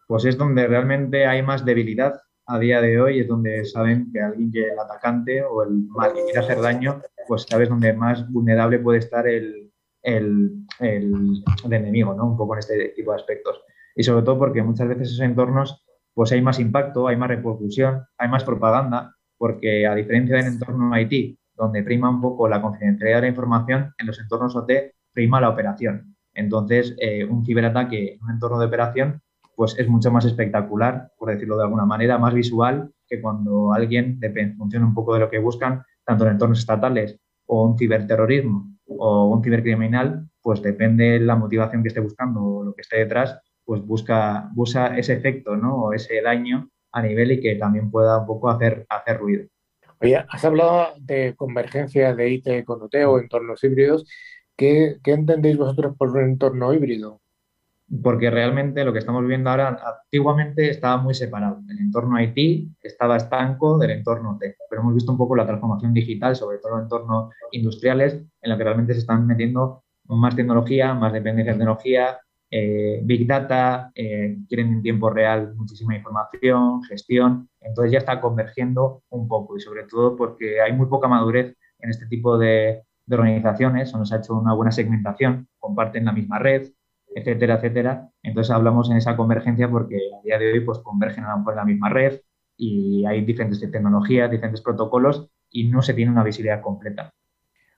Pues 0.07 0.25
es 0.25 0.37
donde 0.37 0.67
realmente 0.67 1.25
hay 1.25 1.41
más 1.41 1.65
debilidad 1.65 2.13
a 2.45 2.59
día 2.59 2.81
de 2.81 2.99
hoy, 2.99 3.19
es 3.21 3.27
donde 3.27 3.65
saben 3.65 4.11
que 4.11 4.19
alguien 4.21 4.51
que 4.51 4.67
el 4.67 4.79
atacante 4.79 5.43
o 5.43 5.63
el 5.63 5.71
mal 5.87 6.13
que 6.13 6.23
quiere 6.25 6.39
hacer 6.39 6.61
daño, 6.61 7.01
pues 7.27 7.45
sabes 7.49 7.69
donde 7.69 7.93
más 7.93 8.29
vulnerable 8.31 8.79
puede 8.79 8.99
estar 8.99 9.27
el, 9.27 9.71
el, 10.01 10.51
el, 10.79 11.43
el 11.63 11.73
enemigo, 11.73 12.13
¿no? 12.13 12.27
Un 12.27 12.37
poco 12.37 12.55
en 12.55 12.59
este 12.59 12.89
tipo 12.89 13.11
de 13.11 13.17
aspectos. 13.17 13.61
Y 13.95 14.03
sobre 14.03 14.23
todo 14.23 14.37
porque 14.39 14.63
muchas 14.63 14.87
veces 14.87 15.09
esos 15.09 15.19
entornos 15.21 15.83
pues 16.13 16.31
hay 16.31 16.41
más 16.41 16.59
impacto, 16.59 17.07
hay 17.07 17.15
más 17.15 17.29
repercusión, 17.29 18.03
hay 18.17 18.29
más 18.29 18.43
propaganda, 18.43 19.15
porque 19.37 19.87
a 19.87 19.95
diferencia 19.95 20.37
del 20.37 20.47
entorno 20.47 20.91
IT, 20.99 21.37
donde 21.55 21.83
prima 21.83 22.09
un 22.09 22.21
poco 22.21 22.47
la 22.47 22.61
confidencialidad 22.61 23.17
de 23.17 23.21
la 23.21 23.27
información, 23.29 23.93
en 23.97 24.07
los 24.07 24.19
entornos 24.19 24.55
OT 24.55 24.71
prima 25.13 25.41
la 25.41 25.49
operación. 25.49 26.15
Entonces, 26.33 26.95
eh, 26.99 27.25
un 27.25 27.45
ciberataque 27.45 28.13
en 28.13 28.23
un 28.23 28.31
entorno 28.31 28.59
de 28.59 28.67
operación 28.67 29.21
pues 29.55 29.77
es 29.77 29.87
mucho 29.87 30.11
más 30.11 30.25
espectacular, 30.25 31.11
por 31.17 31.29
decirlo 31.29 31.57
de 31.57 31.63
alguna 31.63 31.85
manera, 31.85 32.17
más 32.17 32.33
visual 32.33 32.91
que 33.07 33.21
cuando 33.21 33.73
alguien, 33.73 34.19
depende, 34.19 34.55
funciona 34.55 34.85
un 34.85 34.93
poco 34.93 35.13
de 35.13 35.19
lo 35.19 35.29
que 35.29 35.39
buscan, 35.39 35.83
tanto 36.03 36.25
en 36.25 36.31
entornos 36.31 36.59
estatales 36.59 37.19
o 37.45 37.65
un 37.65 37.77
ciberterrorismo 37.77 38.77
o 38.87 39.27
un 39.27 39.43
cibercriminal, 39.43 40.27
pues 40.41 40.61
depende 40.61 41.11
de 41.11 41.19
la 41.19 41.35
motivación 41.35 41.83
que 41.83 41.89
esté 41.89 41.99
buscando 41.99 42.43
o 42.43 42.63
lo 42.63 42.73
que 42.73 42.81
esté 42.81 42.97
detrás, 42.97 43.39
pues 43.65 43.81
busca, 43.85 44.49
busca 44.53 44.97
ese 44.97 45.13
efecto 45.13 45.55
¿no? 45.55 45.75
o 45.75 45.93
ese 45.93 46.21
daño 46.21 46.69
a 46.91 47.01
nivel 47.01 47.31
y 47.31 47.41
que 47.41 47.55
también 47.55 47.89
pueda 47.89 48.19
un 48.19 48.25
poco 48.25 48.49
hacer, 48.49 48.85
hacer 48.89 49.17
ruido. 49.17 49.47
Oye, 50.01 50.25
has 50.27 50.43
hablado 50.45 50.93
de 50.99 51.35
convergencia 51.35 52.15
de 52.15 52.29
IT 52.31 52.65
con 52.65 52.81
OT 52.81 52.95
o 53.05 53.19
entornos 53.19 53.63
híbridos. 53.63 54.05
¿Qué, 54.57 54.97
¿Qué, 55.03 55.11
entendéis 55.11 55.57
vosotros 55.57 55.95
por 55.95 56.09
un 56.09 56.23
entorno 56.23 56.73
híbrido? 56.73 57.21
Porque 58.01 58.31
realmente 58.31 58.83
lo 58.83 58.93
que 58.93 58.99
estamos 58.99 59.25
viendo 59.27 59.49
ahora, 59.49 59.79
antiguamente 60.03 60.69
estaba 60.69 60.97
muy 60.97 61.13
separado. 61.13 61.61
El 61.69 61.77
entorno 61.79 62.19
IT 62.19 62.69
estaba 62.81 63.17
estanco 63.17 63.77
del 63.77 63.91
entorno 63.91 64.31
OT, 64.31 64.55
pero 64.69 64.81
hemos 64.81 64.95
visto 64.95 65.11
un 65.11 65.17
poco 65.17 65.35
la 65.35 65.45
transformación 65.45 65.93
digital, 65.93 66.35
sobre 66.35 66.57
todo 66.57 66.77
en 66.77 66.83
entornos 66.83 67.33
industriales, 67.51 68.13
en 68.13 68.49
la 68.49 68.57
que 68.57 68.63
realmente 68.63 68.93
se 68.93 69.01
están 69.01 69.27
metiendo 69.27 69.83
más 70.05 70.35
tecnología, 70.35 70.93
más 70.93 71.13
dependencia 71.13 71.53
de 71.53 71.59
tecnología, 71.59 72.19
eh, 72.53 72.99
Big 73.03 73.25
Data, 73.25 73.91
eh, 73.95 74.37
quieren 74.49 74.73
en 74.73 74.81
tiempo 74.81 75.09
real 75.09 75.55
muchísima 75.55 75.95
información, 75.95 76.83
gestión, 76.83 77.49
entonces 77.61 77.93
ya 77.93 77.99
está 77.99 78.19
convergiendo 78.19 79.03
un 79.09 79.29
poco 79.29 79.55
y 79.55 79.61
sobre 79.61 79.83
todo 79.83 80.17
porque 80.17 80.59
hay 80.59 80.73
muy 80.73 80.87
poca 80.87 81.07
madurez 81.07 81.55
en 81.79 81.89
este 81.89 82.07
tipo 82.07 82.37
de, 82.37 82.83
organizaciones, 83.09 83.93
o 83.93 83.97
nos 83.97 84.13
ha 84.13 84.17
hecho 84.17 84.35
una 84.35 84.53
buena 84.53 84.71
segmentación, 84.71 85.47
comparten 85.59 86.05
la 86.05 86.13
misma 86.13 86.39
red, 86.39 86.71
etcétera, 87.13 87.55
etcétera. 87.55 88.09
Entonces 88.23 88.51
hablamos 88.51 88.89
en 88.89 88.97
esa 88.97 89.17
convergencia 89.17 89.69
porque 89.69 89.97
a 90.17 90.23
día 90.23 90.39
de 90.39 90.53
hoy 90.53 90.59
pues 90.61 90.79
convergen 90.79 91.25
a 91.25 91.43
la 91.53 91.65
misma 91.65 91.89
red 91.89 92.21
y 92.55 93.05
hay 93.05 93.25
diferentes 93.25 93.59
tecnologías, 93.59 94.31
diferentes 94.31 94.61
protocolos 94.61 95.29
y 95.49 95.67
no 95.67 95.81
se 95.81 95.93
tiene 95.93 96.11
una 96.11 96.23
visibilidad 96.23 96.61
completa. 96.61 97.11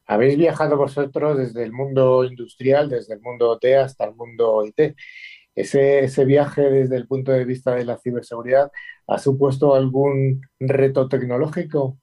Habéis 0.05 0.37
viajado 0.37 0.77
vosotros 0.77 1.37
desde 1.37 1.63
el 1.63 1.71
mundo 1.71 2.25
industrial, 2.25 2.89
desde 2.89 3.13
el 3.13 3.21
mundo 3.21 3.51
OT 3.51 3.65
hasta 3.77 4.05
el 4.05 4.15
mundo 4.15 4.65
IT. 4.65 4.95
Ese, 5.55 6.25
viaje 6.25 6.63
desde 6.63 6.97
el 6.97 7.07
punto 7.07 7.31
de 7.31 7.45
vista 7.45 7.75
de 7.75 7.85
la 7.85 7.97
ciberseguridad 7.97 8.71
ha 9.07 9.17
supuesto 9.19 9.75
algún 9.75 10.41
reto 10.59 11.07
tecnológico? 11.07 11.99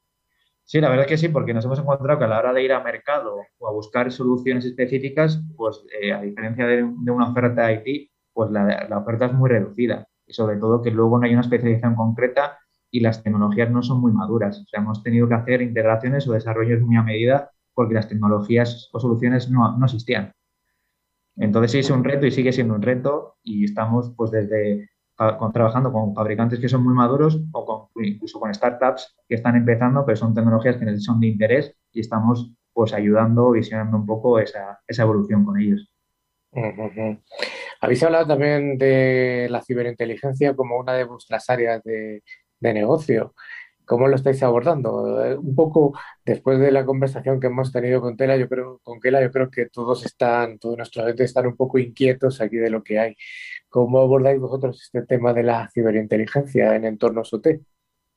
Sí, 0.65 0.81
la 0.81 0.89
verdad 0.89 1.07
que 1.07 1.19
sí, 1.19 1.29
porque 1.29 1.53
nos 1.53 1.65
hemos 1.65 1.81
encontrado 1.81 2.21
que 2.21 2.27
a 2.27 2.29
la 2.29 2.39
hora 2.39 2.53
de 2.53 2.63
ir 2.63 2.73
a 2.73 2.83
mercado 2.83 3.39
o 3.59 3.69
a 3.69 3.73
buscar 3.73 4.13
soluciones 4.13 4.65
específicas, 4.65 5.43
pues 5.57 5.85
eh, 6.01 6.13
a 6.13 6.23
diferencia 6.23 6.65
de, 6.67 6.85
una 6.85 7.31
oferta 7.31 7.73
IT, 7.73 8.11
pues 8.33 8.53
la, 8.53 8.87
la, 8.89 8.99
oferta 8.99 9.27
es 9.27 9.33
muy 9.33 9.51
reducida 9.51 10.07
y 10.27 10.33
sobre 10.33 10.57
todo 10.59 10.81
que 10.81 10.93
luego 10.93 11.19
no 11.19 11.27
hay 11.27 11.33
una 11.33 11.41
especialización 11.41 11.97
concreta 11.97 12.57
y 12.89 13.01
las 13.01 13.23
tecnologías 13.25 13.69
no 13.71 13.83
son 13.83 14.01
muy 14.01 14.13
maduras. 14.13 14.61
O 14.61 14.65
sea, 14.67 14.81
hemos 14.81 15.03
tenido 15.03 15.29
que 15.29 15.35
hacer 15.35 15.61
integraciones 15.61 16.29
o 16.29 16.33
desarrollos 16.33 16.81
muy 16.83 16.97
a 16.97 17.03
medida 17.03 17.51
porque 17.75 17.95
las 17.95 18.09
tecnologías 18.09 18.89
o 18.93 19.01
soluciones 19.01 19.51
no, 19.51 19.77
no 19.77 19.85
existían. 19.85 20.33
Entonces 21.37 21.87
es 21.87 21.91
un 21.91 22.05
reto 22.05 22.27
y 22.27 22.31
sigue 22.31 22.53
siendo 22.53 22.75
un 22.75 22.83
reto 22.83 23.37
y 23.43 23.65
estamos 23.65 24.13
pues 24.17 24.31
desde 24.31 24.89
trabajando 25.53 25.93
con 25.93 26.15
fabricantes 26.15 26.59
que 26.61 26.69
son 26.69 26.83
muy 26.83 26.95
maduros 26.95 27.39
o 27.53 27.91
incluso 27.97 28.41
con 28.41 28.55
startups 28.55 29.17
que 29.29 29.35
están 29.35 29.55
empezando, 29.55 30.05
pero 30.07 30.17
son 30.17 30.35
tecnologías 30.35 30.77
que 30.77 30.99
son 30.99 31.21
de 31.21 31.27
interés 31.27 31.77
y 31.93 32.01
estamos 32.01 32.53
pues 32.73 32.95
ayudando, 32.95 33.51
visionando 33.51 33.99
un 33.99 34.07
poco 34.07 34.39
esa, 34.39 34.81
esa 34.87 35.03
evolución 35.03 35.45
con 35.45 35.61
ellos. 35.61 35.91
Habéis 37.81 38.03
hablado 38.03 38.27
también 38.27 38.79
de 38.79 39.47
la 39.51 39.63
ciberinteligencia 39.63 40.55
como 40.55 40.79
una 40.79 40.95
de 40.95 41.05
vuestras 41.05 41.49
áreas 41.51 41.83
de, 41.83 42.23
de 42.59 42.75
negocio. 42.75 43.35
¿Cómo 43.91 44.07
lo 44.07 44.15
estáis 44.15 44.41
abordando? 44.45 45.25
Eh, 45.25 45.37
un 45.37 45.53
poco 45.57 45.99
después 46.25 46.61
de 46.61 46.71
la 46.71 46.87
conversación 46.87 47.41
que 47.41 47.49
hemos 47.49 47.73
tenido 47.73 48.01
con 48.01 48.17
Tela, 48.17 48.37
yo 48.37 48.49
creo, 48.49 48.79
con 48.85 49.01
Kela, 49.01 49.21
yo 49.21 49.33
creo 49.33 49.51
que 49.51 49.67
todos 49.67 50.07
están, 50.07 50.61
todos 50.61 50.77
nuestros 50.77 51.07
gente 51.07 51.25
están 51.25 51.49
un 51.49 51.57
poco 51.57 51.77
inquietos 51.77 52.41
aquí 52.41 52.55
de 52.55 52.71
lo 52.71 52.85
que 52.85 53.01
hay. 53.01 53.17
¿Cómo 53.69 53.99
abordáis 53.99 54.39
vosotros 54.39 54.81
este 54.81 55.03
tema 55.03 55.33
de 55.33 55.43
la 55.43 55.69
ciberinteligencia 55.75 56.77
en 56.77 56.85
entornos 56.85 57.35
OT? 57.35 57.49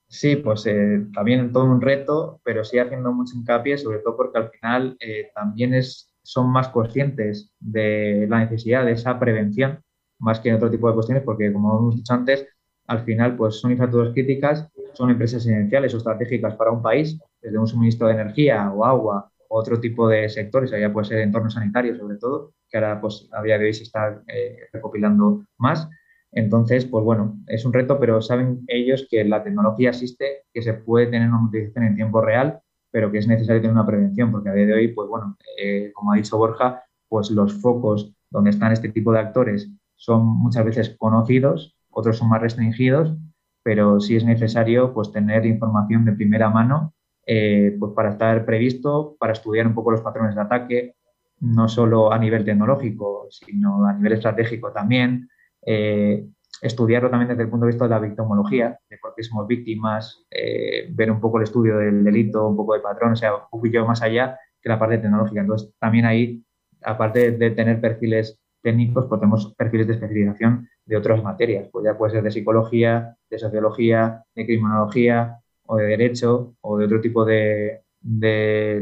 Sí, 0.07 0.35
pues 0.35 0.63
eh, 0.67 1.07
también 1.11 1.51
todo 1.51 1.63
un 1.63 1.81
reto, 1.81 2.39
pero 2.43 2.63
sí 2.63 2.77
haciendo 2.77 3.11
mucho 3.11 3.35
hincapié, 3.35 3.79
sobre 3.79 3.97
todo 3.97 4.15
porque 4.15 4.37
al 4.37 4.51
final 4.51 4.95
eh, 4.99 5.31
también 5.33 5.73
es, 5.73 6.13
son 6.21 6.51
más 6.51 6.69
conscientes 6.69 7.51
de 7.59 8.27
la 8.29 8.41
necesidad 8.41 8.85
de 8.85 8.91
esa 8.91 9.19
prevención, 9.19 9.81
más 10.19 10.39
que 10.39 10.49
en 10.49 10.55
otro 10.55 10.69
tipo 10.69 10.87
de 10.87 10.93
cuestiones, 10.93 11.23
porque 11.23 11.51
como 11.51 11.79
hemos 11.79 11.95
dicho 11.95 12.13
antes, 12.13 12.47
al 12.85 13.03
final 13.05 13.35
pues 13.35 13.55
son 13.59 13.71
infraestructuras 13.71 14.13
críticas, 14.13 14.69
son 14.93 15.09
empresas 15.09 15.45
esenciales 15.45 15.93
o 15.93 15.97
estratégicas 15.97 16.55
para 16.55 16.71
un 16.71 16.81
país, 16.81 17.19
desde 17.41 17.57
un 17.57 17.67
suministro 17.67 18.07
de 18.07 18.13
energía 18.13 18.71
o 18.71 18.85
agua 18.85 19.29
o 19.49 19.59
otro 19.59 19.79
tipo 19.79 20.07
de 20.07 20.29
sectores, 20.29 20.71
ya 20.71 20.91
puede 20.91 21.05
ser 21.05 21.19
entorno 21.19 21.49
sanitario 21.49 21.95
sobre 21.95 22.17
todo, 22.17 22.53
que 22.69 22.77
ahora 22.77 22.99
pues 22.99 23.29
a 23.31 23.41
día 23.43 23.57
de 23.57 23.65
hoy 23.65 23.73
se 23.73 23.83
está 23.83 24.21
eh, 24.27 24.57
recopilando 24.71 25.45
más. 25.57 25.87
Entonces, 26.31 26.85
pues 26.85 27.03
bueno, 27.03 27.37
es 27.45 27.63
un 27.63 27.73
reto, 27.73 27.99
pero 27.99 28.19
saben 28.21 28.63
ellos 28.67 29.07
que 29.09 29.23
la 29.23 29.43
tecnología 29.43 29.89
existe, 29.89 30.43
que 30.51 30.63
se 30.63 30.73
puede 30.73 31.07
tener 31.07 31.29
una 31.29 31.45
utilización 31.45 31.85
en 31.85 31.95
tiempo 31.95 32.21
real, 32.21 32.59
pero 32.89 33.11
que 33.11 33.19
es 33.19 33.27
necesario 33.27 33.61
tener 33.61 33.73
una 33.75 33.85
prevención, 33.85 34.31
porque 34.31 34.49
a 34.49 34.53
día 34.53 34.65
de 34.65 34.73
hoy, 34.73 34.87
pues 34.87 35.07
bueno, 35.07 35.37
eh, 35.59 35.91
como 35.93 36.11
ha 36.11 36.15
dicho 36.15 36.37
Borja, 36.37 36.83
pues 37.07 37.29
los 37.29 37.53
focos 37.61 38.15
donde 38.31 38.49
están 38.49 38.71
este 38.71 38.89
tipo 38.89 39.11
de 39.11 39.19
actores 39.19 39.69
son 39.95 40.25
muchas 40.25 40.65
veces 40.65 40.95
conocidos 40.97 41.77
otros 41.93 42.17
son 42.17 42.29
más 42.29 42.41
restringidos, 42.41 43.15
pero 43.63 43.99
sí 43.99 44.15
es 44.15 44.25
necesario 44.25 44.93
pues, 44.93 45.11
tener 45.11 45.45
información 45.45 46.05
de 46.05 46.11
primera 46.11 46.49
mano 46.49 46.93
eh, 47.25 47.75
pues, 47.79 47.93
para 47.93 48.11
estar 48.11 48.45
previsto, 48.45 49.15
para 49.17 49.33
estudiar 49.33 49.65
un 49.65 49.73
poco 49.73 49.91
los 49.91 50.01
patrones 50.01 50.35
de 50.35 50.41
ataque, 50.41 50.95
no 51.39 51.67
solo 51.67 52.11
a 52.11 52.19
nivel 52.19 52.43
tecnológico, 52.43 53.27
sino 53.29 53.85
a 53.85 53.93
nivel 53.93 54.13
estratégico 54.13 54.71
también, 54.71 55.29
eh, 55.65 56.27
estudiarlo 56.61 57.09
también 57.09 57.29
desde 57.29 57.43
el 57.43 57.49
punto 57.49 57.65
de 57.65 57.71
vista 57.71 57.85
de 57.85 57.89
la 57.89 57.99
victimología, 57.99 58.77
de 58.89 58.97
por 58.97 59.13
qué 59.15 59.23
somos 59.23 59.47
víctimas, 59.47 60.25
eh, 60.29 60.87
ver 60.91 61.11
un 61.11 61.19
poco 61.19 61.37
el 61.37 61.43
estudio 61.43 61.77
del 61.77 62.03
delito, 62.03 62.47
un 62.47 62.55
poco 62.55 62.73
de 62.73 62.81
patrón, 62.81 63.13
o 63.13 63.15
sea, 63.15 63.35
un 63.35 63.49
poquillo 63.49 63.85
más 63.85 64.01
allá 64.01 64.37
que 64.61 64.69
la 64.69 64.79
parte 64.79 64.97
tecnológica. 64.97 65.41
Entonces, 65.41 65.73
también 65.79 66.05
ahí, 66.05 66.43
aparte 66.81 67.31
de 67.31 67.51
tener 67.51 67.81
perfiles 67.81 68.42
técnicos, 68.63 69.05
pues 69.07 69.19
tenemos 69.19 69.53
perfiles 69.53 69.87
de 69.87 69.93
especialización 69.93 70.67
de 70.85 70.97
otras 70.97 71.21
materias, 71.21 71.69
pues 71.71 71.85
ya 71.85 71.97
puede 71.97 72.13
ser 72.13 72.23
de 72.23 72.31
psicología, 72.31 73.15
de 73.29 73.37
sociología, 73.37 74.23
de 74.33 74.45
criminología 74.45 75.39
o 75.65 75.77
de 75.77 75.85
derecho 75.85 76.55
o 76.61 76.77
de 76.77 76.85
otro 76.85 77.01
tipo 77.01 77.25
de, 77.25 77.81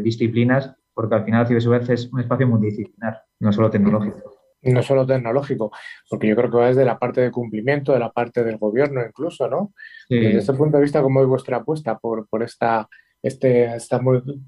disciplinas, 0.03 0.75
porque 0.93 1.15
al 1.15 1.25
final 1.25 1.47
ciberseguridad 1.47 1.91
es 1.91 2.11
un 2.11 2.21
espacio 2.21 2.47
multidisciplinar, 2.47 3.21
no 3.39 3.51
solo 3.51 3.69
tecnológico. 3.69 4.33
No 4.63 4.83
solo 4.83 5.05
tecnológico, 5.05 5.71
porque 6.09 6.27
yo 6.27 6.35
creo 6.35 6.49
que 6.51 6.57
va 6.57 6.67
desde 6.67 6.85
la 6.85 6.99
parte 6.99 7.21
de 7.21 7.31
cumplimiento, 7.31 7.93
de 7.93 7.99
la 7.99 8.11
parte 8.11 8.43
del 8.43 8.57
gobierno 8.57 9.01
incluso, 9.03 9.47
¿no? 9.47 9.73
Desde 10.07 10.37
ese 10.37 10.53
punto 10.53 10.77
de 10.77 10.83
vista, 10.83 11.01
¿cómo 11.01 11.21
es 11.21 11.27
vuestra 11.27 11.57
apuesta 11.57 11.97
por, 11.97 12.27
por 12.27 12.43
esta, 12.43 12.87
este, 13.23 13.75
esta 13.75 13.99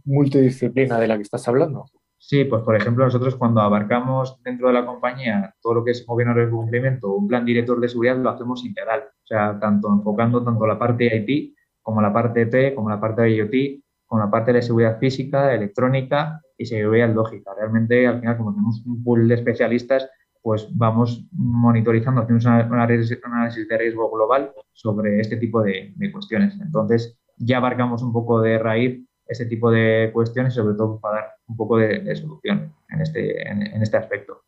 multidisciplina 0.05 0.99
de 0.99 1.07
la 1.07 1.15
que 1.15 1.23
estás 1.23 1.47
hablando? 1.47 1.85
Sí, 2.25 2.45
pues 2.45 2.63
por 2.63 2.73
ejemplo, 2.77 3.03
nosotros 3.03 3.35
cuando 3.35 3.59
abarcamos 3.59 4.41
dentro 4.43 4.67
de 4.67 4.73
la 4.73 4.85
compañía 4.85 5.53
todo 5.61 5.73
lo 5.73 5.83
que 5.83 5.91
es 5.91 6.05
gobierno 6.05 6.33
de 6.33 6.49
cumplimiento, 6.49 7.13
un 7.13 7.27
plan 7.27 7.43
director 7.43 7.77
de 7.81 7.89
seguridad, 7.89 8.15
lo 8.15 8.29
hacemos 8.29 8.63
integral. 8.63 9.01
O 9.01 9.27
sea, 9.27 9.59
tanto 9.59 9.89
enfocando 9.89 10.41
tanto 10.41 10.65
la 10.65 10.79
parte 10.79 11.13
IT 11.17 11.53
como 11.81 12.01
la 12.01 12.13
parte 12.13 12.45
T, 12.45 12.73
como 12.75 12.89
la 12.89 13.01
parte 13.01 13.23
de 13.23 13.35
IoT, 13.35 13.83
como 14.05 14.23
la 14.23 14.31
parte 14.31 14.53
de 14.53 14.61
seguridad 14.61 14.99
física, 14.99 15.53
electrónica 15.53 16.41
y 16.57 16.65
seguridad 16.65 17.13
lógica. 17.13 17.51
Realmente, 17.57 18.07
al 18.07 18.21
final, 18.21 18.37
como 18.37 18.53
tenemos 18.53 18.81
un 18.85 19.03
pool 19.03 19.27
de 19.27 19.35
especialistas, 19.35 20.09
pues 20.41 20.69
vamos 20.71 21.27
monitorizando, 21.33 22.21
hacemos 22.21 22.45
un 22.45 22.51
análisis 22.53 23.67
de 23.67 23.77
riesgo 23.77 24.09
global 24.09 24.53
sobre 24.71 25.19
este 25.19 25.35
tipo 25.35 25.61
de, 25.61 25.91
de 25.97 26.11
cuestiones. 26.11 26.57
Entonces, 26.61 27.19
ya 27.35 27.57
abarcamos 27.57 28.01
un 28.01 28.13
poco 28.13 28.39
de 28.41 28.59
raíz 28.59 29.05
ese 29.33 29.45
tipo 29.45 29.69
de 29.69 30.09
cuestiones 30.13 30.53
y 30.53 30.57
sobre 30.57 30.75
todo 30.75 30.99
para 30.99 31.15
dar 31.15 31.31
un 31.47 31.57
poco 31.57 31.77
de, 31.77 32.15
solución 32.15 32.73
en 32.89 33.01
este, 33.01 33.49
en, 33.49 33.81
este 33.81 33.97
aspecto. 33.97 34.43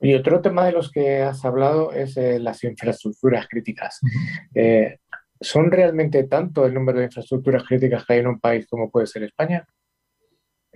Y 0.00 0.14
otro 0.14 0.40
tema 0.40 0.66
de 0.66 0.72
los 0.72 0.90
que 0.90 1.22
has 1.22 1.44
hablado 1.44 1.92
es 1.92 2.16
eh, 2.16 2.38
las 2.38 2.62
infraestructuras 2.64 3.46
críticas. 3.48 4.00
Eh, 4.54 4.98
¿Son 5.40 5.70
realmente 5.70 6.24
tanto 6.24 6.66
el 6.66 6.74
número 6.74 6.98
de 6.98 7.06
infraestructuras 7.06 7.64
críticas 7.64 8.04
que 8.04 8.14
hay 8.14 8.20
en 8.20 8.26
un 8.26 8.40
país 8.40 8.66
como 8.68 8.90
puede 8.90 9.06
ser 9.06 9.22
España? 9.22 9.66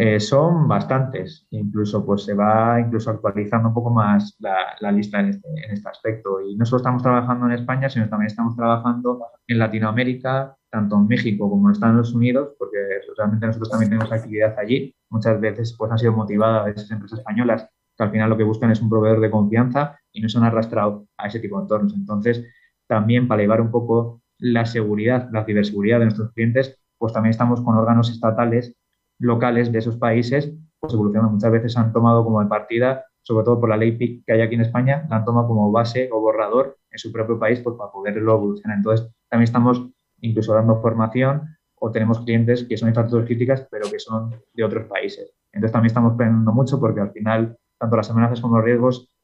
Eh, 0.02 0.18
son 0.18 0.66
bastantes, 0.66 1.46
incluso 1.50 2.06
pues 2.06 2.24
se 2.24 2.32
va 2.32 2.80
incluso 2.80 3.10
actualizando 3.10 3.68
un 3.68 3.74
poco 3.74 3.90
más 3.90 4.34
la, 4.38 4.90
lista 4.92 5.20
en 5.20 5.28
este, 5.28 5.48
en 5.48 5.72
este, 5.72 5.88
aspecto. 5.90 6.40
Y 6.40 6.56
no 6.56 6.64
solo 6.64 6.78
estamos 6.78 7.02
trabajando 7.02 7.44
en 7.44 7.52
España, 7.52 7.90
sino 7.90 8.08
también 8.08 8.28
estamos 8.28 8.56
trabajando 8.56 9.26
en 9.46 9.58
Latinoamérica, 9.58 10.56
tanto 10.70 10.96
en 10.96 11.06
México 11.08 11.50
como 11.50 11.68
en 11.68 11.72
Estados 11.72 12.14
Unidos, 12.14 12.54
porque 12.58 12.78
realmente 13.16 13.46
nosotros 13.46 13.70
también 13.70 13.90
tenemos 13.90 14.12
actividad 14.12 14.56
allí. 14.58 14.94
Muchas 15.10 15.40
veces 15.40 15.74
pues 15.76 15.90
han 15.90 15.98
sido 15.98 16.12
motivadas 16.12 16.68
esas 16.68 16.90
empresas 16.90 17.18
españolas 17.18 17.68
que 17.96 18.04
al 18.04 18.10
final 18.10 18.30
lo 18.30 18.36
que 18.36 18.44
buscan 18.44 18.70
es 18.70 18.80
un 18.80 18.88
proveedor 18.88 19.20
de 19.20 19.30
confianza 19.30 19.98
y 20.12 20.20
no 20.20 20.28
se 20.28 20.38
han 20.38 20.44
arrastrado 20.44 21.06
a 21.18 21.26
ese 21.26 21.40
tipo 21.40 21.56
de 21.58 21.62
entornos. 21.64 21.94
Entonces, 21.94 22.46
también 22.86 23.28
para 23.28 23.42
elevar 23.42 23.60
un 23.60 23.70
poco 23.70 24.22
la 24.38 24.64
seguridad, 24.64 25.28
la 25.32 25.44
ciberseguridad 25.44 25.98
de 25.98 26.06
nuestros 26.06 26.32
clientes, 26.32 26.80
pues 26.98 27.12
también 27.12 27.30
estamos 27.30 27.60
con 27.60 27.76
órganos 27.76 28.10
estatales 28.10 28.74
locales 29.18 29.70
de 29.70 29.78
esos 29.78 29.96
países, 29.96 30.52
pues 30.78 30.94
evolucionan. 30.94 31.32
Muchas 31.32 31.52
veces 31.52 31.76
han 31.76 31.92
tomado 31.92 32.24
como 32.24 32.40
de 32.40 32.48
partida, 32.48 33.04
sobre 33.22 33.44
todo 33.44 33.60
por 33.60 33.68
la 33.68 33.76
ley 33.76 33.92
PIC 33.92 34.24
que 34.24 34.32
hay 34.32 34.40
aquí 34.40 34.54
en 34.54 34.62
España, 34.62 35.06
la 35.10 35.16
han 35.16 35.24
tomado 35.24 35.46
como 35.48 35.70
base 35.70 36.08
o 36.10 36.20
borrador 36.20 36.78
en 36.90 36.98
su 36.98 37.12
propio 37.12 37.38
país 37.38 37.60
pues, 37.60 37.76
para 37.76 37.92
poderlo 37.92 38.34
evolucionar. 38.34 38.78
Entonces, 38.78 39.08
también 39.28 39.44
estamos 39.44 39.90
incluso 40.20 40.54
dando 40.54 40.80
formación 40.80 41.56
o 41.76 41.90
tenemos 41.90 42.20
clientes 42.20 42.64
que 42.64 42.76
son 42.76 42.88
infraestructuras 42.88 43.26
críticas, 43.26 43.66
pero 43.70 43.90
que 43.90 43.98
son 43.98 44.34
de 44.52 44.64
otros 44.64 44.86
países. 44.86 45.32
Entonces, 45.52 45.72
también 45.72 45.88
estamos 45.88 46.14
aprendiendo 46.14 46.52
mucho 46.52 46.78
porque 46.78 47.00
al 47.00 47.10
final, 47.12 47.56
tanto 47.78 47.96
las 47.96 48.10
amenazas 48.10 48.40
como 48.40 48.56
los 48.56 48.64
riesgos 48.64 49.14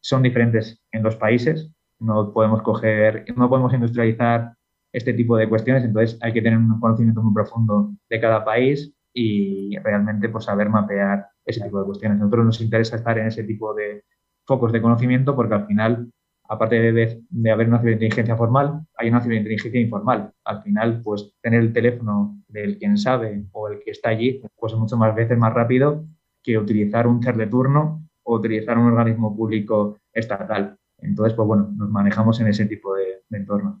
son 0.00 0.22
diferentes 0.22 0.82
en 0.92 1.02
los 1.02 1.16
países. 1.16 1.70
No 1.98 2.32
podemos 2.32 2.62
coger, 2.62 3.24
no 3.36 3.48
podemos 3.48 3.72
industrializar 3.74 4.54
este 4.92 5.12
tipo 5.12 5.36
de 5.36 5.48
cuestiones, 5.48 5.84
entonces 5.84 6.18
hay 6.22 6.32
que 6.32 6.40
tener 6.40 6.58
un 6.58 6.80
conocimiento 6.80 7.22
muy 7.22 7.34
profundo 7.34 7.90
de 8.08 8.20
cada 8.20 8.44
país 8.44 8.94
y 9.12 9.76
realmente 9.78 10.28
pues, 10.28 10.44
saber 10.44 10.70
mapear 10.70 11.26
ese 11.44 11.62
tipo 11.62 11.78
de 11.78 11.86
cuestiones. 11.86 12.16
A 12.16 12.20
nosotros 12.20 12.46
nos 12.46 12.60
interesa 12.60 12.96
estar 12.96 13.18
en 13.18 13.26
ese 13.26 13.44
tipo 13.44 13.74
de 13.74 14.04
focos 14.46 14.72
de 14.72 14.80
conocimiento 14.80 15.34
porque 15.34 15.54
al 15.54 15.66
final, 15.66 16.10
aparte 16.48 16.92
de, 16.92 17.22
haber 17.50 17.68
una 17.68 17.78
ciberinteligencia 17.78 18.36
formal, 18.36 18.86
hay 18.96 19.08
una 19.08 19.20
ciberinteligencia 19.20 19.80
informal. 19.80 20.32
Al 20.44 20.62
final, 20.62 21.02
pues 21.02 21.32
tener 21.40 21.60
el 21.60 21.72
teléfono 21.72 22.42
del 22.48 22.78
quien 22.78 22.96
sabe 22.98 23.44
o 23.52 23.68
el 23.68 23.80
que 23.80 23.90
está 23.90 24.10
allí, 24.10 24.42
pues 24.56 24.72
es 24.72 24.78
mucho 24.78 24.96
más 24.96 25.14
veces 25.14 25.38
más 25.38 25.52
rápido 25.52 26.04
que 26.42 26.58
utilizar 26.58 27.06
un 27.06 27.22
CER 27.22 27.36
de 27.36 27.46
turno 27.46 28.08
o 28.22 28.36
utilizar 28.36 28.78
un 28.78 28.86
organismo 28.86 29.36
público 29.36 29.98
estatal. 30.12 30.76
Entonces, 30.98 31.34
pues 31.34 31.46
bueno, 31.46 31.70
nos 31.76 31.90
manejamos 31.90 32.40
en 32.40 32.48
ese 32.48 32.66
tipo 32.66 32.94
de, 32.94 33.22
entornos. 33.30 33.80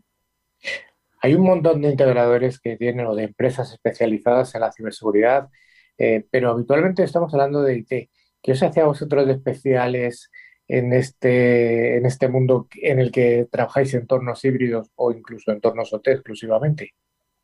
Hay 1.22 1.34
un 1.34 1.42
montón 1.42 1.80
de 1.80 1.90
integradores 1.90 2.60
que 2.60 2.76
tienen 2.76 3.06
o 3.06 3.14
de 3.14 3.24
empresas 3.24 3.72
especializadas 3.72 4.54
en 4.54 4.60
la 4.60 4.72
ciberseguridad, 4.72 5.48
eh, 5.98 6.26
pero 6.30 6.50
habitualmente 6.50 7.02
estamos 7.02 7.32
hablando 7.32 7.62
de 7.62 7.78
IT. 7.78 8.10
¿Qué 8.42 8.52
os 8.52 8.62
hace 8.62 8.80
a 8.80 8.86
vosotros 8.86 9.26
de 9.26 9.32
especiales 9.32 10.30
en 10.68 10.92
este, 10.92 11.96
en 11.96 12.06
este 12.06 12.28
mundo 12.28 12.68
en 12.74 12.98
el 12.98 13.12
que 13.12 13.48
trabajáis 13.50 13.94
en 13.94 14.02
entornos 14.02 14.44
híbridos 14.44 14.90
o 14.96 15.12
incluso 15.12 15.52
entornos 15.52 15.92
OT 15.92 16.08
exclusivamente? 16.08 16.92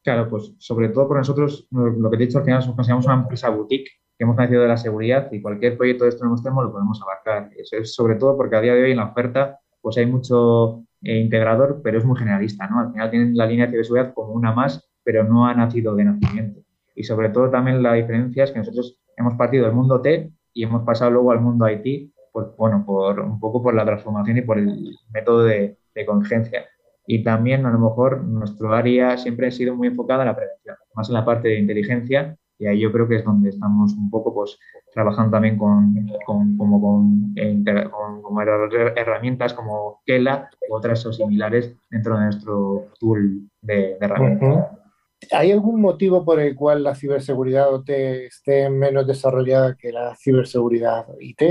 Claro, 0.03 0.29
pues 0.29 0.53
sobre 0.59 0.89
todo 0.89 1.07
por 1.07 1.19
nosotros, 1.19 1.69
lo 1.71 2.11
que 2.11 2.17
te 2.17 2.25
he 2.25 2.27
dicho 2.27 2.39
al 2.39 2.45
final, 2.45 2.65
consideramos 2.65 3.07
una 3.07 3.15
empresa 3.15 3.51
boutique 3.51 3.91
que 4.19 4.25
hemos 4.25 4.37
nacido 4.37 4.63
de 4.63 4.69
la 4.69 4.77
seguridad 4.77 5.31
y 5.31 5.41
cualquier 5.41 5.77
proyecto 5.77 6.05
de 6.05 6.11
esto 6.11 6.25
que 6.25 6.43
tenemos 6.43 6.65
lo 6.65 6.73
podemos 6.73 7.01
abarcar. 7.03 7.51
Eso 7.57 7.77
es 7.77 7.95
sobre 7.95 8.17
todo 8.17 8.37
porque 8.37 8.57
a 8.57 8.61
día 8.61 8.75
de 8.75 8.83
hoy 8.83 8.91
en 8.91 8.97
la 8.97 9.07
oferta 9.07 9.61
pues 9.81 9.97
hay 9.99 10.07
mucho 10.07 10.85
eh, 11.03 11.19
integrador, 11.19 11.81
pero 11.83 11.99
es 11.99 12.05
muy 12.05 12.17
generalista, 12.17 12.69
¿no? 12.69 12.81
Al 12.81 12.93
final 12.93 13.11
tienen 13.11 13.37
la 13.37 13.47
línea 13.47 13.67
de 13.67 13.73
ciberseguridad 13.73 14.15
como 14.15 14.33
una 14.33 14.53
más, 14.53 14.89
pero 15.03 15.25
no 15.25 15.47
ha 15.47 15.55
nacido 15.55 15.95
de 15.95 16.05
nacimiento. 16.05 16.61
Y 16.95 17.05
sobre 17.05 17.31
todo 17.31 17.51
también 17.51 17.83
la 17.83 17.95
diferencia 17.95 18.45
es 18.45 18.53
que 18.53 18.59
nosotros 18.59 19.01
hemos 19.17 19.35
partido 19.35 19.65
del 19.65 19.75
mundo 19.75 20.01
T 20.01 20.31
y 20.53 20.65
hemos 20.65 20.83
pasado 20.85 21.11
luego 21.11 21.33
al 21.33 21.41
mundo 21.41 21.69
IT, 21.69 22.12
por, 22.33 22.57
bueno, 22.57 22.85
por 22.87 23.21
un 23.21 23.39
poco 23.39 23.63
por 23.63 23.75
la 23.75 23.85
transformación 23.85 24.39
y 24.39 24.43
por 24.43 24.59
el 24.59 24.97
método 25.13 25.45
de, 25.45 25.77
de. 25.95 26.07
Y 27.07 27.23
también, 27.23 27.67
a 27.67 27.71
lo 27.71 27.79
mejor, 27.79 28.25
nuestro 28.25 28.73
área 28.73 29.17
siempre 29.19 29.49
ha 29.49 29.51
sido 29.51 29.75
muy 29.75 29.89
enfocada 29.89 30.23
en 30.23 30.29
la 30.29 30.37
prevención, 30.37 30.77
más 30.95 31.09
en 31.09 31.15
la 31.15 31.25
parte 31.25 31.49
de 31.49 31.59
inteligencia 31.59 32.37
y 32.63 32.67
ahí 32.67 32.79
yo 32.79 32.93
creo 32.93 33.09
que 33.09 33.17
es 33.17 33.25
donde 33.25 33.49
estamos 33.49 33.93
un 33.95 34.09
poco 34.09 34.33
pues 34.33 34.57
trabajando 34.95 35.33
también 35.33 35.59
con, 35.59 35.95
con 36.25 36.57
como 36.57 36.81
con, 36.81 37.35
herramientas 38.95 39.53
como 39.53 40.01
Kela 40.07 40.49
u 40.69 40.77
otras 40.77 41.05
o 41.05 41.13
similares 41.13 41.75
dentro 41.91 42.17
de 42.17 42.25
nuestro 42.25 42.87
tool 43.01 43.51
de, 43.63 43.97
herramientas. 44.01 44.79
¿Hay 45.31 45.53
algún 45.53 45.81
motivo 45.81 46.25
por 46.25 46.41
el 46.41 46.55
cual 46.57 46.83
la 46.83 46.95
ciberseguridad 46.95 47.73
OT 47.73 47.91
esté 48.27 48.69
menos 48.69 49.07
desarrollada 49.07 49.77
que 49.77 49.93
la 49.93 50.17
ciberseguridad 50.17 51.07
IT? 51.21 51.43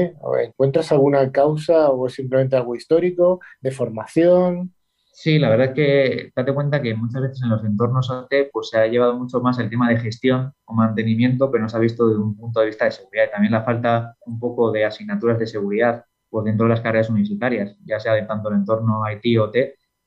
¿Encuentras 0.43 0.91
alguna 0.91 1.31
causa 1.31 1.89
o 1.89 2.09
simplemente 2.09 2.55
algo 2.55 2.75
histórico 2.75 3.39
de 3.61 3.71
formación? 3.71 4.73
Sí, 5.13 5.39
la 5.39 5.49
verdad 5.49 5.67
es 5.67 5.73
que 5.73 6.31
date 6.35 6.53
cuenta 6.53 6.81
que 6.81 6.95
muchas 6.95 7.21
veces 7.21 7.41
en 7.43 7.49
los 7.49 7.63
entornos 7.63 8.09
OT 8.09 8.49
pues, 8.51 8.69
se 8.69 8.77
ha 8.77 8.87
llevado 8.87 9.17
mucho 9.17 9.39
más 9.39 9.59
el 9.59 9.69
tema 9.69 9.89
de 9.89 9.97
gestión 9.97 10.53
o 10.65 10.73
mantenimiento, 10.73 11.51
pero 11.51 11.63
no 11.63 11.69
se 11.69 11.77
ha 11.77 11.79
visto 11.79 12.07
desde 12.07 12.21
un 12.21 12.35
punto 12.35 12.59
de 12.59 12.67
vista 12.67 12.85
de 12.85 12.91
seguridad. 12.91 13.29
También 13.31 13.51
la 13.51 13.63
falta 13.63 14.15
un 14.25 14.39
poco 14.39 14.71
de 14.71 14.85
asignaturas 14.85 15.37
de 15.37 15.47
seguridad 15.47 16.05
pues, 16.29 16.45
dentro 16.45 16.65
de 16.65 16.71
las 16.71 16.81
carreras 16.81 17.09
universitarias, 17.09 17.75
ya 17.85 17.99
sea 17.99 18.13
de 18.13 18.23
tanto 18.23 18.49
el 18.49 18.55
entorno 18.55 19.01
IT 19.11 19.39
o 19.39 19.43
OT, 19.43 19.55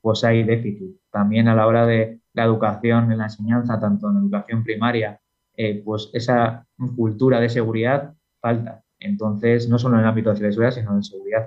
pues 0.00 0.24
hay 0.24 0.42
déficit. 0.42 0.96
También 1.10 1.48
a 1.48 1.54
la 1.54 1.66
hora 1.66 1.86
de 1.86 2.20
la 2.34 2.44
educación 2.44 3.10
en 3.10 3.18
la 3.18 3.24
enseñanza, 3.24 3.80
tanto 3.80 4.10
en 4.10 4.18
educación 4.18 4.62
primaria, 4.62 5.20
eh, 5.56 5.82
pues 5.84 6.10
esa 6.12 6.66
cultura 6.96 7.40
de 7.40 7.48
seguridad 7.48 8.14
falta. 8.40 8.82
Entonces, 8.98 9.68
no 9.68 9.78
solo 9.78 9.96
en 9.96 10.02
el 10.02 10.08
ámbito 10.08 10.30
de 10.30 10.36
ciberseguridad, 10.36 10.72
sino 10.72 10.94
en 10.94 11.02
seguridad 11.02 11.46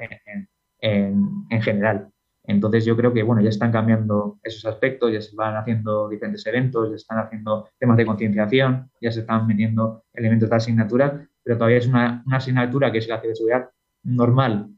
en 0.79 1.61
general. 1.61 2.11
Entonces 2.47 2.85
yo 2.85 2.95
creo 2.95 3.13
que 3.13 3.23
bueno, 3.23 3.41
ya 3.41 3.49
están 3.49 3.71
cambiando 3.73 4.39
esos 4.41 4.65
aspectos, 4.65 5.11
ya 5.11 5.21
se 5.21 5.35
van 5.35 5.57
haciendo 5.57 6.07
diferentes 6.07 6.45
eventos, 6.47 6.89
ya 6.89 6.95
están 6.95 7.19
haciendo 7.19 7.67
temas 7.77 7.97
de 7.97 8.05
concienciación, 8.05 8.89
ya 9.01 9.11
se 9.11 9.19
están 9.19 9.45
metiendo 9.45 10.05
elementos 10.13 10.49
de 10.49 10.55
asignatura, 10.55 11.27
pero 11.43 11.57
todavía 11.57 11.77
es 11.77 11.87
una, 11.87 12.23
asignatura 12.31 12.91
que 12.91 12.99
es 12.99 13.07
la 13.09 13.19
ciberseguridad 13.19 13.69
normal, 14.03 14.69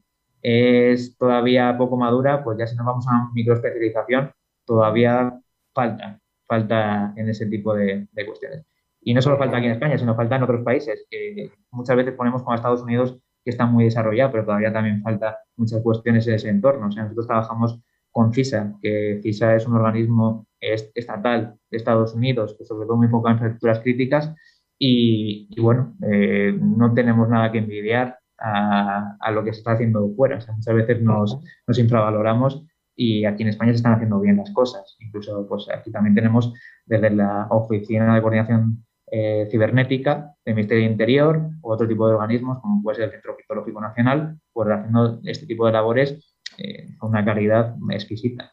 es 0.42 1.16
todavía 1.16 1.78
poco 1.78 1.96
madura, 1.96 2.42
pues 2.42 2.58
ya 2.58 2.66
si 2.66 2.74
nos 2.74 2.86
vamos 2.86 3.06
a 3.08 3.30
microespecialización, 3.34 4.32
todavía 4.64 5.40
falta, 5.74 6.20
falta 6.46 7.12
en 7.16 7.28
ese 7.28 7.46
tipo 7.46 7.74
de, 7.74 8.08
cuestiones. 8.26 8.64
Y 9.02 9.14
no 9.14 9.22
solo 9.22 9.38
falta 9.38 9.56
aquí 9.56 9.66
en 9.66 9.72
España, 9.72 9.96
sino 9.96 10.14
falta 10.14 10.36
en 10.36 10.42
otros 10.42 10.62
países, 10.62 11.06
que 11.10 11.50
muchas 11.70 11.96
veces 11.96 12.14
ponemos 12.14 12.42
como 12.42 12.54
Estados 12.54 12.82
Unidos 12.82 13.18
que 13.42 13.50
está 13.50 13.64
muy 13.64 13.84
desarrollado, 13.84 14.32
pero 14.32 14.44
todavía 14.44 14.72
también 14.72 15.02
falta 15.02 15.38
muchas 15.56 15.80
cuestiones 15.82 16.26
en 16.26 16.34
ese 16.34 16.50
entorno. 16.50 16.88
O 16.88 16.92
sea, 16.92 17.04
nosotros 17.04 17.26
trabajamos 17.26 17.80
con 18.10 18.34
CISA, 18.34 18.74
que 18.82 19.20
CISA 19.22 19.56
es 19.56 19.66
un 19.66 19.76
organismo 19.76 20.46
estatal 20.60 21.56
de 21.70 21.76
Estados 21.76 22.14
Unidos, 22.14 22.54
que 22.58 22.64
sobre 22.64 22.86
todo 22.86 22.98
me 22.98 23.06
enfoca 23.06 23.30
en 23.30 23.36
infraestructuras 23.36 23.80
críticas, 23.80 24.34
y, 24.82 25.60
bueno, 25.60 25.94
eh, 26.10 26.56
no 26.58 26.94
tenemos 26.94 27.28
nada 27.28 27.52
que 27.52 27.58
envidiar 27.58 28.18
a, 28.38 29.30
lo 29.30 29.44
que 29.44 29.52
se 29.52 29.58
está 29.58 29.72
haciendo 29.72 30.08
fuera. 30.16 30.38
muchas 30.56 30.74
veces 30.74 31.02
nos, 31.02 31.38
nos, 31.66 31.78
infravaloramos 31.78 32.64
y 33.02 33.24
aquí 33.24 33.44
en 33.44 33.48
España 33.48 33.72
se 33.72 33.76
están 33.76 33.94
haciendo 33.94 34.20
bien 34.20 34.36
las 34.36 34.50
cosas. 34.50 34.94
Incluso 35.00 35.46
pues 35.48 35.70
aquí 35.70 35.90
también 35.90 36.14
tenemos 36.14 36.52
desde 36.84 37.08
la 37.08 37.46
Oficina 37.48 38.14
de 38.14 38.20
Coordinación 38.20 38.84
eh, 39.10 39.48
Cibernética 39.50 40.34
del 40.44 40.54
Ministerio 40.54 40.84
de 40.84 40.90
Interior 40.90 41.40
u 41.62 41.72
otro 41.72 41.88
tipo 41.88 42.06
de 42.06 42.16
organismos, 42.16 42.58
como 42.60 42.82
puede 42.82 42.96
ser 42.96 43.04
el 43.06 43.12
Centro 43.12 43.36
Criptológico 43.36 43.80
Nacional, 43.80 44.38
pues 44.52 44.68
haciendo 44.68 45.18
este 45.24 45.46
tipo 45.46 45.64
de 45.64 45.72
labores 45.72 46.36
eh, 46.58 46.94
con 46.98 47.08
una 47.08 47.24
calidad 47.24 47.74
exquisita. 47.88 48.52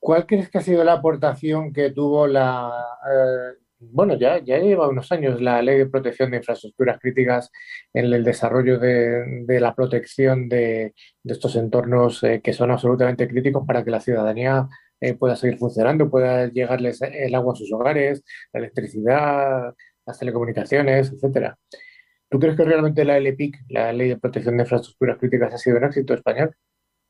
¿Cuál 0.00 0.26
crees 0.26 0.50
que 0.50 0.58
ha 0.58 0.62
sido 0.62 0.82
la 0.82 0.94
aportación 0.94 1.72
que 1.72 1.92
tuvo 1.92 2.26
la, 2.26 2.72
eh, 3.08 3.59
bueno, 3.80 4.16
ya, 4.18 4.38
ya 4.38 4.58
lleva 4.58 4.88
unos 4.88 5.10
años 5.12 5.40
la 5.40 5.62
ley 5.62 5.78
de 5.78 5.86
protección 5.86 6.30
de 6.30 6.38
infraestructuras 6.38 6.98
críticas 7.00 7.50
en 7.92 8.12
el 8.12 8.24
desarrollo 8.24 8.78
de, 8.78 9.44
la 9.60 9.74
protección 9.74 10.48
de, 10.48 10.94
estos 11.24 11.56
entornos 11.56 12.22
eh, 12.22 12.40
que 12.42 12.52
son 12.52 12.70
absolutamente 12.70 13.26
críticos 13.28 13.66
para 13.66 13.84
que 13.84 13.90
la 13.90 14.00
ciudadanía 14.00 14.68
pueda 15.18 15.34
seguir 15.34 15.56
funcionando, 15.56 16.10
pueda 16.10 16.48
llegarles 16.48 17.00
el 17.00 17.34
agua 17.34 17.54
a 17.54 17.56
sus 17.56 17.72
hogares, 17.72 18.22
la 18.52 18.60
electricidad, 18.60 19.74
las 20.04 20.18
telecomunicaciones, 20.18 21.12
etcétera. 21.12 21.56
¿Tú 22.30 22.38
crees 22.38 22.56
que 22.56 22.64
realmente 22.64 23.04
la 23.04 23.18
LPIC, 23.18 23.56
la 23.70 23.92
Ley 23.92 24.08
de 24.10 24.18
Protección 24.18 24.56
de 24.56 24.62
Infraestructuras 24.62 25.18
Críticas, 25.18 25.52
ha 25.52 25.58
sido 25.58 25.78
un 25.78 25.84
éxito 25.84 26.14
español? 26.14 26.54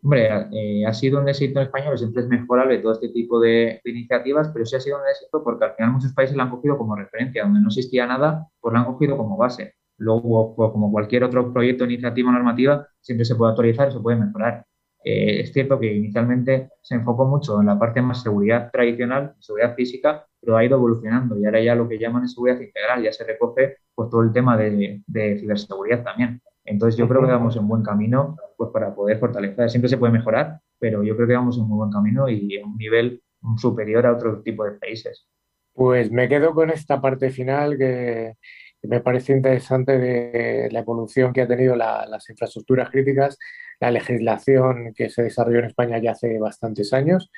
Hombre, 0.03 0.29
eh, 0.53 0.87
ha 0.87 0.95
sido 0.95 1.21
un 1.21 1.29
éxito 1.29 1.61
en 1.61 1.67
español, 1.67 1.99
siempre 1.99 2.23
es 2.23 2.29
mejorable 2.29 2.79
todo 2.79 2.93
este 2.93 3.11
tipo 3.11 3.39
de, 3.39 3.81
iniciativas, 3.85 4.51
pero 4.53 4.65
sí 4.65 4.77
ha 4.77 4.81
sido 4.81 4.97
un 4.97 5.07
éxito 5.09 5.45
porque 5.45 5.65
al 5.67 5.75
final 5.75 5.93
muchos 5.93 6.15
países 6.15 6.37
la 6.37 6.45
han 6.45 6.51
cogido 6.51 6.79
como 6.79 6.97
referencia, 6.97 7.43
donde 7.43 7.61
no 7.61 7.69
existía 7.69 8.07
nada, 8.07 8.47
pues 8.61 8.73
la 8.73 8.81
han 8.81 8.87
cogido 8.87 9.17
como 9.19 9.37
base. 9.37 9.75
Luego, 9.99 10.55
pues, 10.57 10.71
como 10.73 10.91
cualquier 10.91 11.25
otro 11.25 11.53
proyecto, 11.53 11.85
iniciativa 11.85 12.33
normativa, 12.33 12.87
siempre 13.01 13.27
se 13.27 13.35
puede 13.35 13.51
actualizar 13.51 13.89
y 13.89 13.93
se 13.93 14.01
puede 14.01 14.17
mejorar. 14.19 14.65
Eh, 15.05 15.41
es 15.41 15.53
cierto 15.53 15.79
que 15.79 15.95
inicialmente 15.95 16.71
se 16.83 16.95
enfocó 16.95 17.27
mucho 17.27 17.61
en 17.61 17.67
la 17.67 17.79
parte 17.79 18.01
más 18.01 18.23
seguridad 18.23 18.71
tradicional, 18.71 19.35
seguridad 19.39 19.75
física, 19.75 20.27
pero 20.41 20.57
ha 20.57 20.65
ido 20.65 20.77
evolucionando 20.77 21.39
y 21.39 21.45
ahora 21.45 21.61
ya 21.63 21.75
lo 21.75 21.89
que 21.89 21.99
llaman 21.99 22.25
es 22.25 22.33
seguridad 22.33 22.61
integral, 22.61 23.03
ya 23.03 23.13
se 23.13 23.25
recoge 23.25 23.77
pues, 23.95 24.11
todo 24.11 24.23
el 24.23 24.33
tema 24.33 24.57
de, 24.57 25.03
de 25.07 25.39
ciberseguridad 25.39 26.03
también. 26.05 26.41
Entonces 26.71 26.97
yo 26.97 27.09
creo 27.09 27.23
que 27.23 27.33
vamos 27.33 27.57
en 27.57 27.67
buen 27.67 27.83
camino 27.83 28.37
pues, 28.57 28.71
para 28.73 28.95
poder 28.95 29.19
fortalecer. 29.19 29.69
Siempre 29.69 29.89
se 29.89 29.99
puede 29.99 30.13
mejorar, 30.13 30.61
pero 30.79 31.03
yo 31.03 31.17
creo 31.17 31.27
que 31.27 31.35
vamos 31.35 31.59
en 31.59 31.65
muy 31.65 31.79
buen 31.79 31.91
camino 31.91 32.29
y 32.29 32.57
en 32.57 32.65
un 32.65 32.77
nivel 32.77 33.23
superior 33.57 34.07
a 34.07 34.13
otro 34.13 34.41
tipo 34.43 34.65
de 34.65 34.73
países. 34.73 35.27
Pues 35.73 36.11
me 36.13 36.29
quedo 36.29 36.55
con 36.55 36.71
esta 36.71 37.01
parte 37.01 37.31
final 37.31 37.77
que, 37.77 38.35
me 38.83 39.01
parece 39.01 39.33
interesante 39.33 39.99
de 39.99 40.69
la 40.71 40.81
evolución 40.81 41.33
que 41.33 41.43
ha 41.43 41.49
tenido 41.49 41.77
las 41.77 42.31
infraestructuras 42.31 42.89
críticas, 42.91 43.37
la 43.79 43.91
legislación 43.91 44.95
que 44.95 45.11
se 45.11 45.23
desarrolló 45.23 45.59
en 45.59 45.67
España 45.67 45.99
ya 45.99 46.13
hace 46.13 46.39
bastantes 46.39 46.93
años 46.93 47.31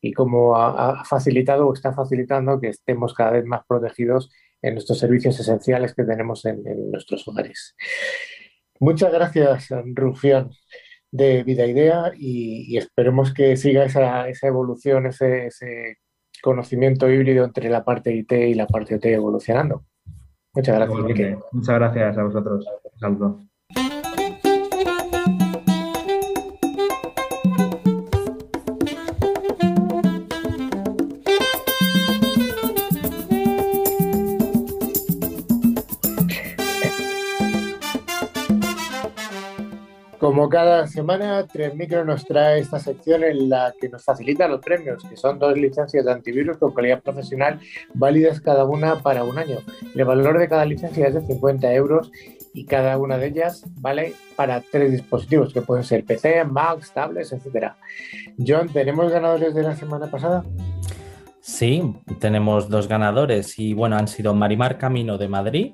y 0.00 0.12
cómo 0.12 0.56
ha, 0.56 1.04
facilitado 1.04 1.66
o 1.66 1.74
está 1.74 1.92
facilitando 1.92 2.60
que 2.60 2.68
estemos 2.68 3.12
cada 3.12 3.32
vez 3.32 3.44
más 3.44 3.62
protegidos 3.66 4.30
en 4.62 4.74
nuestros 4.74 4.98
servicios 4.98 5.38
esenciales 5.38 5.94
que 5.94 6.04
tenemos 6.04 6.44
en 6.46 6.62
nuestros 6.90 7.26
hogares. 7.28 7.74
Muchas 8.80 9.12
gracias, 9.12 9.68
Rufián, 9.94 10.50
de 11.10 11.42
Vida 11.42 11.66
Idea 11.66 12.12
y, 12.16 12.76
esperemos 12.76 13.32
que 13.32 13.56
siga 13.56 13.84
esa, 13.84 14.28
evolución, 14.42 15.06
ese, 15.06 15.98
conocimiento 16.42 17.10
híbrido 17.10 17.44
entre 17.44 17.68
la 17.68 17.84
parte 17.84 18.14
IT 18.14 18.30
y 18.32 18.54
la 18.54 18.66
parte 18.66 18.94
OT 18.94 19.06
evolucionando. 19.06 19.84
Muchas 20.54 20.76
gracias, 20.76 21.38
Muchas 21.52 21.74
gracias 21.74 22.18
a 22.18 22.22
vosotros. 22.22 22.66
Saludos. 23.00 23.47
Como 40.38 40.50
cada 40.50 40.86
semana, 40.86 41.44
Tres 41.48 41.74
Micro 41.74 42.04
nos 42.04 42.24
trae 42.24 42.60
esta 42.60 42.78
sección 42.78 43.24
en 43.24 43.48
la 43.48 43.74
que 43.80 43.88
nos 43.88 44.04
facilita 44.04 44.46
los 44.46 44.60
premios, 44.60 45.02
que 45.02 45.16
son 45.16 45.36
dos 45.40 45.58
licencias 45.58 46.04
de 46.04 46.12
antivirus 46.12 46.58
con 46.58 46.72
calidad 46.72 47.02
profesional 47.02 47.58
válidas 47.92 48.40
cada 48.40 48.64
una 48.64 49.02
para 49.02 49.24
un 49.24 49.36
año. 49.36 49.56
El 49.96 50.04
valor 50.04 50.38
de 50.38 50.48
cada 50.48 50.64
licencia 50.64 51.08
es 51.08 51.14
de 51.14 51.22
50 51.22 51.74
euros 51.74 52.12
y 52.54 52.66
cada 52.66 52.96
una 52.98 53.18
de 53.18 53.26
ellas 53.26 53.64
vale 53.80 54.14
para 54.36 54.60
tres 54.60 54.92
dispositivos, 54.92 55.52
que 55.52 55.60
pueden 55.60 55.82
ser 55.82 56.04
PC, 56.04 56.44
Macs, 56.44 56.92
tablets, 56.92 57.32
etc. 57.32 57.72
John, 58.38 58.68
¿tenemos 58.68 59.10
ganadores 59.10 59.56
de 59.56 59.64
la 59.64 59.74
semana 59.74 60.08
pasada? 60.08 60.44
Sí, 61.40 61.96
tenemos 62.20 62.68
dos 62.68 62.86
ganadores 62.86 63.58
y 63.58 63.74
bueno, 63.74 63.96
han 63.96 64.06
sido 64.06 64.34
Marimar 64.34 64.78
Camino 64.78 65.18
de 65.18 65.26
Madrid 65.26 65.72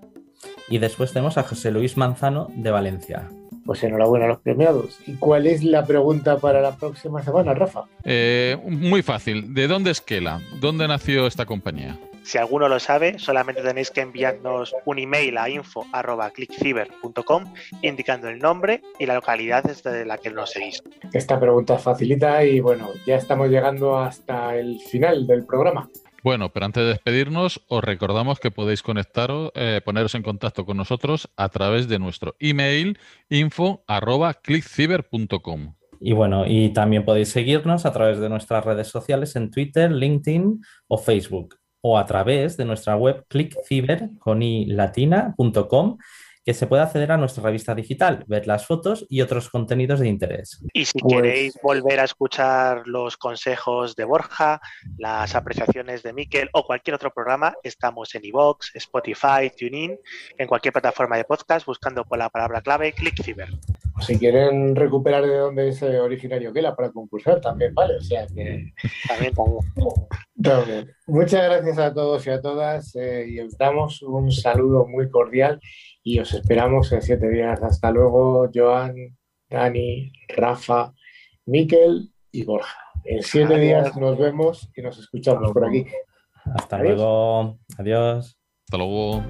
y 0.69 0.79
después 0.79 1.13
tenemos 1.13 1.39
a 1.39 1.43
José 1.43 1.71
Luis 1.71 1.97
Manzano 1.97 2.49
de 2.55 2.71
Valencia. 2.71 3.29
Pues 3.65 3.83
enhorabuena 3.83 4.27
a 4.27 4.29
los 4.29 4.41
premiados. 4.41 4.99
¿Y 5.07 5.15
cuál 5.15 5.47
es 5.47 5.65
la 5.65 5.87
pregunta 5.87 6.39
para 6.39 6.61
la 6.61 6.77
próxima 6.77 7.23
semana, 7.23 7.55
Rafa? 7.55 7.85
Eh, 8.05 8.59
muy 8.67 9.03
fácil. 9.03 9.55
¿De 9.55 9.67
dónde 9.69 9.91
es 9.91 10.01
Kela? 10.01 10.41
¿Dónde 10.61 10.87
nació 10.87 11.27
esta 11.27 11.47
compañía? 11.47 11.99
Si 12.25 12.39
alguno 12.39 12.69
lo 12.69 12.81
sabe, 12.81 13.19
solamente 13.19 13.61
tenéis 13.61 13.91
que 13.91 14.01
enviarnos 14.01 14.75
un 14.87 14.99
email 14.99 15.37
a 15.37 15.51
info.clickciber.com 15.51 17.45
indicando 17.83 18.31
el 18.31 18.39
nombre 18.39 18.81
y 18.99 19.05
la 19.05 19.15
localidad 19.15 19.63
desde 19.63 20.07
la 20.07 20.17
que 20.17 20.31
nos 20.31 20.53
seguís. 20.53 20.83
Esta 21.13 21.39
pregunta 21.39 21.75
es 21.75 21.83
facilita 21.83 22.43
y 22.43 22.61
bueno, 22.61 22.89
ya 23.07 23.17
estamos 23.17 23.51
llegando 23.51 23.99
hasta 23.99 24.57
el 24.57 24.81
final 24.81 25.27
del 25.27 25.45
programa. 25.45 25.91
Bueno, 26.25 26.53
pero 26.55 26.65
antes 26.65 26.83
de 26.83 26.89
despedirnos, 26.89 27.61
os 27.69 27.85
recordamos 27.85 28.41
que 28.41 28.51
podéis 28.51 28.83
conectaros, 28.83 29.53
eh, 29.55 29.83
poneros 29.85 30.15
en 30.15 30.23
contacto 30.23 30.65
con 30.65 30.79
nosotros 30.79 31.29
a 31.37 31.51
través 31.51 31.87
de 31.87 31.99
nuestro 31.99 32.35
email 32.39 32.99
info.clickciber.com. 33.29 35.75
Y 36.01 36.15
bueno, 36.15 36.47
y 36.47 36.71
también 36.71 37.05
podéis 37.05 37.29
seguirnos 37.29 37.85
a 37.85 37.93
través 37.93 38.21
de 38.21 38.31
nuestras 38.31 38.65
redes 38.65 38.89
sociales 38.89 39.37
en 39.37 39.51
Twitter, 39.51 39.93
LinkedIn 39.93 40.63
o 40.89 40.97
Facebook 40.97 41.57
o 41.83 41.99
a 41.99 42.07
través 42.07 42.57
de 42.57 42.65
nuestra 42.65 42.97
web 42.97 43.27
clickciber.com 43.29 45.99
que 46.45 46.53
se 46.53 46.67
puede 46.67 46.83
acceder 46.83 47.11
a 47.11 47.17
nuestra 47.17 47.43
revista 47.43 47.75
digital, 47.75 48.25
ver 48.27 48.47
las 48.47 48.67
fotos 48.67 49.07
y 49.09 49.23
otros 49.23 49.49
contenidos 49.49 50.01
de 50.01 50.09
interés. 50.09 50.63
Y 50.75 50.85
si 50.85 50.99
pues 50.99 51.15
queréis 51.15 51.59
volver 51.63 52.01
a 52.01 52.05
escuchar 52.05 52.83
los 52.87 53.17
consejos 53.17 53.97
de 53.97 54.05
Borja, 54.05 54.61
las 54.99 55.35
apreciaciones 55.35 56.03
de 56.03 56.13
Miquel 56.13 56.51
o 56.53 56.65
cualquier 56.65 56.97
otro 56.97 57.11
programa, 57.13 57.55
estamos 57.63 58.15
en 58.15 58.27
iVoox, 58.27 58.75
Spotify, 58.75 59.51
TuneIn, 59.57 59.99
en 60.37 60.47
cualquier 60.47 60.73
plataforma 60.73 61.17
de 61.17 61.25
podcast, 61.25 61.65
buscando 61.67 62.05
por 62.05 62.19
la 62.19 62.29
palabra 62.29 62.61
clave 62.61 62.93
ClickCiber. 62.93 63.49
Si 64.01 64.19
quieren 64.19 64.77
recuperar 64.77 65.25
de 65.25 65.37
dónde 65.37 65.69
es 65.69 65.83
originario 65.83 66.53
Kela 66.53 66.77
para 66.77 66.91
concursar, 66.91 67.41
también 67.41 67.73
vale. 67.75 67.97
O 67.97 68.01
sea 68.01 68.27
que. 68.27 68.73
también, 69.09 69.35
también. 70.43 70.95
Muchas 71.07 71.45
gracias 71.45 71.79
a 71.79 71.95
todos 71.95 72.27
y 72.27 72.31
a 72.31 72.41
todas 72.41 72.95
eh, 72.97 73.27
y 73.29 73.41
os 73.41 73.57
damos 73.57 74.03
un 74.03 74.33
saludo 74.33 74.87
muy 74.87 75.09
cordial 75.09 75.61
y 76.05 76.19
os 76.21 76.33
esperamos 76.35 76.93
en 76.93 77.03
siete 77.03 77.29
días. 77.29 77.61
Hasta 77.63 77.91
luego, 77.91 78.49
Joan, 78.55 78.95
Dani, 79.49 80.13
Rafa, 80.29 80.93
Miquel 81.47 82.13
y 82.31 82.45
Borja. 82.45 82.79
En 83.05 83.23
siete 83.23 83.59
días 83.59 83.97
nos 83.97 84.19
vemos 84.19 84.71
y 84.77 84.83
nos 84.83 84.99
escuchamos 84.99 85.51
por 85.53 85.67
aquí. 85.67 85.87
Hasta 86.55 86.79
luego. 86.79 87.59
Adiós. 87.79 88.39
Hasta 88.67 88.77
luego. 88.77 89.23